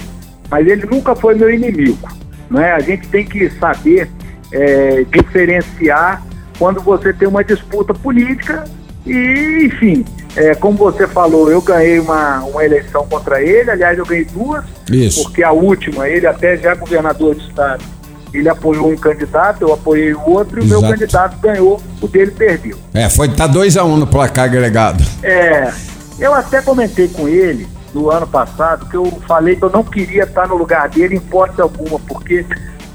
mas 0.51 0.67
ele 0.67 0.87
nunca 0.87 1.15
foi 1.15 1.35
meu 1.35 1.53
inimigo. 1.53 2.09
Né? 2.51 2.73
A 2.73 2.81
gente 2.81 3.07
tem 3.09 3.27
que 3.27 3.51
saber 3.51 4.11
é, 4.51 5.05
diferenciar 5.05 6.23
quando 6.59 6.81
você 6.81 7.13
tem 7.13 7.29
uma 7.29 7.45
disputa 7.45 7.93
política 7.93 8.65
e, 9.07 9.67
enfim, 9.67 10.05
é, 10.37 10.55
como 10.55 10.79
você 10.79 11.07
falou, 11.07 11.51
eu 11.51 11.61
ganhei 11.61 11.99
uma, 11.99 12.41
uma 12.41 12.65
eleição 12.65 13.07
contra 13.07 13.43
ele, 13.43 13.71
aliás, 13.71 13.99
eu 13.99 14.07
ganhei 14.07 14.25
duas, 14.25 14.65
Isso. 14.91 15.23
porque 15.23 15.43
a 15.43 15.53
última, 15.53 16.09
ele 16.09 16.27
até 16.27 16.57
já 16.57 16.73
é 16.73 16.75
governador 16.75 17.35
de 17.35 17.47
estado, 17.47 17.85
ele 18.33 18.49
apoiou 18.49 18.91
um 18.91 18.97
candidato, 18.97 19.61
eu 19.61 19.75
apoiei 19.75 20.15
o 20.15 20.31
outro, 20.31 20.59
e 20.61 20.65
o 20.65 20.67
meu 20.67 20.81
candidato 20.81 21.39
ganhou, 21.39 21.81
o 22.01 22.09
dele 22.09 22.31
perdeu. 22.31 22.79
É, 22.95 23.11
foi 23.11 23.29
tá 23.29 23.47
2 23.47 23.77
a 23.77 23.85
1 23.85 23.93
um 23.93 23.97
no 23.99 24.07
placar 24.07 24.47
agregado. 24.47 25.05
É, 25.23 25.71
eu 26.19 26.33
até 26.33 26.63
comentei 26.63 27.09
com 27.09 27.29
ele 27.29 27.69
no 27.93 28.11
ano 28.11 28.27
passado 28.27 28.89
que 28.89 28.97
eu 28.97 29.05
falei 29.29 29.57
que 29.57 29.63
eu 29.63 29.71
não 29.71 29.85
queria 29.85 30.23
estar 30.23 30.49
no 30.49 30.57
lugar 30.57 30.89
dele 30.89 31.17
em 31.17 31.19
hipótese 31.19 31.61
alguma, 31.61 31.99
porque 32.01 32.47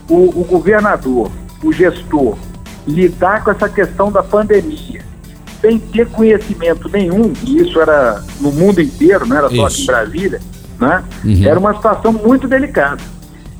o, 0.10 0.42
o 0.42 0.44
governador, 0.44 1.32
o 1.64 1.72
gestor, 1.72 2.36
lidar 2.88 3.44
com 3.44 3.52
essa 3.52 3.70
questão 3.70 4.12
da 4.12 4.24
pandemia 4.24 5.06
sem 5.62 5.80
ter 5.80 6.08
conhecimento 6.08 6.90
nenhum, 6.90 7.34
e 7.44 7.62
isso 7.62 7.80
era 7.80 8.24
no 8.40 8.52
mundo 8.52 8.82
inteiro, 8.82 9.26
não 9.26 9.38
era 9.38 9.50
só 9.50 9.66
aqui 9.66 9.82
em 9.82 9.86
Brasília, 9.86 10.42
né? 10.80 11.04
Uhum. 11.24 11.44
Era 11.46 11.60
uma 11.60 11.74
situação 11.74 12.14
muito 12.14 12.48
delicada. 12.48 13.02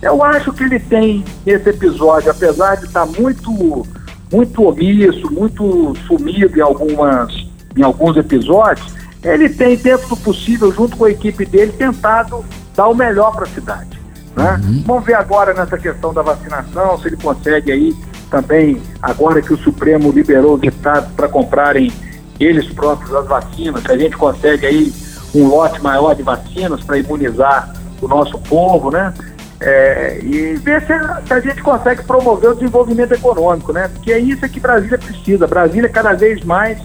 Eu 0.02 0.24
acho 0.24 0.54
que 0.54 0.64
ele 0.64 0.80
tem 0.80 1.24
esse 1.46 1.70
episódio, 1.70 2.30
apesar 2.30 2.76
de 2.76 2.86
estar 2.86 3.06
muito, 3.06 3.86
muito 4.32 4.64
omisso, 4.64 5.32
muito 5.32 5.96
sumido 6.08 6.58
em 6.58 6.62
algumas, 6.62 7.34
em 7.76 7.82
alguns 7.82 8.16
episódios, 8.16 8.96
ele 9.24 9.50
tem 9.50 9.76
dentro 9.76 10.08
do 10.10 10.18
possível, 10.18 10.72
junto 10.72 10.96
com 10.96 11.06
a 11.06 11.12
equipe 11.12 11.46
dele, 11.46 11.72
tentado 11.72 12.46
dar 12.76 12.88
o 12.88 12.94
melhor 12.94 13.34
para 13.34 13.46
a 13.46 13.50
cidade. 13.50 14.00
Né? 14.36 14.62
Vamos 14.86 15.04
ver 15.04 15.16
agora 15.16 15.52
nessa 15.52 15.80
questão 15.80 16.14
da 16.14 16.22
vacinação, 16.22 17.00
se 17.00 17.08
ele 17.08 17.18
consegue 17.18 17.72
aí 17.72 17.96
também, 18.30 18.82
agora 19.02 19.42
que 19.42 19.54
o 19.54 19.58
Supremo 19.58 20.12
liberou 20.12 20.56
os 20.56 20.64
estados 20.64 21.12
para 21.14 21.28
comprarem 21.28 21.92
eles 22.40 22.68
próprios 22.68 23.14
as 23.14 23.28
vacinas, 23.28 23.82
se 23.82 23.92
a 23.92 23.98
gente 23.98 24.16
consegue 24.16 24.66
aí 24.66 24.94
um 25.34 25.48
lote 25.48 25.82
maior 25.82 26.14
de 26.16 26.24
vacinas 26.24 26.84
para 26.84 26.98
imunizar 26.98 27.74
o 28.02 28.08
nosso 28.08 28.38
povo, 28.40 28.92
né? 28.92 29.14
É, 29.60 30.20
e 30.22 30.56
ver 30.58 30.86
se 30.86 30.94
a, 30.94 31.22
se 31.26 31.34
a 31.34 31.40
gente 31.40 31.64
consegue 31.64 32.04
promover 32.04 32.52
o 32.52 32.54
desenvolvimento 32.54 33.14
econômico, 33.14 33.74
né? 33.74 33.88
Porque 33.88 34.12
é 34.12 34.20
isso 34.20 34.48
que 34.48 34.60
Brasília 34.60 34.98
precisa. 34.98 35.48
Brasília 35.48 35.90
cada 35.90 36.14
vez 36.14 36.44
mais 36.44 36.78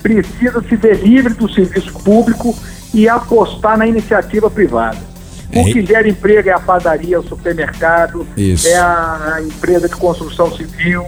precisa 0.00 0.62
se 0.62 0.76
ver 0.76 1.02
livre 1.02 1.34
do 1.34 1.48
serviço 1.52 1.92
público 2.04 2.54
e 2.94 3.08
apostar 3.08 3.76
na 3.76 3.86
iniciativa 3.86 4.48
privada. 4.48 4.98
O 5.62 5.68
É, 5.68 5.72
que 5.72 5.84
gera 5.84 6.08
emprego 6.08 6.48
é 6.48 6.52
a 6.52 6.60
padaria, 6.60 7.18
o 7.18 7.22
supermercado, 7.22 8.26
Isso. 8.36 8.66
é 8.68 8.76
a, 8.76 9.38
empresa 9.42 9.88
de 9.88 9.96
construção 9.96 10.54
civil. 10.54 11.04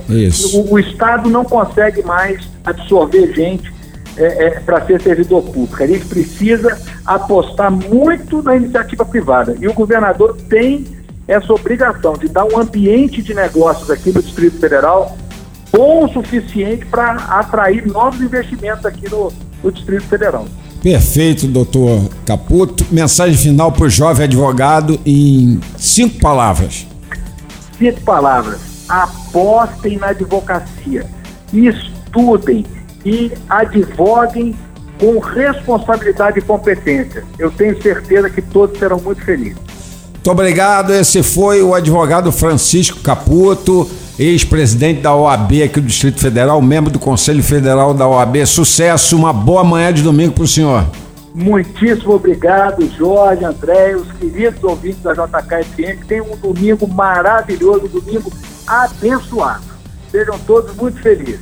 O, 0.54 0.74
o 0.74 0.78
Estado 0.78 1.28
não 1.28 1.44
consegue 1.44 2.02
mais 2.02 2.48
absorver 2.64 3.32
gente 3.34 3.72
para 4.66 4.84
ser 4.86 5.00
servidor 5.00 5.42
público. 5.42 5.82
A 5.82 5.86
gente 5.86 6.04
precisa 6.06 6.78
apostar 7.06 7.70
muito 7.70 8.42
na 8.42 8.56
iniciativa 8.56 9.04
privada. 9.04 9.56
E 9.58 9.66
o 9.66 9.72
governador 9.72 10.36
tem 10.48 10.86
essa 11.26 11.52
obrigação 11.52 12.14
de 12.14 12.28
dar 12.28 12.44
um 12.44 12.58
ambiente 12.58 13.22
de 13.22 13.32
negócios 13.32 13.90
aqui 13.90 14.12
no 14.12 14.22
Distrito 14.22 14.58
Federal 14.58 15.16
bom 15.72 16.04
o 16.04 16.12
suficiente 16.12 16.84
para 16.86 17.12
atrair 17.12 17.86
novos 17.86 18.20
investimentos 18.20 18.84
aqui 18.84 19.08
no, 19.08 19.32
no 19.62 19.72
Distrito 19.72 20.04
Federal. 20.06 20.46
Perfeito, 20.82 21.46
doutor 21.46 22.08
Caputo. 22.24 22.86
Mensagem 22.90 23.36
final 23.36 23.70
para 23.70 23.84
o 23.84 23.90
jovem 23.90 24.24
advogado 24.24 24.98
em 25.04 25.60
cinco 25.76 26.18
palavras. 26.20 26.86
Cinco 27.78 28.00
palavras. 28.00 28.60
Apostem 28.88 29.98
na 29.98 30.08
advocacia. 30.08 31.06
Estudem 31.52 32.64
e 33.04 33.30
advoguem 33.48 34.54
com 34.98 35.18
responsabilidade 35.18 36.38
e 36.38 36.42
competência. 36.42 37.24
Eu 37.38 37.50
tenho 37.50 37.80
certeza 37.82 38.28
que 38.28 38.42
todos 38.42 38.78
serão 38.78 39.00
muito 39.00 39.22
felizes. 39.22 39.58
Muito 40.12 40.30
obrigado. 40.30 40.92
Esse 40.92 41.22
foi 41.22 41.62
o 41.62 41.74
advogado 41.74 42.30
Francisco 42.30 43.00
Caputo, 43.00 43.88
ex-presidente 44.20 45.00
da 45.00 45.14
OAB 45.14 45.62
aqui 45.64 45.80
do 45.80 45.86
Distrito 45.86 46.20
Federal, 46.20 46.60
membro 46.60 46.92
do 46.92 46.98
Conselho 46.98 47.42
Federal 47.42 47.94
da 47.94 48.06
OAB. 48.06 48.44
Sucesso, 48.46 49.16
uma 49.16 49.32
boa 49.32 49.64
manhã 49.64 49.90
de 49.90 50.02
domingo 50.02 50.34
para 50.34 50.44
o 50.44 50.48
senhor. 50.48 50.84
Muitíssimo 51.34 52.12
obrigado, 52.12 52.86
Jorge, 52.98 53.44
André, 53.46 53.96
os 53.96 54.12
queridos 54.12 54.62
ouvintes 54.62 55.00
da 55.00 55.14
JKFM. 55.14 56.04
Tenham 56.06 56.26
um 56.26 56.36
domingo 56.36 56.86
maravilhoso, 56.86 57.86
um 57.86 58.00
domingo 58.00 58.30
abençoado. 58.66 59.64
Sejam 60.10 60.38
todos 60.40 60.76
muito 60.76 61.00
felizes. 61.00 61.40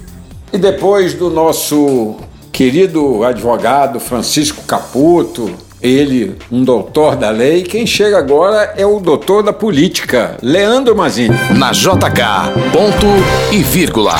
E 0.52 0.58
depois 0.58 1.14
do 1.14 1.30
nosso 1.30 2.16
querido 2.52 3.24
advogado 3.24 3.98
Francisco 3.98 4.62
Caputo, 4.62 5.50
ele, 5.80 6.36
um 6.50 6.64
doutor 6.64 7.14
da 7.14 7.30
lei, 7.30 7.62
quem 7.62 7.86
chega 7.86 8.18
agora 8.18 8.74
é 8.76 8.84
o 8.84 8.98
doutor 8.98 9.44
da 9.44 9.52
política, 9.52 10.36
Leandro 10.42 10.96
Mazini. 10.96 11.36
Na 11.56 11.70
JK, 11.70 12.72
ponto 12.72 13.06
e 13.52 13.62
vírgula. 13.62 14.16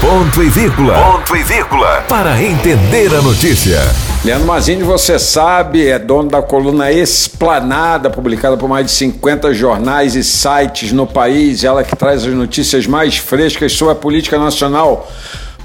Ponto 0.00 0.42
e 0.42 0.48
vírgula. 0.50 0.94
Ponto 0.94 1.34
e 1.34 1.42
vírgula. 1.42 2.04
Para 2.08 2.42
entender 2.42 3.14
a 3.14 3.22
notícia. 3.22 3.80
Leandro 4.22 4.46
Mazini, 4.46 4.82
você 4.82 5.18
sabe, 5.18 5.88
é 5.88 5.98
dono 5.98 6.28
da 6.28 6.42
coluna 6.42 6.92
Esplanada, 6.92 8.10
publicada 8.10 8.56
por 8.58 8.68
mais 8.68 8.86
de 8.86 8.92
50 8.92 9.54
jornais 9.54 10.14
e 10.14 10.22
sites 10.22 10.92
no 10.92 11.06
país, 11.06 11.64
ela 11.64 11.82
que 11.82 11.96
traz 11.96 12.24
as 12.24 12.34
notícias 12.34 12.86
mais 12.86 13.16
frescas 13.16 13.72
sobre 13.72 13.92
a 13.92 13.96
política 13.96 14.38
nacional. 14.38 15.10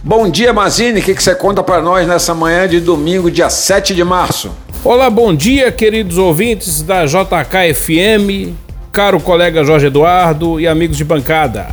Bom 0.01 0.29
dia, 0.29 0.53
Mazini, 0.53 1.01
o 1.01 1.03
que, 1.03 1.13
que 1.13 1.21
você 1.21 1.35
conta 1.35 1.61
para 1.61 1.81
nós 1.81 2.07
nessa 2.07 2.33
manhã 2.33 2.65
de 2.65 2.79
domingo, 2.79 3.29
dia 3.29 3.49
7 3.49 3.93
de 3.93 4.03
março? 4.05 4.51
Olá, 4.89 5.09
bom 5.09 5.35
dia, 5.35 5.69
queridos 5.69 6.17
ouvintes 6.17 6.81
da 6.81 7.05
JKFM, 7.05 8.53
caro 8.89 9.19
colega 9.19 9.61
Jorge 9.61 9.87
Eduardo 9.87 10.61
e 10.61 10.65
amigos 10.65 10.95
de 10.95 11.03
bancada. 11.03 11.67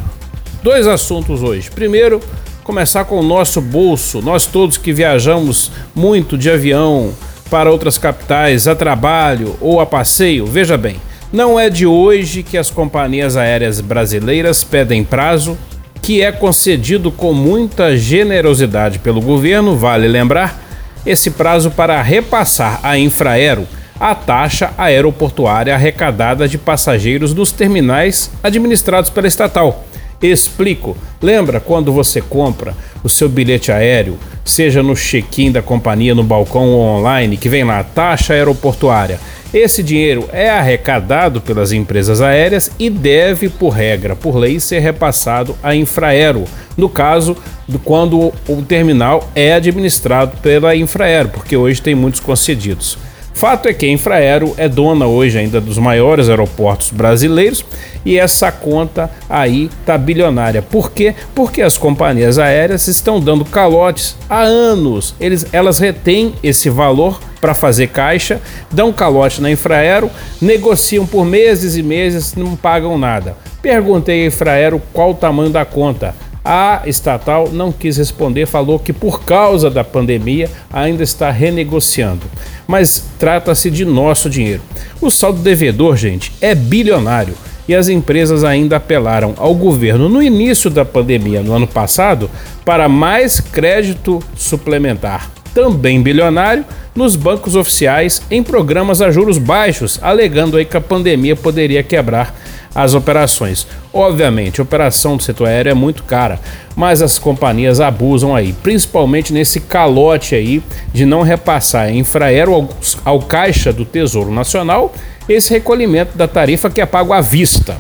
Dois 0.65 0.85
assuntos 0.89 1.41
hoje. 1.41 1.71
Primeiro, 1.71 2.19
começar 2.65 3.05
com 3.05 3.21
o 3.21 3.23
nosso 3.23 3.61
bolso. 3.61 4.21
Nós 4.21 4.47
todos 4.47 4.77
que 4.77 4.93
viajamos 4.93 5.71
muito 5.95 6.37
de 6.37 6.51
avião 6.51 7.13
para 7.49 7.71
outras 7.71 7.97
capitais 7.99 8.67
a 8.67 8.75
trabalho 8.75 9.55
ou 9.61 9.79
a 9.79 9.87
passeio, 9.87 10.45
veja 10.45 10.77
bem, 10.77 10.97
não 11.33 11.59
é 11.59 11.71
de 11.71 11.87
hoje 11.87 12.43
que 12.43 12.59
as 12.59 12.69
companhias 12.69 13.37
aéreas 13.37 13.81
brasileiras 13.81 14.65
pedem 14.65 15.05
prazo 15.05 15.57
que 16.03 16.21
é 16.21 16.33
concedido 16.33 17.13
com 17.13 17.33
muita 17.33 17.97
generosidade 17.97 18.99
pelo 18.99 19.21
governo, 19.21 19.77
vale 19.77 20.09
lembrar, 20.09 20.64
esse 21.07 21.31
prazo 21.31 21.71
para 21.71 22.01
repassar 22.03 22.81
à 22.83 22.99
Infraero 22.99 23.67
a 23.99 24.15
taxa 24.15 24.73
aeroportuária 24.77 25.75
arrecadada 25.75 26.49
de 26.49 26.59
passageiros 26.59 27.33
nos 27.33 27.53
terminais 27.53 28.31
administrados 28.43 29.11
pela 29.11 29.29
estatal. 29.29 29.85
Explico. 30.21 30.97
Lembra 31.21 31.61
quando 31.61 31.93
você 31.93 32.21
compra 32.21 32.75
o 33.03 33.09
seu 33.09 33.29
bilhete 33.29 33.71
aéreo, 33.71 34.19
seja 34.45 34.83
no 34.83 34.95
check-in 34.95 35.53
da 35.53 35.63
companhia, 35.63 36.15
no 36.15 36.23
balcão 36.23 36.71
ou 36.71 36.81
online, 36.81 37.37
que 37.37 37.49
vem 37.49 37.65
lá 37.65 37.83
taxa 37.83 38.33
aeroportuária? 38.33 39.21
Esse 39.55 39.85
dinheiro 39.85 40.29
é 40.33 40.51
arrecadado 40.51 41.41
pelas 41.41 41.71
empresas 41.71 42.21
aéreas 42.21 42.73
e 42.77 42.91
deve, 42.91 43.49
por 43.49 43.69
regra, 43.69 44.17
por 44.17 44.35
lei, 44.37 44.59
ser 44.59 44.81
repassado 44.81 45.57
à 45.63 45.77
Infraero. 45.77 46.45
No 46.77 46.89
caso, 46.89 47.37
quando 47.85 48.33
o 48.49 48.63
terminal 48.63 49.31
é 49.33 49.53
administrado 49.53 50.39
pela 50.39 50.75
Infraero, 50.75 51.29
porque 51.29 51.57
hoje 51.57 51.81
tem 51.81 51.95
muitos 51.95 52.19
concedidos. 52.19 52.99
Fato 53.33 53.69
é 53.69 53.73
que 53.73 53.87
a 53.87 53.89
Infraero 53.89 54.55
é 54.57 54.69
dona 54.69 55.07
hoje 55.07 55.39
ainda 55.39 55.61
dos 55.61 55.79
maiores 55.79 56.29
aeroportos 56.29 56.91
brasileiros 56.91 57.65
e 58.05 58.19
essa 58.19 58.51
conta 58.51 59.09
aí 59.31 59.71
tá 59.87 59.97
bilionária. 59.97 60.63
Por 60.63 60.91
quê? 60.91 61.15
Porque 61.33 61.63
as 61.63 61.79
companhias 61.79 62.41
aéreas 62.41 62.89
estão 62.89 63.21
dando 63.21 63.45
calotes 63.45 64.17
há 64.29 64.43
anos. 64.43 65.15
Eles, 65.21 65.47
elas 65.53 65.79
retêm 65.79 66.35
esse 66.43 66.69
valor 66.69 67.21
para 67.45 67.53
fazer 67.53 67.89
caixa, 67.89 68.41
dão 68.73 68.91
calote 68.91 69.43
na 69.43 69.51
Infraero, 69.51 70.11
negociam 70.41 71.05
por 71.05 71.27
meses 71.27 71.77
e 71.77 71.83
meses, 71.83 72.35
não 72.35 72.57
pagam 72.57 72.97
nada. 72.97 73.37
Perguntei 73.61 74.25
à 74.25 74.27
Infraero 74.29 74.81
qual 74.95 75.11
o 75.11 75.15
tamanho 75.15 75.51
da 75.51 75.63
conta. 75.63 76.15
A 76.43 76.81
estatal 76.87 77.51
não 77.53 77.71
quis 77.71 77.99
responder, 77.99 78.47
falou 78.47 78.79
que 78.79 78.95
por 78.95 79.25
causa 79.25 79.71
da 79.71 79.85
pandemia 79.85 80.51
ainda 80.73 81.03
está 81.03 81.31
renegociando. 81.31 82.23
Mas 82.67 83.11
trata-se 83.19 83.71
de 83.71 83.85
nosso 83.85 84.31
dinheiro. 84.31 84.63
O 84.99 85.11
saldo 85.11 85.41
devedor, 85.41 85.99
gente, 85.99 86.33
é 86.41 86.55
bilionário 86.55 87.35
e 87.69 87.75
as 87.75 87.91
empresas 87.91 88.43
ainda 88.43 88.77
apelaram 88.77 89.35
ao 89.37 89.55
governo 89.55 90.09
no 90.09 90.23
início 90.23 90.71
da 90.71 90.83
pandemia 90.83 91.43
no 91.43 91.53
ano 91.53 91.67
passado 91.67 92.31
para 92.65 92.89
mais 92.89 93.39
crédito 93.39 94.23
suplementar, 94.35 95.31
também 95.53 96.03
bilionário, 96.03 96.65
nos 96.95 97.17
bancos 97.17 97.57
oficiais 97.57 98.23
em 98.31 98.43
programas 98.43 99.03
a 99.03 99.11
juros 99.11 99.39
baixos, 99.39 99.99
alegando 100.03 100.57
aí 100.57 100.65
que 100.65 100.77
a 100.77 100.81
pandemia 100.81 101.35
poderia 101.35 101.83
quebrar 101.83 102.35
as 102.75 102.95
operações. 102.95 103.67
Obviamente, 103.93 104.61
a 104.61 104.65
operação 104.65 105.17
do 105.17 105.23
setor 105.23 105.49
aéreo 105.49 105.71
é 105.71 105.75
muito 105.75 106.03
cara, 106.03 106.41
mas 106.75 107.03
as 107.03 107.19
companhias 107.19 107.81
abusam 107.81 108.35
aí, 108.35 108.53
principalmente 108.53 109.33
nesse 109.33 109.61
calote 109.61 110.35
aí 110.35 110.63
de 110.93 111.05
não 111.05 111.23
repassar 111.23 111.87
a 111.87 111.91
Infraero 111.91 112.53
ao, 112.53 112.69
ao 113.05 113.21
caixa 113.21 113.73
do 113.73 113.85
Tesouro 113.85 114.33
Nacional 114.33 114.93
esse 115.29 115.51
recolhimento 115.51 116.19
da 116.19 116.29
tarifa 116.29 116.69
que 116.69 116.81
é 116.81 116.87
pago 116.87 117.13
à 117.13 117.21
vista. 117.21 117.77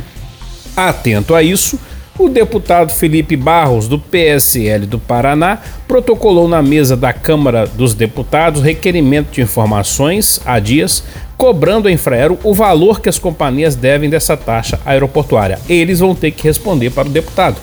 Atento 0.76 1.34
a 1.34 1.42
isso, 1.42 1.78
o 2.18 2.28
deputado 2.28 2.92
Felipe 2.92 3.36
Barros, 3.36 3.88
do 3.88 3.98
PSL 3.98 4.86
do 4.86 4.98
Paraná, 4.98 5.58
protocolou 5.88 6.46
na 6.46 6.62
mesa 6.62 6.96
da 6.96 7.12
Câmara 7.12 7.66
dos 7.66 7.92
Deputados 7.92 8.62
requerimento 8.62 9.32
de 9.32 9.42
informações 9.42 10.40
há 10.44 10.58
dias, 10.58 11.02
cobrando 11.36 11.88
a 11.88 11.92
Infraero 11.92 12.38
o 12.44 12.54
valor 12.54 13.00
que 13.00 13.08
as 13.08 13.18
companhias 13.18 13.74
devem 13.74 14.08
dessa 14.08 14.36
taxa 14.36 14.78
aeroportuária. 14.86 15.58
Eles 15.68 15.98
vão 15.98 16.14
ter 16.14 16.30
que 16.30 16.44
responder 16.44 16.90
para 16.90 17.08
o 17.08 17.12
deputado. 17.12 17.56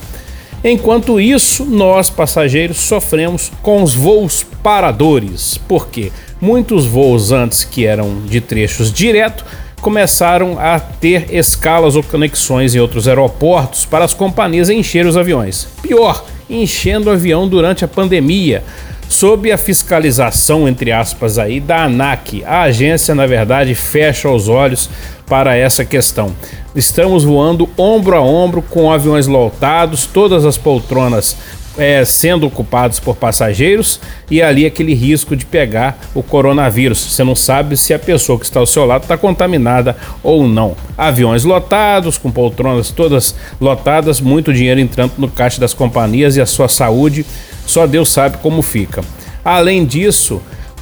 Enquanto 0.64 1.20
isso, 1.20 1.66
nós 1.66 2.10
passageiros 2.10 2.78
sofremos 2.78 3.52
com 3.64 3.82
os 3.82 3.96
voos 3.96 4.44
paradores, 4.62 5.58
porque 5.68 6.12
muitos 6.40 6.86
voos 6.86 7.32
antes 7.32 7.64
que 7.64 7.86
eram 7.86 8.22
de 8.26 8.40
trechos 8.42 8.92
direto 8.92 9.44
começaram 9.82 10.58
a 10.60 10.80
ter 10.80 11.34
escalas 11.34 11.96
ou 11.96 12.04
conexões 12.04 12.76
em 12.76 12.80
outros 12.80 13.08
aeroportos 13.08 13.84
para 13.84 14.06
as 14.06 14.14
companhias 14.14 14.70
encher 14.70 15.06
os 15.06 15.18
aviões. 15.18 15.68
Pior, 15.82 16.24
enchendo 16.50 17.10
o 17.10 17.14
avião 17.14 17.48
durante 17.48 17.84
a 17.84 17.88
pandemia, 17.88 18.64
sob 19.10 19.52
a 19.52 19.58
fiscalização, 19.58 20.68
entre 20.68 20.92
aspas, 20.92 21.38
aí, 21.38 21.60
da 21.60 21.86
ANAC. 21.86 22.44
A 22.46 22.62
agência, 22.62 23.16
na 23.16 23.26
verdade, 23.26 23.76
fecha 23.76 24.30
os 24.30 24.48
olhos 24.48 24.90
para 25.28 25.56
essa 25.56 25.84
questão. 25.84 26.34
Estamos 26.76 27.24
voando 27.24 27.70
ombro 27.78 28.16
a 28.16 28.22
ombro 28.22 28.62
com 28.62 28.92
aviões 28.92 29.28
lotados, 29.28 30.06
todas 30.06 30.46
as 30.46 30.58
poltronas 30.58 31.36
é, 31.78 32.04
sendo 32.04 32.46
ocupados 32.46 33.00
por 33.00 33.16
passageiros 33.16 34.00
e 34.30 34.42
ali 34.42 34.66
aquele 34.66 34.94
risco 34.94 35.36
de 35.36 35.46
pegar 35.46 36.00
o 36.14 36.22
coronavírus. 36.22 37.00
Você 37.00 37.24
não 37.24 37.36
sabe 37.36 37.78
se 37.78 37.94
a 37.94 38.00
pessoa 38.00 38.38
que 38.38 38.46
está 38.46 38.60
ao 38.60 38.66
seu 38.66 38.86
lado 38.86 39.04
está 39.04 39.18
contaminada 39.18 39.96
ou 40.24 40.48
não. 40.48 40.76
Aviões 40.98 41.44
lotados, 41.44 42.18
com 42.18 42.32
poltronas 42.32 42.92
todas 42.92 43.36
lotadas, 43.60 44.20
muito 44.20 44.54
dinheiro 44.54 44.80
entrando 44.80 45.14
no 45.18 45.30
caixa 45.30 45.60
das 45.60 45.74
companhias 45.74 46.36
e 46.36 46.42
a 46.42 46.46
sua 46.46 46.68
saúde, 46.68 47.26
só 47.66 47.88
Deus 47.88 48.10
sabe 48.10 48.38
como 48.38 48.62
fica. 48.62 49.02
Além 49.44 49.86
disso, 49.86 50.42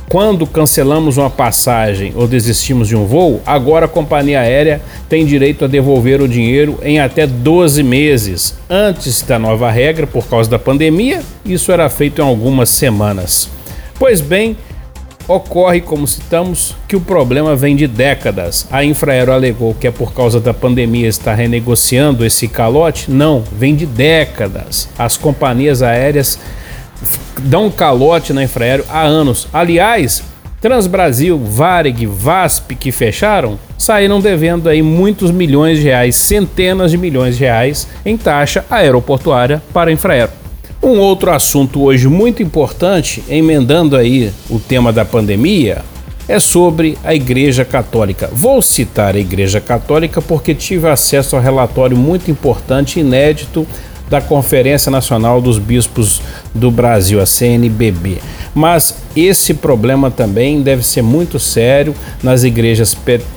quando 0.10 0.48
cancelamos 0.48 1.18
uma 1.18 1.30
passagem 1.30 2.14
ou 2.16 2.28
desistimos 2.28 2.88
de 2.88 2.96
um 2.96 3.06
voo, 3.06 3.40
agora 3.46 3.86
a 3.86 3.90
companhia 3.90 4.42
aérea 4.42 4.82
tem 5.08 5.24
direito 5.24 5.64
a 5.64 5.68
devolver 5.68 6.20
o 6.20 6.28
dinheiro 6.28 6.80
em 6.82 7.00
até 7.00 7.28
12 7.28 7.84
meses. 7.84 8.56
Antes 8.68 9.22
da 9.22 9.38
nova 9.38 9.70
regra, 9.70 10.08
por 10.08 10.28
causa 10.28 10.50
da 10.50 10.58
pandemia, 10.58 11.22
isso 11.46 11.72
era 11.72 11.88
feito 11.90 12.22
em 12.22 12.26
algumas 12.26 12.70
semanas. 12.70 13.50
Pois 14.00 14.20
bem, 14.20 14.58
ocorre, 15.28 15.80
como 15.80 16.08
citamos, 16.08 16.76
que 16.88 16.96
o 16.96 17.02
problema 17.02 17.56
vem 17.56 17.76
de 17.76 17.86
décadas. 17.86 18.68
A 18.72 18.84
Infraero 18.84 19.32
alegou 19.32 19.76
que 19.76 19.86
é 19.86 19.92
por 19.92 20.12
causa 20.12 20.40
da 20.40 20.56
pandemia 20.56 21.08
estar 21.08 21.36
renegociando 21.36 22.26
esse 22.26 22.48
calote. 22.48 23.12
Não, 23.12 23.44
vem 23.56 23.76
de 23.76 23.86
décadas. 23.86 24.90
As 24.98 25.18
companhias 25.18 25.84
aéreas 25.84 26.40
dão 27.40 27.68
um 27.68 27.72
calote 27.72 28.34
na 28.34 28.44
Infraero 28.44 28.86
há 28.90 29.02
anos. 29.02 29.48
Aliás, 29.54 30.24
Transbrasil, 30.62 31.38
Varig, 31.38 32.06
VASP 32.06 32.76
que 32.76 32.92
fecharam 32.92 33.58
saíram 33.78 34.20
devendo 34.20 34.68
aí 34.68 34.82
muitos 34.82 35.32
milhões 35.32 35.78
de 35.78 35.86
reais, 35.86 36.16
centenas 36.16 36.92
de 36.92 36.98
milhões 36.98 37.38
de 37.38 37.46
reais 37.46 37.88
em 38.06 38.18
taxa 38.18 38.66
aeroportuária 38.70 39.62
para 39.74 39.90
a 39.90 39.94
Infraero. 39.94 40.32
Um 40.84 41.00
outro 41.00 41.32
assunto 41.32 41.84
hoje 41.84 42.08
muito 42.08 42.44
importante, 42.44 43.24
emendando 43.30 43.96
aí 43.96 44.32
o 44.50 44.60
tema 44.60 44.92
da 44.92 45.06
pandemia, 45.06 45.82
é 46.28 46.40
sobre 46.40 46.98
a 47.04 47.14
Igreja 47.16 47.66
Católica. 47.66 48.30
Vou 48.32 48.62
citar 48.62 49.16
a 49.16 49.20
Igreja 49.20 49.60
Católica 49.60 50.22
porque 50.22 50.54
tive 50.54 50.88
acesso 50.88 51.36
a 51.36 51.40
um 51.40 51.42
relatório 51.42 51.98
muito 51.98 52.30
importante, 52.30 53.00
inédito, 53.00 53.66
da 54.10 54.20
Conferência 54.20 54.92
Nacional 54.92 55.42
dos 55.42 55.60
Bispos 55.60 56.22
do 56.54 56.72
Brasil, 56.72 57.22
a 57.22 57.26
CNBB. 57.26 58.18
Mas 58.54 58.96
esse 59.16 59.54
problema 59.54 60.10
também 60.10 60.62
deve 60.62 60.84
ser 60.84 61.02
muito 61.02 61.40
sério 61.40 61.94
nas 62.24 62.44
igrejas 62.44 62.96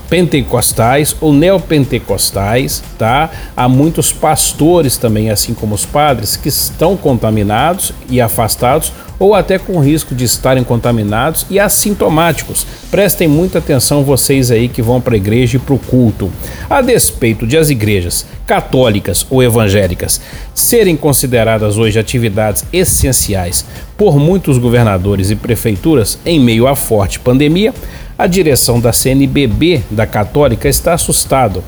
pentecostais 0.08 1.14
ou 1.20 1.32
neopentecostais, 1.32 2.82
tá? 2.98 3.30
Há 3.56 3.68
muitos 3.68 4.12
pastores 4.12 4.96
também, 4.96 5.30
assim 5.30 5.54
como 5.54 5.74
os 5.74 5.84
padres, 5.84 6.36
que 6.36 6.48
estão 6.48 6.96
contaminados 6.96 7.92
e 8.08 8.20
afastados 8.20 8.92
ou 9.22 9.36
até 9.36 9.56
com 9.56 9.78
risco 9.78 10.16
de 10.16 10.24
estarem 10.24 10.64
contaminados 10.64 11.46
e 11.48 11.60
assintomáticos. 11.60 12.66
Prestem 12.90 13.28
muita 13.28 13.60
atenção 13.60 14.02
vocês 14.02 14.50
aí 14.50 14.68
que 14.68 14.82
vão 14.82 15.00
para 15.00 15.14
a 15.14 15.16
igreja 15.16 15.58
e 15.58 15.60
para 15.60 15.76
o 15.76 15.78
culto. 15.78 16.28
A 16.68 16.82
despeito 16.82 17.46
de 17.46 17.56
as 17.56 17.70
igrejas 17.70 18.26
católicas 18.44 19.24
ou 19.30 19.40
evangélicas 19.40 20.20
serem 20.52 20.96
consideradas 20.96 21.78
hoje 21.78 22.00
atividades 22.00 22.64
essenciais 22.72 23.64
por 23.96 24.18
muitos 24.18 24.58
governadores 24.58 25.30
e 25.30 25.36
prefeituras 25.36 26.18
em 26.26 26.40
meio 26.40 26.66
à 26.66 26.74
forte 26.74 27.20
pandemia, 27.20 27.72
a 28.18 28.26
direção 28.26 28.80
da 28.80 28.92
CNBB 28.92 29.82
da 29.88 30.04
Católica 30.04 30.68
está 30.68 30.94
assustado 30.94 31.62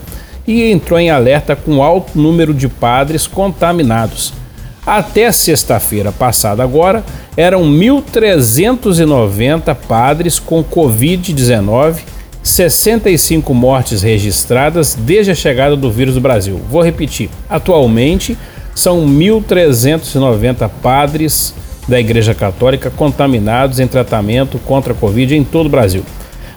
e 0.45 0.73
entrou 0.73 0.99
em 0.99 1.09
alerta 1.09 1.55
com 1.55 1.85
alto 1.85 2.19
número 2.19 2.53
de 2.53 2.67
padres 2.67 3.29
contaminados. 3.29 4.44
Até 4.87 5.33
sexta-feira 5.33 6.13
passada 6.13 6.63
agora, 6.63 7.03
eram 7.37 7.65
1.390 7.65 9.75
padres 9.89 10.39
com 10.39 10.63
Covid-19, 10.63 12.01
65 12.43 13.55
mortes 13.55 14.03
registradas 14.03 14.95
desde 14.95 15.31
a 15.31 15.35
chegada 15.35 15.75
do 15.75 15.91
vírus 15.91 16.17
no 16.17 16.21
Brasil. 16.21 16.61
Vou 16.71 16.83
repetir: 16.83 17.31
atualmente 17.49 18.37
são 18.75 19.07
1.390 19.07 20.69
padres 20.83 21.55
da 21.89 21.99
Igreja 21.99 22.35
Católica 22.35 22.91
contaminados 22.91 23.81
em 23.81 23.87
tratamento 23.87 24.59
contra 24.59 24.93
a 24.93 24.97
Covid 24.97 25.35
em 25.35 25.45
todo 25.45 25.65
o 25.67 25.71
Brasil. 25.71 26.05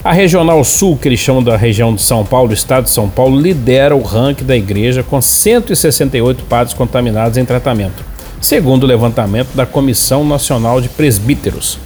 A 0.03 0.11
Regional 0.11 0.61
Sul, 0.65 0.97
que 0.97 1.07
eles 1.07 1.19
chamam 1.19 1.43
da 1.43 1.55
região 1.55 1.95
de 1.95 2.01
São 2.01 2.25
Paulo, 2.25 2.49
do 2.49 2.53
estado 2.53 2.83
de 2.85 2.89
São 2.89 3.09
Paulo, 3.09 3.39
lidera 3.39 3.95
o 3.95 4.01
ranking 4.01 4.45
da 4.45 4.55
igreja 4.55 5.01
com 5.01 5.21
168 5.21 6.43
padres 6.43 6.73
contaminados 6.73 7.37
em 7.37 7.45
tratamento 7.45 8.06
segundo 8.41 8.83
o 8.83 8.87
levantamento 8.87 9.55
da 9.55 9.65
Comissão 9.65 10.23
Nacional 10.23 10.81
de 10.81 10.89
Presbíteros. 10.89 11.77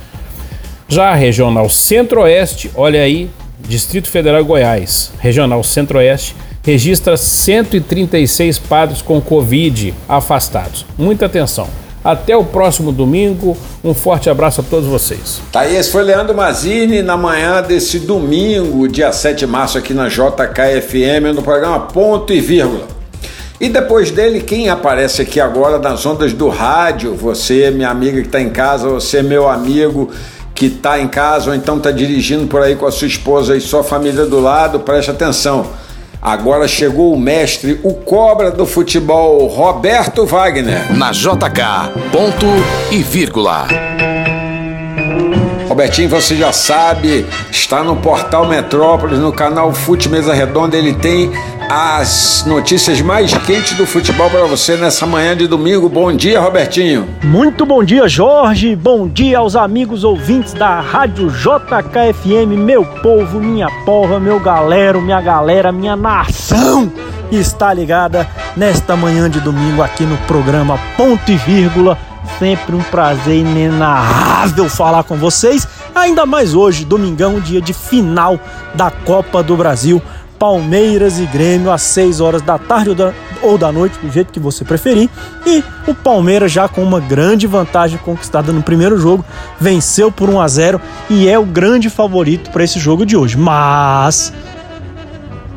Já 0.87 1.11
a 1.11 1.15
regional 1.15 1.69
Centro-Oeste, 1.69 2.69
olha 2.75 3.01
aí, 3.01 3.29
Distrito 3.59 4.09
Federal 4.09 4.43
Goiás, 4.43 5.11
Regional 5.19 5.63
Centro-Oeste, 5.63 6.35
registra 6.63 7.17
136 7.17 8.59
padres 8.59 9.01
com 9.01 9.21
Covid 9.21 9.93
afastados. 10.07 10.85
Muita 10.97 11.25
atenção. 11.25 11.67
Até 12.03 12.35
o 12.35 12.43
próximo 12.43 12.91
domingo. 12.91 13.55
Um 13.83 13.93
forte 13.93 14.29
abraço 14.29 14.61
a 14.61 14.63
todos 14.63 14.87
vocês. 14.87 15.39
Tá 15.51 15.61
aí, 15.61 15.75
esse 15.75 15.91
foi 15.91 16.03
Leandro 16.03 16.35
Mazini 16.35 17.01
na 17.01 17.15
manhã 17.15 17.61
desse 17.61 17.99
domingo, 17.99 18.87
dia 18.87 19.11
7 19.11 19.39
de 19.39 19.47
março, 19.47 19.77
aqui 19.77 19.93
na 19.93 20.07
JKFM, 20.07 21.33
no 21.33 21.43
programa 21.43 21.79
Ponto 21.79 22.33
e 22.33 22.41
Vírgula. 22.41 23.00
E 23.61 23.69
depois 23.69 24.09
dele, 24.09 24.41
quem 24.41 24.69
aparece 24.69 25.21
aqui 25.21 25.39
agora 25.39 25.77
nas 25.77 26.03
ondas 26.03 26.33
do 26.33 26.49
rádio? 26.49 27.13
Você, 27.13 27.69
minha 27.69 27.89
amiga 27.89 28.19
que 28.19 28.25
está 28.25 28.41
em 28.41 28.49
casa, 28.49 28.89
você, 28.89 29.21
meu 29.21 29.47
amigo 29.47 30.09
que 30.55 30.65
está 30.65 30.99
em 30.99 31.07
casa 31.07 31.51
ou 31.51 31.55
então 31.55 31.77
está 31.77 31.91
dirigindo 31.91 32.47
por 32.47 32.63
aí 32.63 32.75
com 32.75 32.87
a 32.87 32.91
sua 32.91 33.07
esposa 33.07 33.55
e 33.55 33.61
sua 33.61 33.83
família 33.83 34.25
do 34.25 34.39
lado, 34.39 34.79
preste 34.79 35.11
atenção. 35.11 35.67
Agora 36.19 36.67
chegou 36.67 37.13
o 37.13 37.19
mestre, 37.19 37.79
o 37.83 37.93
cobra 37.93 38.49
do 38.49 38.65
futebol, 38.65 39.45
Roberto 39.45 40.25
Wagner. 40.25 40.97
Na 40.97 41.11
JK, 41.11 42.09
ponto 42.11 42.47
e 42.89 43.03
vírgula. 43.03 43.67
Robertinho, 45.71 46.09
você 46.09 46.35
já 46.35 46.51
sabe, 46.51 47.25
está 47.49 47.81
no 47.81 47.95
portal 47.95 48.45
Metrópolis, 48.45 49.17
no 49.19 49.31
canal 49.31 49.71
Fute 49.71 50.09
Mesa 50.09 50.33
Redonda, 50.33 50.75
ele 50.75 50.93
tem 50.93 51.31
as 51.69 52.43
notícias 52.45 52.99
mais 52.99 53.33
quentes 53.45 53.77
do 53.77 53.85
futebol 53.85 54.29
para 54.29 54.43
você 54.43 54.75
nessa 54.75 55.05
manhã 55.05 55.33
de 55.35 55.47
domingo. 55.47 55.87
Bom 55.87 56.11
dia, 56.11 56.41
Robertinho. 56.41 57.07
Muito 57.23 57.65
bom 57.65 57.81
dia, 57.85 58.05
Jorge. 58.09 58.75
Bom 58.75 59.07
dia 59.07 59.37
aos 59.37 59.55
amigos 59.55 60.03
ouvintes 60.03 60.51
da 60.51 60.81
Rádio 60.81 61.29
JKFM, 61.29 62.57
meu 62.57 62.83
povo, 62.83 63.39
minha 63.39 63.69
porra, 63.85 64.19
meu 64.19 64.41
galero, 64.41 65.01
minha 65.01 65.21
galera, 65.21 65.71
minha 65.71 65.95
nação 65.95 66.91
está 67.31 67.73
ligada 67.73 68.27
nesta 68.57 68.97
manhã 68.97 69.29
de 69.29 69.39
domingo 69.39 69.81
aqui 69.81 70.03
no 70.03 70.17
programa 70.27 70.77
Ponto 70.97 71.31
e 71.31 71.37
Vírgula. 71.37 72.10
Sempre 72.37 72.75
um 72.75 72.83
prazer 72.83 73.37
inenarrável 73.37 74.69
falar 74.69 75.03
com 75.03 75.17
vocês, 75.17 75.67
ainda 75.93 76.25
mais 76.25 76.53
hoje, 76.53 76.85
domingão, 76.85 77.39
dia 77.39 77.61
de 77.61 77.73
final 77.73 78.39
da 78.75 78.89
Copa 78.91 79.41
do 79.43 79.55
Brasil. 79.55 80.01
Palmeiras 80.41 81.19
e 81.19 81.25
Grêmio 81.27 81.71
às 81.71 81.83
6 81.83 82.19
horas 82.19 82.41
da 82.41 82.57
tarde 82.57 82.89
ou 82.89 82.95
da, 82.95 83.13
ou 83.43 83.59
da 83.59 83.71
noite, 83.71 83.99
do 84.01 84.11
jeito 84.11 84.33
que 84.33 84.39
você 84.39 84.65
preferir. 84.65 85.07
E 85.45 85.63
o 85.85 85.93
Palmeiras 85.93 86.51
já 86.51 86.67
com 86.67 86.81
uma 86.81 86.99
grande 86.99 87.45
vantagem 87.45 87.99
conquistada 87.99 88.51
no 88.51 88.63
primeiro 88.63 88.97
jogo, 88.97 89.23
venceu 89.59 90.11
por 90.11 90.31
1 90.31 90.41
a 90.41 90.47
0 90.47 90.81
e 91.11 91.29
é 91.29 91.37
o 91.37 91.45
grande 91.45 91.91
favorito 91.91 92.49
para 92.49 92.63
esse 92.63 92.79
jogo 92.79 93.05
de 93.05 93.15
hoje. 93.15 93.37
Mas 93.37 94.33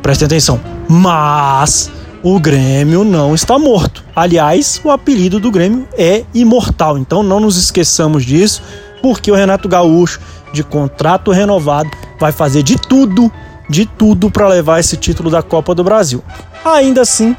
prestem 0.03 0.27
atenção, 0.27 0.61
mas 0.87 1.89
o 2.25 2.39
Grêmio 2.39 3.03
não 3.03 3.35
está 3.35 3.59
morto. 3.59 4.03
Aliás, 4.15 4.81
o 4.83 4.89
apelido 4.89 5.39
do 5.39 5.51
Grêmio 5.51 5.87
é 5.95 6.23
imortal, 6.33 6.97
então 6.97 7.21
não 7.21 7.39
nos 7.39 7.55
esqueçamos 7.55 8.25
disso, 8.25 8.63
porque 8.99 9.31
o 9.31 9.35
Renato 9.35 9.69
Gaúcho, 9.69 10.19
de 10.51 10.63
contrato 10.63 11.29
renovado, 11.29 11.91
vai 12.19 12.31
fazer 12.31 12.63
de 12.63 12.77
tudo 12.77 13.31
de 13.69 13.85
tudo 13.85 14.31
para 14.31 14.47
levar 14.47 14.79
esse 14.79 14.97
título 14.97 15.29
da 15.29 15.43
Copa 15.43 15.75
do 15.75 15.83
Brasil. 15.83 16.23
Ainda 16.63 17.01
assim, 17.01 17.35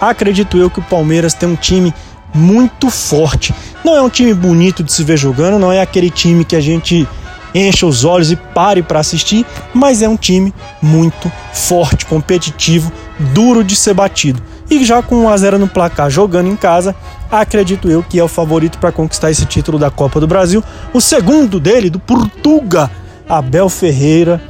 acredito 0.00 0.56
eu 0.56 0.70
que 0.70 0.78
o 0.78 0.84
Palmeiras 0.84 1.34
tem 1.34 1.48
um 1.48 1.56
time 1.56 1.92
muito 2.32 2.90
forte. 2.90 3.52
Não 3.84 3.96
é 3.96 4.02
um 4.02 4.08
time 4.08 4.32
bonito 4.32 4.84
de 4.84 4.92
se 4.92 5.02
ver 5.02 5.16
jogando, 5.16 5.58
não 5.58 5.72
é 5.72 5.80
aquele 5.80 6.10
time 6.10 6.44
que 6.44 6.54
a 6.54 6.60
gente 6.60 7.06
enche 7.52 7.84
os 7.84 8.04
olhos 8.04 8.30
e 8.30 8.36
pare 8.36 8.80
para 8.80 9.00
assistir, 9.00 9.44
mas 9.72 10.02
é 10.02 10.08
um 10.08 10.16
time 10.16 10.54
muito 10.80 11.30
forte, 11.52 12.06
competitivo, 12.06 12.92
duro 13.18 13.64
de 13.64 13.76
ser 13.76 13.94
batido. 13.94 14.42
E 14.70 14.84
já 14.84 15.02
com 15.02 15.16
1 15.24 15.28
a 15.28 15.36
0 15.36 15.58
no 15.58 15.68
placar 15.68 16.10
jogando 16.10 16.48
em 16.48 16.56
casa, 16.56 16.94
acredito 17.30 17.90
eu 17.90 18.02
que 18.02 18.18
é 18.18 18.24
o 18.24 18.28
favorito 18.28 18.78
para 18.78 18.92
conquistar 18.92 19.30
esse 19.30 19.44
título 19.44 19.78
da 19.78 19.90
Copa 19.90 20.18
do 20.18 20.26
Brasil. 20.26 20.62
O 20.92 21.00
segundo 21.00 21.60
dele, 21.60 21.90
do 21.90 21.98
Portuga, 21.98 22.90
Abel 23.28 23.68
Ferreira, 23.68 24.40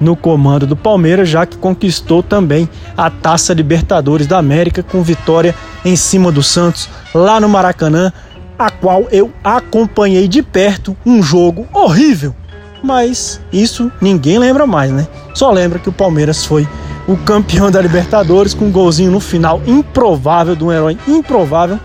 no 0.00 0.16
comando 0.16 0.66
do 0.66 0.74
Palmeiras, 0.74 1.28
já 1.28 1.46
que 1.46 1.56
conquistou 1.56 2.22
também 2.22 2.68
a 2.96 3.08
Taça 3.08 3.54
Libertadores 3.54 4.26
da 4.26 4.38
América 4.38 4.82
com 4.82 5.02
vitória 5.02 5.54
em 5.84 5.94
cima 5.96 6.32
do 6.32 6.42
Santos 6.42 6.88
lá 7.14 7.38
no 7.40 7.48
Maracanã, 7.48 8.12
a 8.58 8.70
qual 8.70 9.06
eu 9.10 9.32
acompanhei 9.44 10.26
de 10.26 10.42
perto 10.42 10.96
um 11.06 11.22
jogo 11.22 11.66
horrível. 11.72 12.34
Mas 12.82 13.40
isso 13.52 13.92
ninguém 14.00 14.38
lembra 14.38 14.66
mais, 14.66 14.90
né? 14.90 15.06
Só 15.34 15.52
lembra 15.52 15.78
que 15.78 15.88
o 15.88 15.92
Palmeiras 15.92 16.44
foi 16.44 16.66
o 17.06 17.16
campeão 17.16 17.70
da 17.70 17.80
Libertadores 17.80 18.54
com 18.54 18.66
um 18.66 18.70
golzinho 18.70 19.10
no 19.10 19.20
final 19.20 19.60
improvável 19.66 20.54
de 20.54 20.64
um 20.64 20.72
herói 20.72 20.96
improvável 21.06 21.78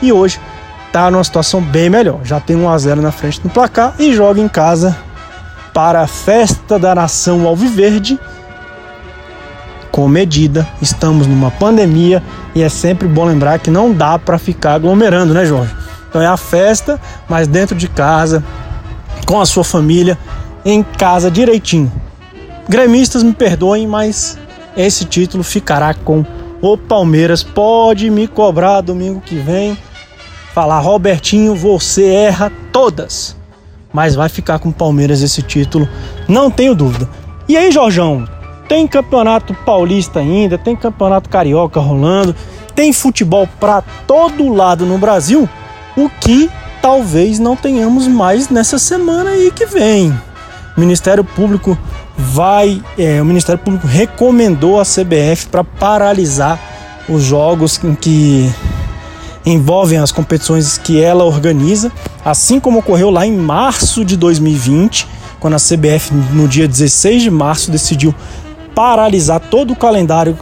e 0.00 0.12
hoje 0.12 0.40
tá 0.92 1.10
numa 1.10 1.24
situação 1.24 1.60
bem 1.60 1.88
melhor. 1.88 2.20
Já 2.24 2.40
tem 2.40 2.56
1 2.56 2.68
a 2.68 2.78
0 2.78 3.02
na 3.02 3.12
frente 3.12 3.40
do 3.40 3.48
placar 3.48 3.94
e 3.98 4.14
joga 4.14 4.40
em 4.40 4.48
casa 4.48 4.96
para 5.72 6.02
a 6.02 6.06
festa 6.06 6.78
da 6.78 6.94
nação 6.94 7.46
alviverde 7.46 8.18
com 9.90 10.08
medida. 10.08 10.66
Estamos 10.80 11.26
numa 11.26 11.50
pandemia 11.50 12.22
e 12.54 12.62
é 12.62 12.68
sempre 12.68 13.06
bom 13.06 13.24
lembrar 13.24 13.58
que 13.58 13.70
não 13.70 13.92
dá 13.92 14.18
para 14.18 14.38
ficar 14.38 14.74
aglomerando, 14.74 15.32
né, 15.34 15.44
Jorge? 15.44 15.74
Então 16.08 16.20
é 16.20 16.26
a 16.26 16.36
festa, 16.36 17.00
mas 17.28 17.46
dentro 17.46 17.74
de 17.74 17.88
casa, 17.88 18.44
com 19.24 19.40
a 19.40 19.46
sua 19.46 19.64
família, 19.64 20.18
em 20.64 20.82
casa 20.82 21.30
direitinho. 21.30 21.90
Gremistas 22.68 23.22
me 23.22 23.32
perdoem, 23.32 23.86
mas 23.86 24.38
esse 24.76 25.04
título 25.04 25.42
ficará 25.42 25.94
com 25.94 26.24
o 26.60 26.76
Palmeiras. 26.76 27.42
Pode 27.42 28.10
me 28.10 28.26
cobrar 28.26 28.80
domingo 28.80 29.20
que 29.20 29.36
vem. 29.36 29.76
Falar, 30.54 30.80
Robertinho, 30.80 31.54
você 31.54 32.06
erra 32.06 32.52
todas 32.72 33.36
mas 33.92 34.14
vai 34.14 34.28
ficar 34.28 34.58
com 34.58 34.70
o 34.70 34.72
Palmeiras 34.72 35.22
esse 35.22 35.42
título, 35.42 35.88
não 36.26 36.50
tenho 36.50 36.74
dúvida. 36.74 37.08
E 37.48 37.56
aí, 37.56 37.70
Jorjão, 37.70 38.26
tem 38.68 38.86
campeonato 38.86 39.54
paulista 39.66 40.20
ainda, 40.20 40.56
tem 40.56 40.74
campeonato 40.74 41.28
carioca 41.28 41.78
rolando, 41.78 42.34
tem 42.74 42.92
futebol 42.92 43.46
para 43.60 43.82
todo 44.06 44.52
lado 44.52 44.86
no 44.86 44.96
Brasil, 44.96 45.48
o 45.96 46.08
que 46.08 46.50
talvez 46.80 47.38
não 47.38 47.54
tenhamos 47.54 48.08
mais 48.08 48.48
nessa 48.48 48.78
semana 48.78 49.30
aí 49.30 49.50
que 49.50 49.66
vem. 49.66 50.12
Ministério 50.76 51.22
Público 51.22 51.76
vai, 52.16 52.82
é, 52.98 53.20
o 53.20 53.24
Ministério 53.24 53.62
Público 53.62 53.86
recomendou 53.86 54.80
a 54.80 54.84
CBF 54.84 55.48
para 55.50 55.64
paralisar 55.64 56.58
os 57.08 57.22
jogos 57.22 57.80
em 57.82 57.94
que 57.94 58.50
envolvem 59.44 59.98
as 59.98 60.12
competições 60.12 60.78
que 60.78 61.00
ela 61.00 61.24
organiza, 61.24 61.90
assim 62.24 62.60
como 62.60 62.78
ocorreu 62.78 63.10
lá 63.10 63.26
em 63.26 63.36
março 63.36 64.04
de 64.04 64.16
2020, 64.16 65.06
quando 65.40 65.54
a 65.54 65.58
CBF, 65.58 66.14
no 66.32 66.46
dia 66.46 66.68
16 66.68 67.22
de 67.22 67.30
março, 67.30 67.70
decidiu 67.70 68.14
paralisar 68.74 69.40
todo 69.40 69.72
o 69.72 69.76
calendário 69.76 70.38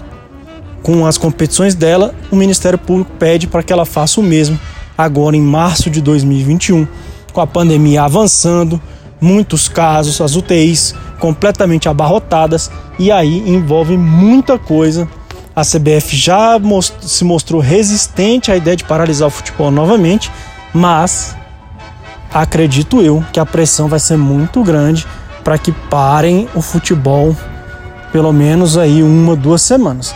com 0.82 1.06
as 1.06 1.18
competições 1.18 1.74
dela, 1.74 2.14
o 2.30 2.36
Ministério 2.36 2.78
Público 2.78 3.10
pede 3.18 3.46
para 3.46 3.62
que 3.62 3.72
ela 3.72 3.84
faça 3.84 4.20
o 4.20 4.22
mesmo 4.22 4.58
agora 4.96 5.36
em 5.36 5.42
março 5.42 5.88
de 5.90 6.00
2021, 6.00 6.86
com 7.32 7.40
a 7.40 7.46
pandemia 7.46 8.02
avançando, 8.02 8.80
muitos 9.20 9.68
casos, 9.68 10.20
as 10.20 10.36
UTIs 10.36 10.94
completamente 11.20 11.88
abarrotadas 11.88 12.70
e 12.98 13.12
aí 13.12 13.48
envolve 13.48 13.96
muita 13.96 14.58
coisa 14.58 15.06
a 15.54 15.62
CBF 15.62 16.16
já 16.16 16.58
most 16.58 16.94
se 17.02 17.24
mostrou 17.24 17.60
resistente 17.60 18.50
à 18.50 18.56
ideia 18.56 18.76
de 18.76 18.84
paralisar 18.84 19.28
o 19.28 19.30
futebol 19.30 19.70
novamente, 19.70 20.30
mas 20.72 21.36
acredito 22.32 23.02
eu 23.02 23.24
que 23.32 23.40
a 23.40 23.44
pressão 23.44 23.88
vai 23.88 23.98
ser 23.98 24.16
muito 24.16 24.62
grande 24.62 25.06
para 25.42 25.58
que 25.58 25.72
parem 25.72 26.48
o 26.54 26.62
futebol 26.62 27.36
pelo 28.12 28.32
menos 28.32 28.78
aí 28.78 29.02
uma, 29.02 29.36
duas 29.36 29.62
semanas. 29.62 30.14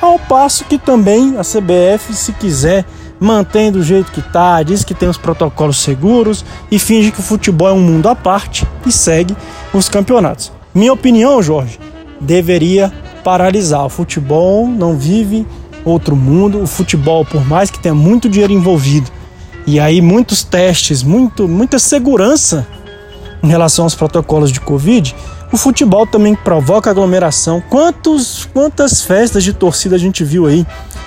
Ao 0.00 0.18
passo 0.18 0.64
que 0.64 0.78
também 0.78 1.36
a 1.38 1.42
CBF, 1.42 2.14
se 2.14 2.32
quiser, 2.32 2.84
mantém 3.18 3.72
do 3.72 3.82
jeito 3.82 4.12
que 4.12 4.20
está, 4.20 4.62
diz 4.62 4.84
que 4.84 4.94
tem 4.94 5.08
os 5.08 5.16
protocolos 5.16 5.78
seguros 5.78 6.44
e 6.70 6.78
finge 6.78 7.10
que 7.10 7.20
o 7.20 7.22
futebol 7.22 7.68
é 7.68 7.72
um 7.72 7.80
mundo 7.80 8.08
à 8.08 8.14
parte 8.14 8.66
e 8.86 8.92
segue 8.92 9.36
os 9.72 9.88
campeonatos. 9.88 10.52
Minha 10.74 10.92
opinião, 10.92 11.42
Jorge, 11.42 11.78
deveria 12.20 12.92
paralisar. 13.24 13.84
O 13.84 13.88
futebol 13.88 14.66
não 14.66 14.96
vive 14.96 15.46
outro 15.84 16.16
mundo. 16.16 16.62
O 16.62 16.66
futebol, 16.66 17.24
por 17.24 17.44
mais 17.46 17.70
que 17.70 17.78
tenha 17.78 17.94
muito 17.94 18.28
dinheiro 18.28 18.52
envolvido 18.52 19.10
e 19.66 19.78
aí 19.78 20.00
muitos 20.00 20.42
testes, 20.42 21.02
muito, 21.02 21.46
muita 21.46 21.78
segurança 21.78 22.66
em 23.42 23.48
relação 23.48 23.84
aos 23.84 23.94
protocolos 23.94 24.50
de 24.50 24.60
Covid, 24.60 25.14
o 25.52 25.56
futebol 25.56 26.06
também 26.06 26.34
provoca 26.34 26.90
aglomeração. 26.90 27.62
Quantos, 27.68 28.48
quantas 28.52 29.02
festas 29.02 29.44
de 29.44 29.52
torcida 29.52 29.96
a 29.96 29.98
gente 29.98 30.24
viu 30.24 30.46
aí? 30.46 30.66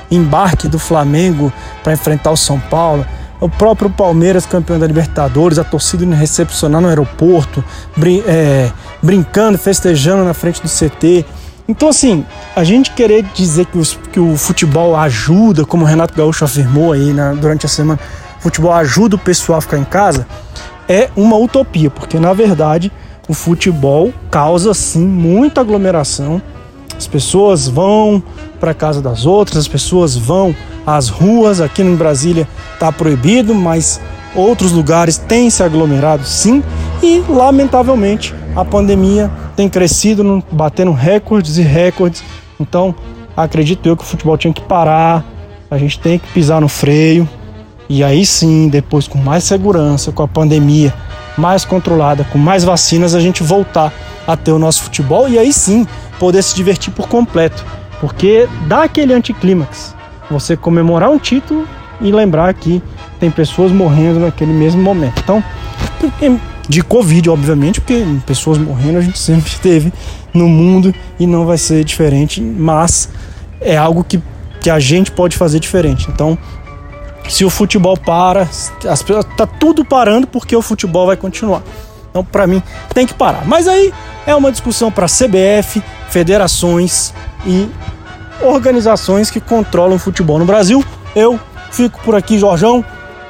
Embarque 0.09 0.67
do 0.67 0.79
Flamengo 0.79 1.51
para 1.83 1.93
enfrentar 1.93 2.31
o 2.31 2.37
São 2.37 2.59
Paulo, 2.59 3.05
o 3.41 3.49
próprio 3.49 3.89
Palmeiras, 3.89 4.45
campeão 4.45 4.79
da 4.79 4.85
Libertadores, 4.85 5.57
a 5.57 5.63
torcida 5.63 6.05
indo 6.05 6.15
recepcionar 6.15 6.79
no 6.79 6.87
aeroporto, 6.87 7.63
brin 7.97 8.23
é, 8.27 8.71
brincando, 9.01 9.57
festejando 9.57 10.23
na 10.23 10.33
frente 10.33 10.61
do 10.61 10.69
CT. 10.69 11.25
Então, 11.67 11.89
assim, 11.89 12.23
a 12.55 12.63
gente 12.63 12.91
querer 12.91 13.23
dizer 13.33 13.65
que, 13.65 13.77
os, 13.77 13.97
que 14.11 14.19
o 14.19 14.37
futebol 14.37 14.95
ajuda, 14.95 15.65
como 15.65 15.83
o 15.83 15.87
Renato 15.87 16.13
Gaúcho 16.13 16.45
afirmou 16.45 16.93
aí 16.93 17.11
na, 17.13 17.33
durante 17.33 17.65
a 17.65 17.69
semana, 17.69 17.99
futebol 18.39 18.71
ajuda 18.73 19.15
o 19.15 19.19
pessoal 19.19 19.57
a 19.57 19.61
ficar 19.61 19.77
em 19.77 19.83
casa, 19.83 20.27
é 20.87 21.09
uma 21.15 21.35
utopia, 21.37 21.89
porque 21.89 22.19
na 22.19 22.33
verdade 22.33 22.91
o 23.27 23.33
futebol 23.33 24.13
causa 24.29 24.73
sim 24.73 25.05
muita 25.05 25.61
aglomeração. 25.61 26.41
As 27.01 27.07
pessoas 27.07 27.67
vão 27.67 28.21
para 28.59 28.75
casa 28.75 29.01
das 29.01 29.25
outras, 29.25 29.57
as 29.57 29.67
pessoas 29.67 30.15
vão 30.15 30.55
às 30.85 31.09
ruas. 31.09 31.59
Aqui 31.59 31.81
em 31.81 31.95
Brasília 31.95 32.47
está 32.75 32.91
proibido, 32.91 33.55
mas 33.55 33.99
outros 34.35 34.71
lugares 34.71 35.17
têm 35.17 35.49
se 35.49 35.63
aglomerado 35.63 36.23
sim. 36.23 36.61
E 37.01 37.23
lamentavelmente 37.27 38.35
a 38.55 38.63
pandemia 38.63 39.31
tem 39.55 39.67
crescido, 39.67 40.43
batendo 40.51 40.91
recordes 40.91 41.57
e 41.57 41.63
recordes. 41.63 42.23
Então 42.59 42.93
acredito 43.35 43.89
eu 43.89 43.97
que 43.97 44.03
o 44.03 44.05
futebol 44.05 44.37
tinha 44.37 44.53
que 44.53 44.61
parar, 44.61 45.25
a 45.71 45.79
gente 45.79 45.99
tem 45.99 46.19
que 46.19 46.27
pisar 46.31 46.61
no 46.61 46.67
freio. 46.67 47.27
E 47.89 48.03
aí 48.03 48.23
sim, 48.27 48.69
depois 48.69 49.07
com 49.07 49.17
mais 49.17 49.43
segurança, 49.43 50.11
com 50.11 50.21
a 50.21 50.27
pandemia 50.27 50.93
mais 51.41 51.65
controlada, 51.65 52.23
com 52.25 52.37
mais 52.37 52.63
vacinas, 52.63 53.15
a 53.15 53.19
gente 53.19 53.41
voltar 53.41 53.91
a 54.27 54.37
ter 54.37 54.51
o 54.51 54.59
nosso 54.59 54.83
futebol 54.83 55.27
e 55.27 55.39
aí 55.39 55.51
sim 55.51 55.87
poder 56.19 56.43
se 56.43 56.55
divertir 56.55 56.93
por 56.93 57.09
completo. 57.09 57.65
Porque 57.99 58.47
dá 58.67 58.83
aquele 58.83 59.11
anticlímax. 59.11 59.95
Você 60.29 60.55
comemorar 60.55 61.09
um 61.09 61.17
título 61.17 61.67
e 61.99 62.11
lembrar 62.11 62.53
que 62.53 62.81
tem 63.19 63.31
pessoas 63.31 63.71
morrendo 63.71 64.19
naquele 64.19 64.53
mesmo 64.53 64.81
momento. 64.81 65.19
Então, 65.19 65.43
de 66.69 66.83
Covid, 66.83 67.29
obviamente, 67.29 67.81
porque 67.81 68.05
pessoas 68.25 68.59
morrendo 68.59 68.99
a 68.99 69.01
gente 69.01 69.17
sempre 69.19 69.51
teve 69.61 69.91
no 70.33 70.47
mundo 70.47 70.93
e 71.19 71.25
não 71.25 71.45
vai 71.45 71.57
ser 71.57 71.83
diferente, 71.83 72.39
mas 72.39 73.09
é 73.59 73.75
algo 73.75 74.03
que, 74.03 74.21
que 74.59 74.69
a 74.69 74.79
gente 74.79 75.11
pode 75.11 75.35
fazer 75.35 75.59
diferente. 75.59 76.07
Então, 76.09 76.37
se 77.29 77.45
o 77.45 77.49
futebol 77.49 77.97
para, 77.97 78.41
as, 78.41 78.73
tá 79.37 79.45
tudo 79.47 79.85
parando 79.85 80.27
porque 80.27 80.55
o 80.55 80.61
futebol 80.61 81.07
vai 81.07 81.17
continuar. 81.17 81.61
Então, 82.09 82.23
para 82.23 82.45
mim, 82.45 82.61
tem 82.93 83.07
que 83.07 83.13
parar. 83.13 83.45
Mas 83.45 83.67
aí 83.67 83.93
é 84.27 84.35
uma 84.35 84.51
discussão 84.51 84.91
para 84.91 85.07
CBF, 85.07 85.81
federações 86.09 87.13
e 87.45 87.69
organizações 88.41 89.31
que 89.31 89.39
controlam 89.39 89.95
o 89.95 89.99
futebol 89.99 90.37
no 90.37 90.45
Brasil. 90.45 90.83
Eu 91.15 91.39
fico 91.71 91.99
por 92.03 92.15
aqui, 92.15 92.37
Jorjão. 92.37 92.83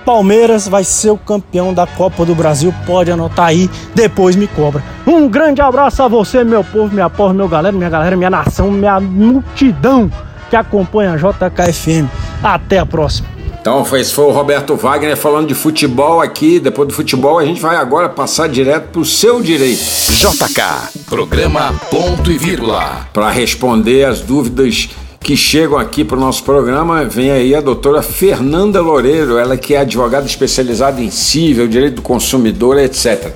Palmeiras 0.04 0.68
vai 0.68 0.84
ser 0.84 1.12
o 1.12 1.18
campeão 1.18 1.74
da 1.74 1.86
Copa 1.86 2.26
do 2.26 2.34
Brasil. 2.34 2.74
Pode 2.88 3.12
anotar 3.12 3.48
aí, 3.48 3.70
depois 3.94 4.36
me 4.36 4.48
cobra. 4.48 4.84
Um 5.06 5.30
grande 5.30 5.62
abraço 5.62 6.02
a 6.02 6.08
você, 6.08 6.44
meu 6.44 6.64
povo, 6.64 6.94
minha 6.94 7.10
porra, 7.10 7.34
meu 7.34 7.48
galera, 7.48 7.76
minha 7.76 7.90
galera, 7.90 8.16
minha 8.16 8.30
nação, 8.30 8.72
minha 8.72 9.00
multidão 9.00 10.12
que 10.50 10.56
acompanha 10.56 11.14
a 11.14 11.18
JKFM. 11.18 12.10
Até 12.44 12.80
a 12.80 12.86
próxima. 12.86 13.41
Então, 13.62 13.86
foi, 13.86 14.02
esse 14.02 14.12
foi 14.12 14.26
o 14.26 14.32
Roberto 14.32 14.76
Wagner 14.76 15.16
falando 15.16 15.48
de 15.48 15.54
futebol 15.54 16.20
aqui. 16.20 16.60
Depois 16.60 16.88
do 16.88 16.96
futebol, 16.96 17.38
a 17.38 17.46
gente 17.46 17.62
vai 17.62 17.76
agora 17.76 18.10
passar 18.10 18.50
direto 18.50 18.88
para 18.88 19.02
o 19.02 19.06
seu 19.06 19.40
direito. 19.40 19.80
JK, 19.80 21.06
programa 21.06 21.72
Ponto 21.92 22.32
e 22.32 22.40
Vírgula. 22.40 23.08
Para 23.14 23.30
responder 23.30 24.06
as 24.06 24.20
dúvidas 24.20 24.90
que 25.20 25.38
chegam 25.38 25.78
aqui 25.78 26.04
para 26.04 26.18
o 26.18 26.20
nosso 26.20 26.44
programa, 26.44 27.06
vem 27.06 27.30
aí 27.30 27.54
a 27.54 27.62
doutora 27.62 28.02
Fernanda 28.02 28.82
Loureiro, 28.82 29.38
ela 29.38 29.56
que 29.56 29.76
é 29.76 29.82
advogada 29.82 30.26
especializada 30.26 31.00
em 31.00 31.12
civil, 31.12 31.68
direito 31.68 31.98
do 31.98 32.02
consumidor, 32.02 32.80
etc. 32.80 33.32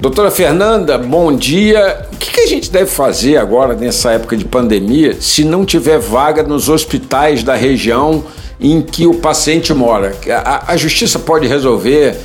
Doutora 0.00 0.30
Fernanda, 0.30 0.96
bom 0.96 1.30
dia. 1.30 2.08
O 2.10 2.16
que, 2.16 2.30
que, 2.32 2.40
a 2.40 2.46
gente 2.46 2.70
deve 2.70 2.90
fazer 2.90 3.36
agora 3.36 3.74
nessa 3.74 4.12
época 4.12 4.34
de 4.34 4.46
pandemia 4.46 5.20
se 5.20 5.44
não 5.44 5.66
tiver 5.66 5.98
vaga 5.98 6.42
nos 6.42 6.70
hospitais 6.70 7.44
da 7.44 7.54
região? 7.54 8.24
Em 8.62 8.80
que 8.80 9.06
o 9.06 9.14
paciente 9.14 9.74
mora. 9.74 10.16
A, 10.44 10.72
a 10.72 10.76
justiça 10.76 11.18
pode 11.18 11.48
resolver 11.48 12.16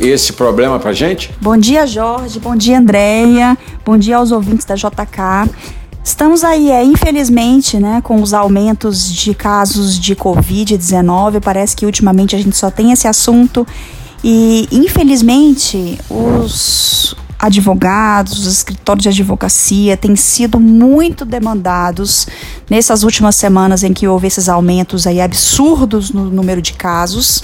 esse 0.00 0.32
problema 0.32 0.78
para 0.80 0.92
gente? 0.92 1.30
Bom 1.40 1.56
dia, 1.56 1.86
Jorge. 1.86 2.40
Bom 2.40 2.56
dia, 2.56 2.78
Andréia. 2.78 3.56
Bom 3.84 3.98
dia 3.98 4.16
aos 4.16 4.32
ouvintes 4.32 4.64
da 4.64 4.74
JK. 4.74 5.52
Estamos 6.02 6.42
aí, 6.42 6.70
é, 6.70 6.82
infelizmente, 6.82 7.78
né, 7.78 8.00
com 8.02 8.20
os 8.20 8.34
aumentos 8.34 9.12
de 9.12 9.34
casos 9.34 10.00
de 10.00 10.16
Covid-19. 10.16 11.40
Parece 11.40 11.76
que 11.76 11.86
ultimamente 11.86 12.34
a 12.34 12.38
gente 12.38 12.56
só 12.56 12.70
tem 12.70 12.90
esse 12.90 13.06
assunto. 13.06 13.66
E, 14.24 14.68
infelizmente, 14.72 15.98
os, 16.08 17.14
advogados, 17.42 18.38
os 18.38 18.46
escritórios 18.46 19.02
de 19.02 19.08
advocacia 19.08 19.96
têm 19.96 20.14
sido 20.14 20.60
muito 20.60 21.24
demandados 21.24 22.28
nessas 22.70 23.02
últimas 23.02 23.34
semanas 23.34 23.82
em 23.82 23.92
que 23.92 24.06
houve 24.06 24.28
esses 24.28 24.48
aumentos 24.48 25.08
aí 25.08 25.20
absurdos 25.20 26.12
no 26.12 26.30
número 26.30 26.62
de 26.62 26.72
casos 26.72 27.42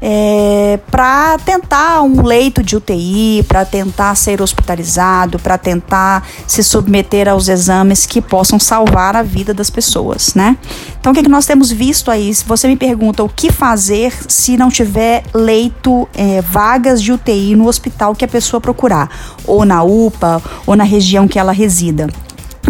é, 0.00 0.78
para 0.90 1.38
tentar 1.38 2.02
um 2.02 2.22
leito 2.22 2.62
de 2.62 2.76
UTI, 2.76 3.44
para 3.48 3.64
tentar 3.64 4.14
ser 4.14 4.40
hospitalizado, 4.40 5.38
para 5.38 5.58
tentar 5.58 6.26
se 6.46 6.62
submeter 6.62 7.28
aos 7.28 7.48
exames 7.48 8.06
que 8.06 8.20
possam 8.20 8.58
salvar 8.58 9.16
a 9.16 9.22
vida 9.22 9.52
das 9.52 9.70
pessoas, 9.70 10.34
né? 10.34 10.56
Então, 11.00 11.12
o 11.12 11.14
que, 11.14 11.20
é 11.20 11.22
que 11.22 11.28
nós 11.28 11.46
temos 11.46 11.70
visto 11.70 12.10
aí? 12.10 12.32
Se 12.32 12.44
você 12.44 12.68
me 12.68 12.76
pergunta 12.76 13.22
o 13.22 13.28
que 13.28 13.50
fazer 13.50 14.12
se 14.28 14.56
não 14.56 14.68
tiver 14.68 15.24
leito, 15.34 16.08
é, 16.14 16.40
vagas 16.42 17.02
de 17.02 17.12
UTI 17.12 17.56
no 17.56 17.66
hospital 17.66 18.14
que 18.14 18.24
a 18.24 18.28
pessoa 18.28 18.60
procurar, 18.60 19.10
ou 19.44 19.64
na 19.64 19.82
UPA, 19.82 20.42
ou 20.66 20.76
na 20.76 20.84
região 20.84 21.26
que 21.26 21.38
ela 21.38 21.52
resida. 21.52 22.08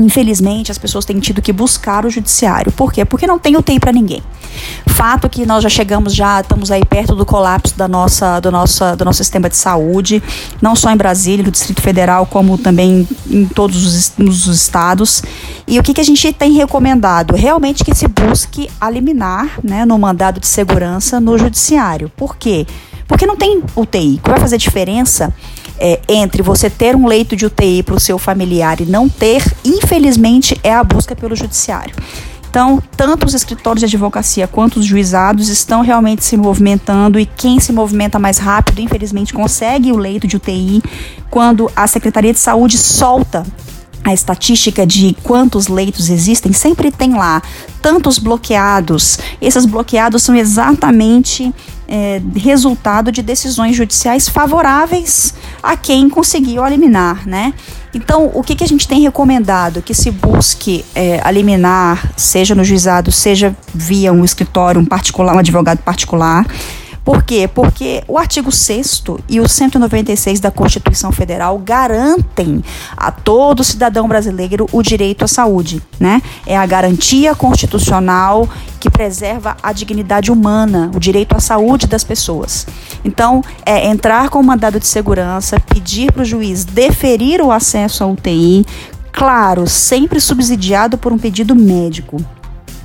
Infelizmente, 0.01 0.70
as 0.70 0.78
pessoas 0.78 1.05
têm 1.05 1.18
tido 1.18 1.42
que 1.42 1.53
buscar 1.53 2.07
o 2.07 2.11
judiciário. 2.11 2.70
Por 2.72 2.92
quê? 2.92 3.05
Porque 3.05 3.26
não 3.26 3.38
tem 3.38 3.57
UTI 3.57 3.80
para 3.80 3.92
ninguém. 3.92 4.22
Fato 4.86 5.28
que 5.28 5.46
nós 5.46 5.62
já 5.62 5.68
chegamos, 5.68 6.14
já 6.14 6.40
estamos 6.40 6.70
aí 6.70 6.84
perto 6.84 7.14
do 7.14 7.24
colapso 7.24 7.76
da 7.76 7.86
nossa, 7.86 8.40
do, 8.40 8.51
nosso, 8.51 8.96
do 8.96 9.05
nosso 9.05 9.18
sistema 9.18 9.49
de 9.49 9.57
saúde, 9.57 10.22
não 10.61 10.74
só 10.74 10.90
em 10.90 10.96
Brasília, 10.96 11.44
no 11.44 11.51
Distrito 11.51 11.80
Federal, 11.80 12.26
como 12.26 12.59
também 12.59 13.07
em 13.30 13.46
todos 13.46 13.84
os, 13.84 14.12
os 14.18 14.46
estados. 14.46 15.22
E 15.66 15.78
o 15.78 15.82
que, 15.82 15.94
que 15.94 16.01
a 16.01 16.05
gente 16.05 16.32
tem 16.32 16.53
recomendado? 16.53 17.34
Realmente 17.34 17.84
que 17.84 17.94
se 17.94 18.09
busque 18.09 18.68
eliminar 18.82 19.59
né, 19.62 19.84
no 19.84 19.99
mandado 19.99 20.40
de 20.40 20.46
segurança 20.46 21.20
no 21.20 21.38
judiciário. 21.38 22.11
Por 22.16 22.36
quê? 22.36 22.66
Porque 23.07 23.26
não 23.26 23.36
tem 23.36 23.62
UTI. 23.74 24.16
O 24.16 24.22
que 24.22 24.30
vai 24.30 24.38
fazer 24.38 24.59
diferença 24.59 25.32
é, 25.78 26.00
entre 26.08 26.42
você 26.42 26.68
ter 26.68 26.96
um 26.96 27.06
leito 27.06 27.36
de 27.36 27.46
UTI 27.46 27.82
para 27.82 27.94
o 27.94 28.00
seu 28.00 28.18
familiar 28.18 28.80
e 28.80 28.86
não 28.86 29.08
ter, 29.08 29.42
infelizmente, 29.64 30.58
é 30.62 30.72
a 30.72 30.82
busca 30.82 31.14
pelo 31.14 31.36
judiciário. 31.36 31.94
Então, 32.50 32.82
tanto 32.96 33.26
os 33.26 33.34
escritórios 33.34 33.80
de 33.80 33.86
advocacia 33.86 34.48
quanto 34.48 34.80
os 34.80 34.86
juizados 34.86 35.48
estão 35.48 35.82
realmente 35.82 36.24
se 36.24 36.36
movimentando 36.36 37.20
e 37.20 37.26
quem 37.26 37.60
se 37.60 37.72
movimenta 37.72 38.18
mais 38.18 38.38
rápido, 38.38 38.80
infelizmente, 38.80 39.34
consegue 39.34 39.92
o 39.92 39.96
leito 39.96 40.26
de 40.26 40.36
UTI 40.36 40.82
quando 41.30 41.70
a 41.76 41.86
Secretaria 41.86 42.32
de 42.32 42.38
Saúde 42.38 42.78
solta 42.78 43.44
a 44.05 44.12
estatística 44.12 44.86
de 44.86 45.16
quantos 45.22 45.68
leitos 45.68 46.09
existem, 46.09 46.53
sempre 46.53 46.90
tem 46.90 47.14
lá 47.14 47.42
tantos 47.82 48.18
bloqueados. 48.18 49.18
Esses 49.40 49.66
bloqueados 49.66 50.22
são 50.22 50.34
exatamente 50.34 51.53
é, 51.88 52.20
resultado 52.36 53.11
de 53.11 53.22
decisões 53.22 53.74
judiciais 53.74 54.28
favoráveis 54.28 55.34
a 55.62 55.76
quem 55.76 56.09
conseguiu 56.09 56.66
eliminar, 56.66 57.26
né? 57.26 57.55
Então, 57.94 58.30
o 58.34 58.42
que, 58.42 58.55
que 58.55 58.62
a 58.62 58.66
gente 58.66 58.86
tem 58.86 59.01
recomendado? 59.01 59.80
Que 59.80 59.94
se 59.94 60.11
busque 60.11 60.84
é, 60.94 61.26
eliminar, 61.26 62.12
seja 62.16 62.55
no 62.55 62.62
juizado, 62.62 63.11
seja 63.11 63.57
via 63.74 64.12
um 64.12 64.24
escritório, 64.24 64.80
um 64.80 64.84
particular, 64.84 65.34
um 65.34 65.38
advogado 65.38 65.78
particular, 65.78 66.46
por 67.05 67.22
quê? 67.22 67.49
Porque 67.53 68.03
o 68.07 68.18
artigo 68.18 68.53
6 68.53 69.03
e 69.28 69.40
o 69.40 69.49
196 69.49 70.40
da 70.40 70.51
Constituição 70.51 71.11
Federal 71.11 71.59
garantem 71.59 72.62
a 72.96 73.11
todo 73.11 73.64
cidadão 73.64 74.07
brasileiro 74.07 74.66
o 74.72 74.82
direito 74.82 75.24
à 75.24 75.28
saúde, 75.28 75.82
né? 75.99 76.20
É 76.46 76.57
a 76.57 76.66
garantia 76.66 77.34
constitucional 77.34 78.49
que 78.78 78.90
preserva 78.90 79.57
a 79.62 79.72
dignidade 79.72 80.30
humana, 80.30 80.90
o 80.94 81.01
direito 81.01 81.36
à 81.36 81.40
saúde 81.40 81.86
das 81.86 82.05
pessoas. 82.05 82.66
Então, 83.05 83.42
é 83.64 83.86
entrar 83.86 84.28
com 84.28 84.42
mandado 84.42 84.78
de 84.78 84.86
segurança, 84.86 85.61
pedir 85.61 86.12
para 86.12 86.22
o 86.22 86.24
juiz 86.24 86.64
deferir 86.64 87.40
o 87.40 87.51
acesso 87.51 88.05
à 88.05 88.07
UTI, 88.07 88.64
claro, 89.12 89.66
sempre 89.66 90.20
subsidiado 90.20 90.96
por 90.96 91.12
um 91.12 91.18
pedido 91.18 91.55
médico. 91.55 92.22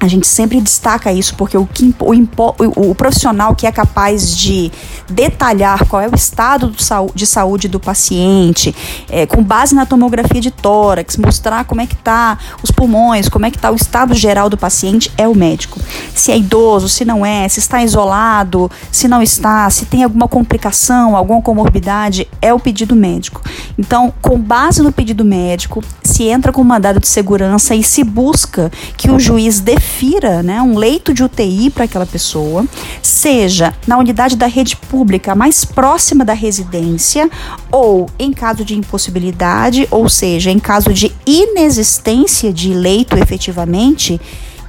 A 0.03 0.07
gente 0.09 0.27
sempre 0.27 0.59
destaca 0.59 1.13
isso 1.13 1.33
porque 1.35 1.57
o, 1.57 1.65
que, 1.65 1.95
o, 1.97 2.89
o, 2.89 2.93
profissional 2.93 3.55
que 3.55 3.65
é 3.65 3.71
capaz 3.71 4.35
de 4.35 4.69
detalhar 5.09 5.87
qual 5.87 6.01
é 6.01 6.09
o 6.09 6.13
estado 6.13 6.73
de 7.15 7.25
saúde 7.25 7.69
do 7.69 7.79
paciente, 7.79 8.75
é, 9.09 9.25
com 9.25 9.41
base 9.41 9.73
na 9.73 9.85
tomografia 9.85 10.41
de 10.41 10.51
tórax, 10.51 11.15
mostrar 11.15 11.63
como 11.63 11.79
é 11.79 11.87
que 11.87 11.95
tá 11.95 12.37
os 12.61 12.69
pulmões, 12.69 13.29
como 13.29 13.45
é 13.45 13.51
que 13.51 13.57
tá 13.57 13.71
o 13.71 13.75
estado 13.75 14.13
geral 14.13 14.49
do 14.49 14.57
paciente, 14.57 15.09
é 15.17 15.25
o 15.25 15.33
médico. 15.33 15.79
Se 16.13 16.33
é 16.33 16.37
idoso, 16.37 16.89
se 16.89 17.05
não 17.05 17.25
é, 17.25 17.47
se 17.47 17.59
está 17.59 17.81
isolado, 17.81 18.69
se 18.91 19.07
não 19.07 19.21
está, 19.21 19.69
se 19.69 19.85
tem 19.85 20.03
alguma 20.03 20.27
complicação, 20.27 21.15
alguma 21.15 21.41
comorbidade, 21.41 22.27
é 22.41 22.53
o 22.53 22.59
pedido 22.59 22.93
médico. 22.93 23.41
Então, 23.79 24.13
com 24.21 24.37
base 24.37 24.81
no 24.81 24.91
pedido 24.91 25.23
médico, 25.23 25.81
se 26.03 26.23
entra 26.23 26.51
com 26.51 26.61
mandado 26.61 26.99
de 26.99 27.07
segurança 27.07 27.73
e 27.73 27.81
se 27.81 28.03
busca 28.03 28.69
que 28.97 29.09
o 29.09 29.17
juiz 29.17 29.61
defina 29.61 29.92
confira 29.93 30.41
né, 30.41 30.59
um 30.61 30.75
leito 30.75 31.13
de 31.13 31.23
UTI 31.23 31.69
para 31.69 31.85
aquela 31.85 32.05
pessoa, 32.05 32.65
seja 33.01 33.73
na 33.85 33.97
unidade 33.97 34.35
da 34.35 34.47
rede 34.47 34.75
pública 34.75 35.35
mais 35.35 35.63
próxima 35.63 36.25
da 36.25 36.33
residência, 36.33 37.29
ou 37.71 38.09
em 38.17 38.33
caso 38.33 38.65
de 38.65 38.75
impossibilidade, 38.75 39.87
ou 39.91 40.09
seja, 40.09 40.49
em 40.49 40.57
caso 40.57 40.91
de 40.91 41.11
inexistência 41.27 42.51
de 42.51 42.73
leito 42.73 43.15
efetivamente, 43.17 44.19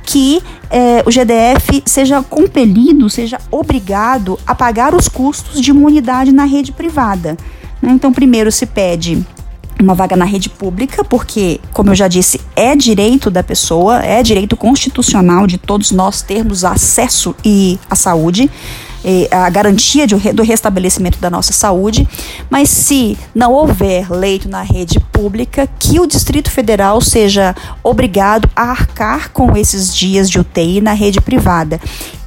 que 0.05 0.43
eh, 0.71 1.03
o 1.07 1.11
GDF 1.11 1.83
seja 1.87 2.23
compelido, 2.23 3.09
seja 3.09 3.39
obrigado 3.51 4.39
a 4.47 4.55
pagar 4.55 4.95
os 4.95 5.09
custos 5.09 5.59
de 5.59 5.73
uma 5.73 5.87
unidade 5.87 6.33
na 6.33 6.45
rede 6.45 6.71
privada. 6.71 7.39
Né? 7.81 7.93
Então, 7.93 8.13
primeiro 8.13 8.53
se 8.53 8.67
pede 8.67 9.25
uma 9.81 9.95
vaga 9.95 10.17
na 10.17 10.25
rede 10.25 10.49
pública, 10.49 11.05
porque, 11.05 11.61
como 11.73 11.91
eu 11.91 11.95
já 11.95 12.09
disse, 12.09 12.41
é 12.55 12.75
direito 12.77 13.31
da 13.31 13.43
pessoa, 13.43 14.03
é 14.03 14.23
direito 14.23 14.57
constitucional 14.57 15.47
de 15.47 15.59
todos 15.59 15.91
nós 15.91 16.23
termos 16.23 16.65
acesso 16.65 17.35
e 17.45 17.79
à 17.91 17.95
saúde, 17.95 18.51
a 19.31 19.51
garantia 19.51 20.07
de, 20.07 20.17
do 20.33 20.43
restabelecimento 20.43 21.19
da 21.19 21.29
nossa 21.29 21.53
saúde, 21.53 22.09
mas 22.49 22.71
se 22.71 23.19
não 23.35 23.53
houver 23.53 24.11
leito 24.11 24.49
na 24.49 24.63
rede 24.63 24.99
pública, 24.99 25.69
que 25.79 26.01
o 26.01 26.07
Distrito 26.07 26.51
Federal 26.51 27.01
seja 27.01 27.55
obrigado 27.83 28.49
a 28.57 28.63
arcar 28.71 29.31
com 29.31 29.57
esses 29.57 29.95
dias 29.95 30.31
de 30.31 30.39
UTI 30.39 30.81
na 30.81 30.93
rede 30.93 31.21
privada. 31.21 31.79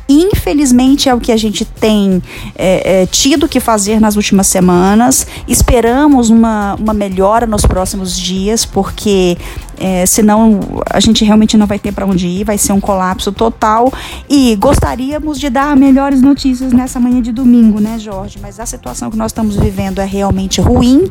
Infelizmente 0.09 1.09
é 1.09 1.13
o 1.13 1.19
que 1.19 1.31
a 1.31 1.37
gente 1.37 1.65
tem 1.65 2.21
é, 2.55 3.01
é, 3.01 3.05
tido 3.05 3.47
que 3.47 3.59
fazer 3.59 3.99
nas 3.99 4.15
últimas 4.15 4.47
semanas. 4.47 5.27
Esperamos 5.47 6.29
uma, 6.29 6.75
uma 6.75 6.93
melhora 6.93 7.45
nos 7.45 7.65
próximos 7.65 8.17
dias, 8.17 8.65
porque 8.65 9.37
é, 9.77 10.05
senão 10.05 10.59
a 10.89 10.99
gente 10.99 11.25
realmente 11.25 11.57
não 11.57 11.67
vai 11.67 11.77
ter 11.77 11.91
para 11.91 12.05
onde 12.05 12.25
ir, 12.25 12.45
vai 12.45 12.57
ser 12.57 12.71
um 12.71 12.79
colapso 12.79 13.31
total. 13.33 13.91
E 14.29 14.55
gostaríamos 14.55 15.39
de 15.39 15.49
dar 15.49 15.75
melhores 15.75 16.21
notícias 16.21 16.71
nessa 16.71 16.99
manhã 16.99 17.21
de 17.21 17.33
domingo, 17.33 17.81
né, 17.81 17.99
Jorge? 17.99 18.39
Mas 18.41 18.59
a 18.59 18.65
situação 18.65 19.11
que 19.11 19.17
nós 19.17 19.31
estamos 19.31 19.57
vivendo 19.57 19.99
é 19.99 20.05
realmente 20.05 20.61
ruim. 20.61 21.09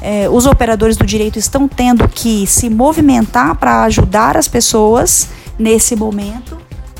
É, 0.00 0.28
os 0.28 0.46
operadores 0.46 0.96
do 0.96 1.06
direito 1.06 1.38
estão 1.38 1.68
tendo 1.68 2.08
que 2.08 2.44
se 2.44 2.68
movimentar 2.68 3.54
para 3.54 3.84
ajudar 3.84 4.36
as 4.36 4.48
pessoas 4.48 5.28
nesse 5.56 5.94
momento. 5.94 6.58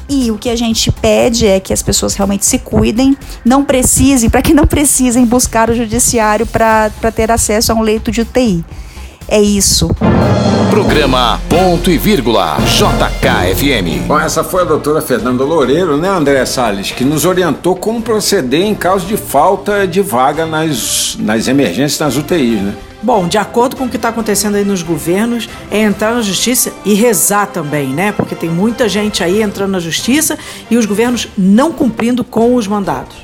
E 0.09 0.30
o 0.30 0.38
que 0.38 0.50
a 0.50 0.57
gente 0.57 0.90
pede 0.90 1.46
é 1.46 1.61
que 1.61 1.72
as 1.72 1.82
pessoas 1.82 2.14
realmente 2.14 2.44
se 2.44 2.59
cuidem, 2.59 3.16
não 3.44 3.64
precisem, 3.64 4.28
para 4.28 4.42
que 4.42 4.53
não 4.53 4.66
precisem 4.66 5.24
buscar 5.24 5.70
o 5.70 5.74
judiciário 5.74 6.46
para 6.46 6.90
ter 7.14 7.30
acesso 7.30 7.72
a 7.72 7.74
um 7.74 7.82
leito 7.82 8.11
de 8.11 8.20
UTI. 8.20 8.64
É 9.28 9.40
isso. 9.40 9.88
Programa 10.70 11.40
Ponto 11.48 11.90
e 11.90 11.98
Vírgula 11.98 12.57
JKFM. 12.61 14.07
Bom, 14.07 14.18
essa 14.18 14.42
foi 14.42 14.62
a 14.62 14.64
doutora 14.64 15.00
Fernanda 15.00 15.44
Loureiro, 15.44 15.96
né, 15.96 16.09
André 16.09 16.44
Salles, 16.44 16.90
que 16.90 17.05
nos 17.05 17.24
orientou 17.24 17.76
como 17.76 18.03
proceder 18.03 18.62
em 18.62 18.74
caso 18.74 19.07
de 19.07 19.16
falta 19.16 19.86
de 19.86 20.00
vaga 20.00 20.44
nas, 20.44 21.16
nas 21.18 21.46
emergências, 21.46 22.00
nas 22.00 22.16
UTIs, 22.16 22.61
né? 22.61 22.74
Bom, 23.03 23.26
de 23.26 23.36
acordo 23.36 23.74
com 23.74 23.84
o 23.84 23.88
que 23.88 23.96
está 23.96 24.11
acontecendo 24.11 24.55
aí 24.55 24.64
nos 24.64 24.82
governos, 24.82 25.48
é 25.70 25.80
entrar 25.80 26.14
na 26.14 26.22
justiça 26.22 26.72
e 26.84 26.94
rezar 26.94 27.46
também, 27.46 27.88
né? 27.88 28.12
Porque 28.12 28.34
tem 28.34 28.48
muita 28.48 28.88
gente 28.88 29.24
aí 29.24 29.42
entrando 29.42 29.72
na 29.72 29.80
justiça 29.80 30.38
e 30.70 30.76
os 30.76 30.86
governos 30.86 31.26
não 31.36 31.72
cumprindo 31.72 32.22
com 32.22 32.55
os 32.55 32.68
mandados. 32.68 33.16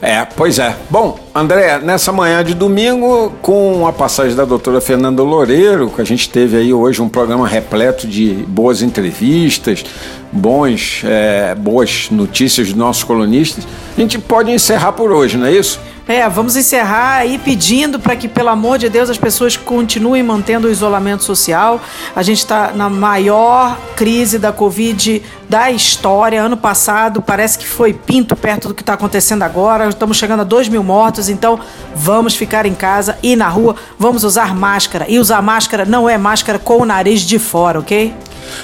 É, 0.00 0.24
pois 0.24 0.58
é. 0.58 0.74
Bom, 0.88 1.20
André, 1.32 1.78
nessa 1.78 2.10
manhã 2.10 2.42
de 2.42 2.54
domingo, 2.54 3.32
com 3.40 3.86
a 3.86 3.92
passagem 3.92 4.34
da 4.34 4.44
doutora 4.44 4.80
Fernanda 4.80 5.22
Loureiro, 5.22 5.88
que 5.88 6.00
a 6.00 6.04
gente 6.04 6.28
teve 6.28 6.56
aí 6.56 6.74
hoje 6.74 7.00
um 7.00 7.08
programa 7.08 7.46
repleto 7.46 8.08
de 8.08 8.44
boas 8.48 8.82
entrevistas, 8.82 9.84
bons, 10.32 11.02
é, 11.04 11.54
boas 11.54 12.08
notícias 12.10 12.66
dos 12.66 12.76
nossos 12.76 13.04
colunistas, 13.04 13.64
a 13.96 14.00
gente 14.00 14.18
pode 14.18 14.50
encerrar 14.50 14.90
por 14.90 15.12
hoje, 15.12 15.36
não 15.36 15.46
é 15.46 15.52
isso? 15.52 15.78
É, 16.10 16.28
vamos 16.28 16.56
encerrar 16.56 17.18
aí 17.18 17.38
pedindo 17.38 18.00
para 18.00 18.16
que, 18.16 18.26
pelo 18.26 18.48
amor 18.48 18.78
de 18.78 18.88
Deus, 18.88 19.08
as 19.08 19.16
pessoas 19.16 19.56
continuem 19.56 20.24
mantendo 20.24 20.66
o 20.66 20.70
isolamento 20.70 21.22
social. 21.22 21.80
A 22.16 22.22
gente 22.24 22.38
está 22.38 22.72
na 22.72 22.90
maior 22.90 23.78
crise 23.94 24.36
da 24.36 24.50
Covid 24.50 25.22
da 25.48 25.70
história. 25.70 26.42
Ano 26.42 26.56
passado 26.56 27.22
parece 27.22 27.58
que 27.58 27.66
foi 27.66 27.92
pinto 27.92 28.34
perto 28.34 28.66
do 28.66 28.74
que 28.74 28.82
está 28.82 28.94
acontecendo 28.94 29.44
agora. 29.44 29.88
Estamos 29.88 30.16
chegando 30.16 30.40
a 30.40 30.44
2 30.44 30.68
mil 30.68 30.82
mortos, 30.82 31.19
então 31.28 31.58
vamos 31.94 32.34
ficar 32.34 32.66
em 32.66 32.74
casa 32.74 33.18
e 33.22 33.36
na 33.36 33.48
rua. 33.48 33.76
Vamos 33.98 34.24
usar 34.24 34.54
máscara. 34.54 35.06
E 35.08 35.18
usar 35.18 35.42
máscara 35.42 35.84
não 35.84 36.08
é 36.08 36.16
máscara 36.16 36.58
com 36.58 36.78
o 36.78 36.84
nariz 36.84 37.20
de 37.20 37.38
fora, 37.38 37.78
ok? 37.78 38.14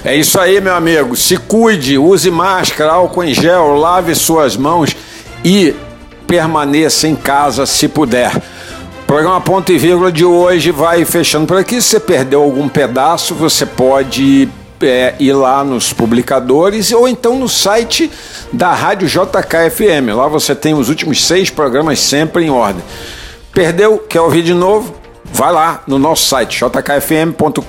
É 0.04 0.16
isso 0.16 0.38
aí, 0.40 0.60
meu 0.60 0.74
amigo. 0.74 1.16
Se 1.16 1.36
cuide, 1.36 1.98
use 1.98 2.30
máscara, 2.30 2.92
álcool 2.92 3.24
em 3.24 3.34
gel, 3.34 3.76
lave 3.76 4.14
suas 4.14 4.56
mãos 4.56 4.96
e 5.44 5.74
permaneça 6.26 7.06
em 7.06 7.14
casa 7.14 7.66
se 7.66 7.88
puder. 7.88 8.34
O 9.02 9.06
programa 9.06 9.40
Ponto 9.40 9.70
e 9.70 9.78
Vírgula 9.78 10.10
de 10.10 10.24
hoje 10.24 10.72
vai 10.72 11.04
fechando 11.04 11.46
por 11.46 11.56
aqui. 11.56 11.80
Se 11.80 11.90
você 11.90 12.00
perdeu 12.00 12.42
algum 12.42 12.68
pedaço, 12.68 13.34
você 13.34 13.64
pode 13.64 14.48
é, 14.82 15.14
ir 15.18 15.32
lá 15.32 15.64
nos 15.64 15.92
publicadores 15.92 16.92
ou 16.92 17.08
então 17.08 17.38
no 17.38 17.48
site 17.48 18.10
da 18.52 18.72
Rádio 18.72 19.08
JKFM. 19.08 20.14
Lá 20.14 20.28
você 20.28 20.54
tem 20.54 20.74
os 20.74 20.88
últimos 20.88 21.24
seis 21.24 21.50
programas 21.50 21.98
sempre 22.00 22.44
em 22.44 22.50
ordem. 22.50 22.82
Perdeu? 23.52 23.98
Quer 23.98 24.20
ouvir 24.20 24.42
de 24.42 24.54
novo? 24.54 24.94
Vai 25.32 25.52
lá 25.52 25.82
no 25.86 25.98
nosso 25.98 26.26
site 26.28 26.58
jkfm.com.br. 26.58 27.60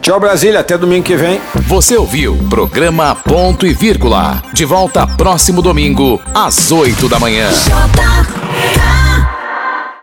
Tchau, 0.00 0.20
Brasília. 0.20 0.60
Até 0.60 0.78
domingo 0.78 1.04
que 1.04 1.16
vem. 1.16 1.40
Você 1.66 1.96
ouviu 1.96 2.36
programa 2.48 3.14
Ponto 3.14 3.66
e 3.66 3.72
Vírgula. 3.72 4.42
De 4.52 4.64
volta 4.64 5.06
próximo 5.06 5.60
domingo, 5.60 6.20
às 6.34 6.70
8 6.70 7.08
da 7.08 7.18
manhã. 7.18 7.48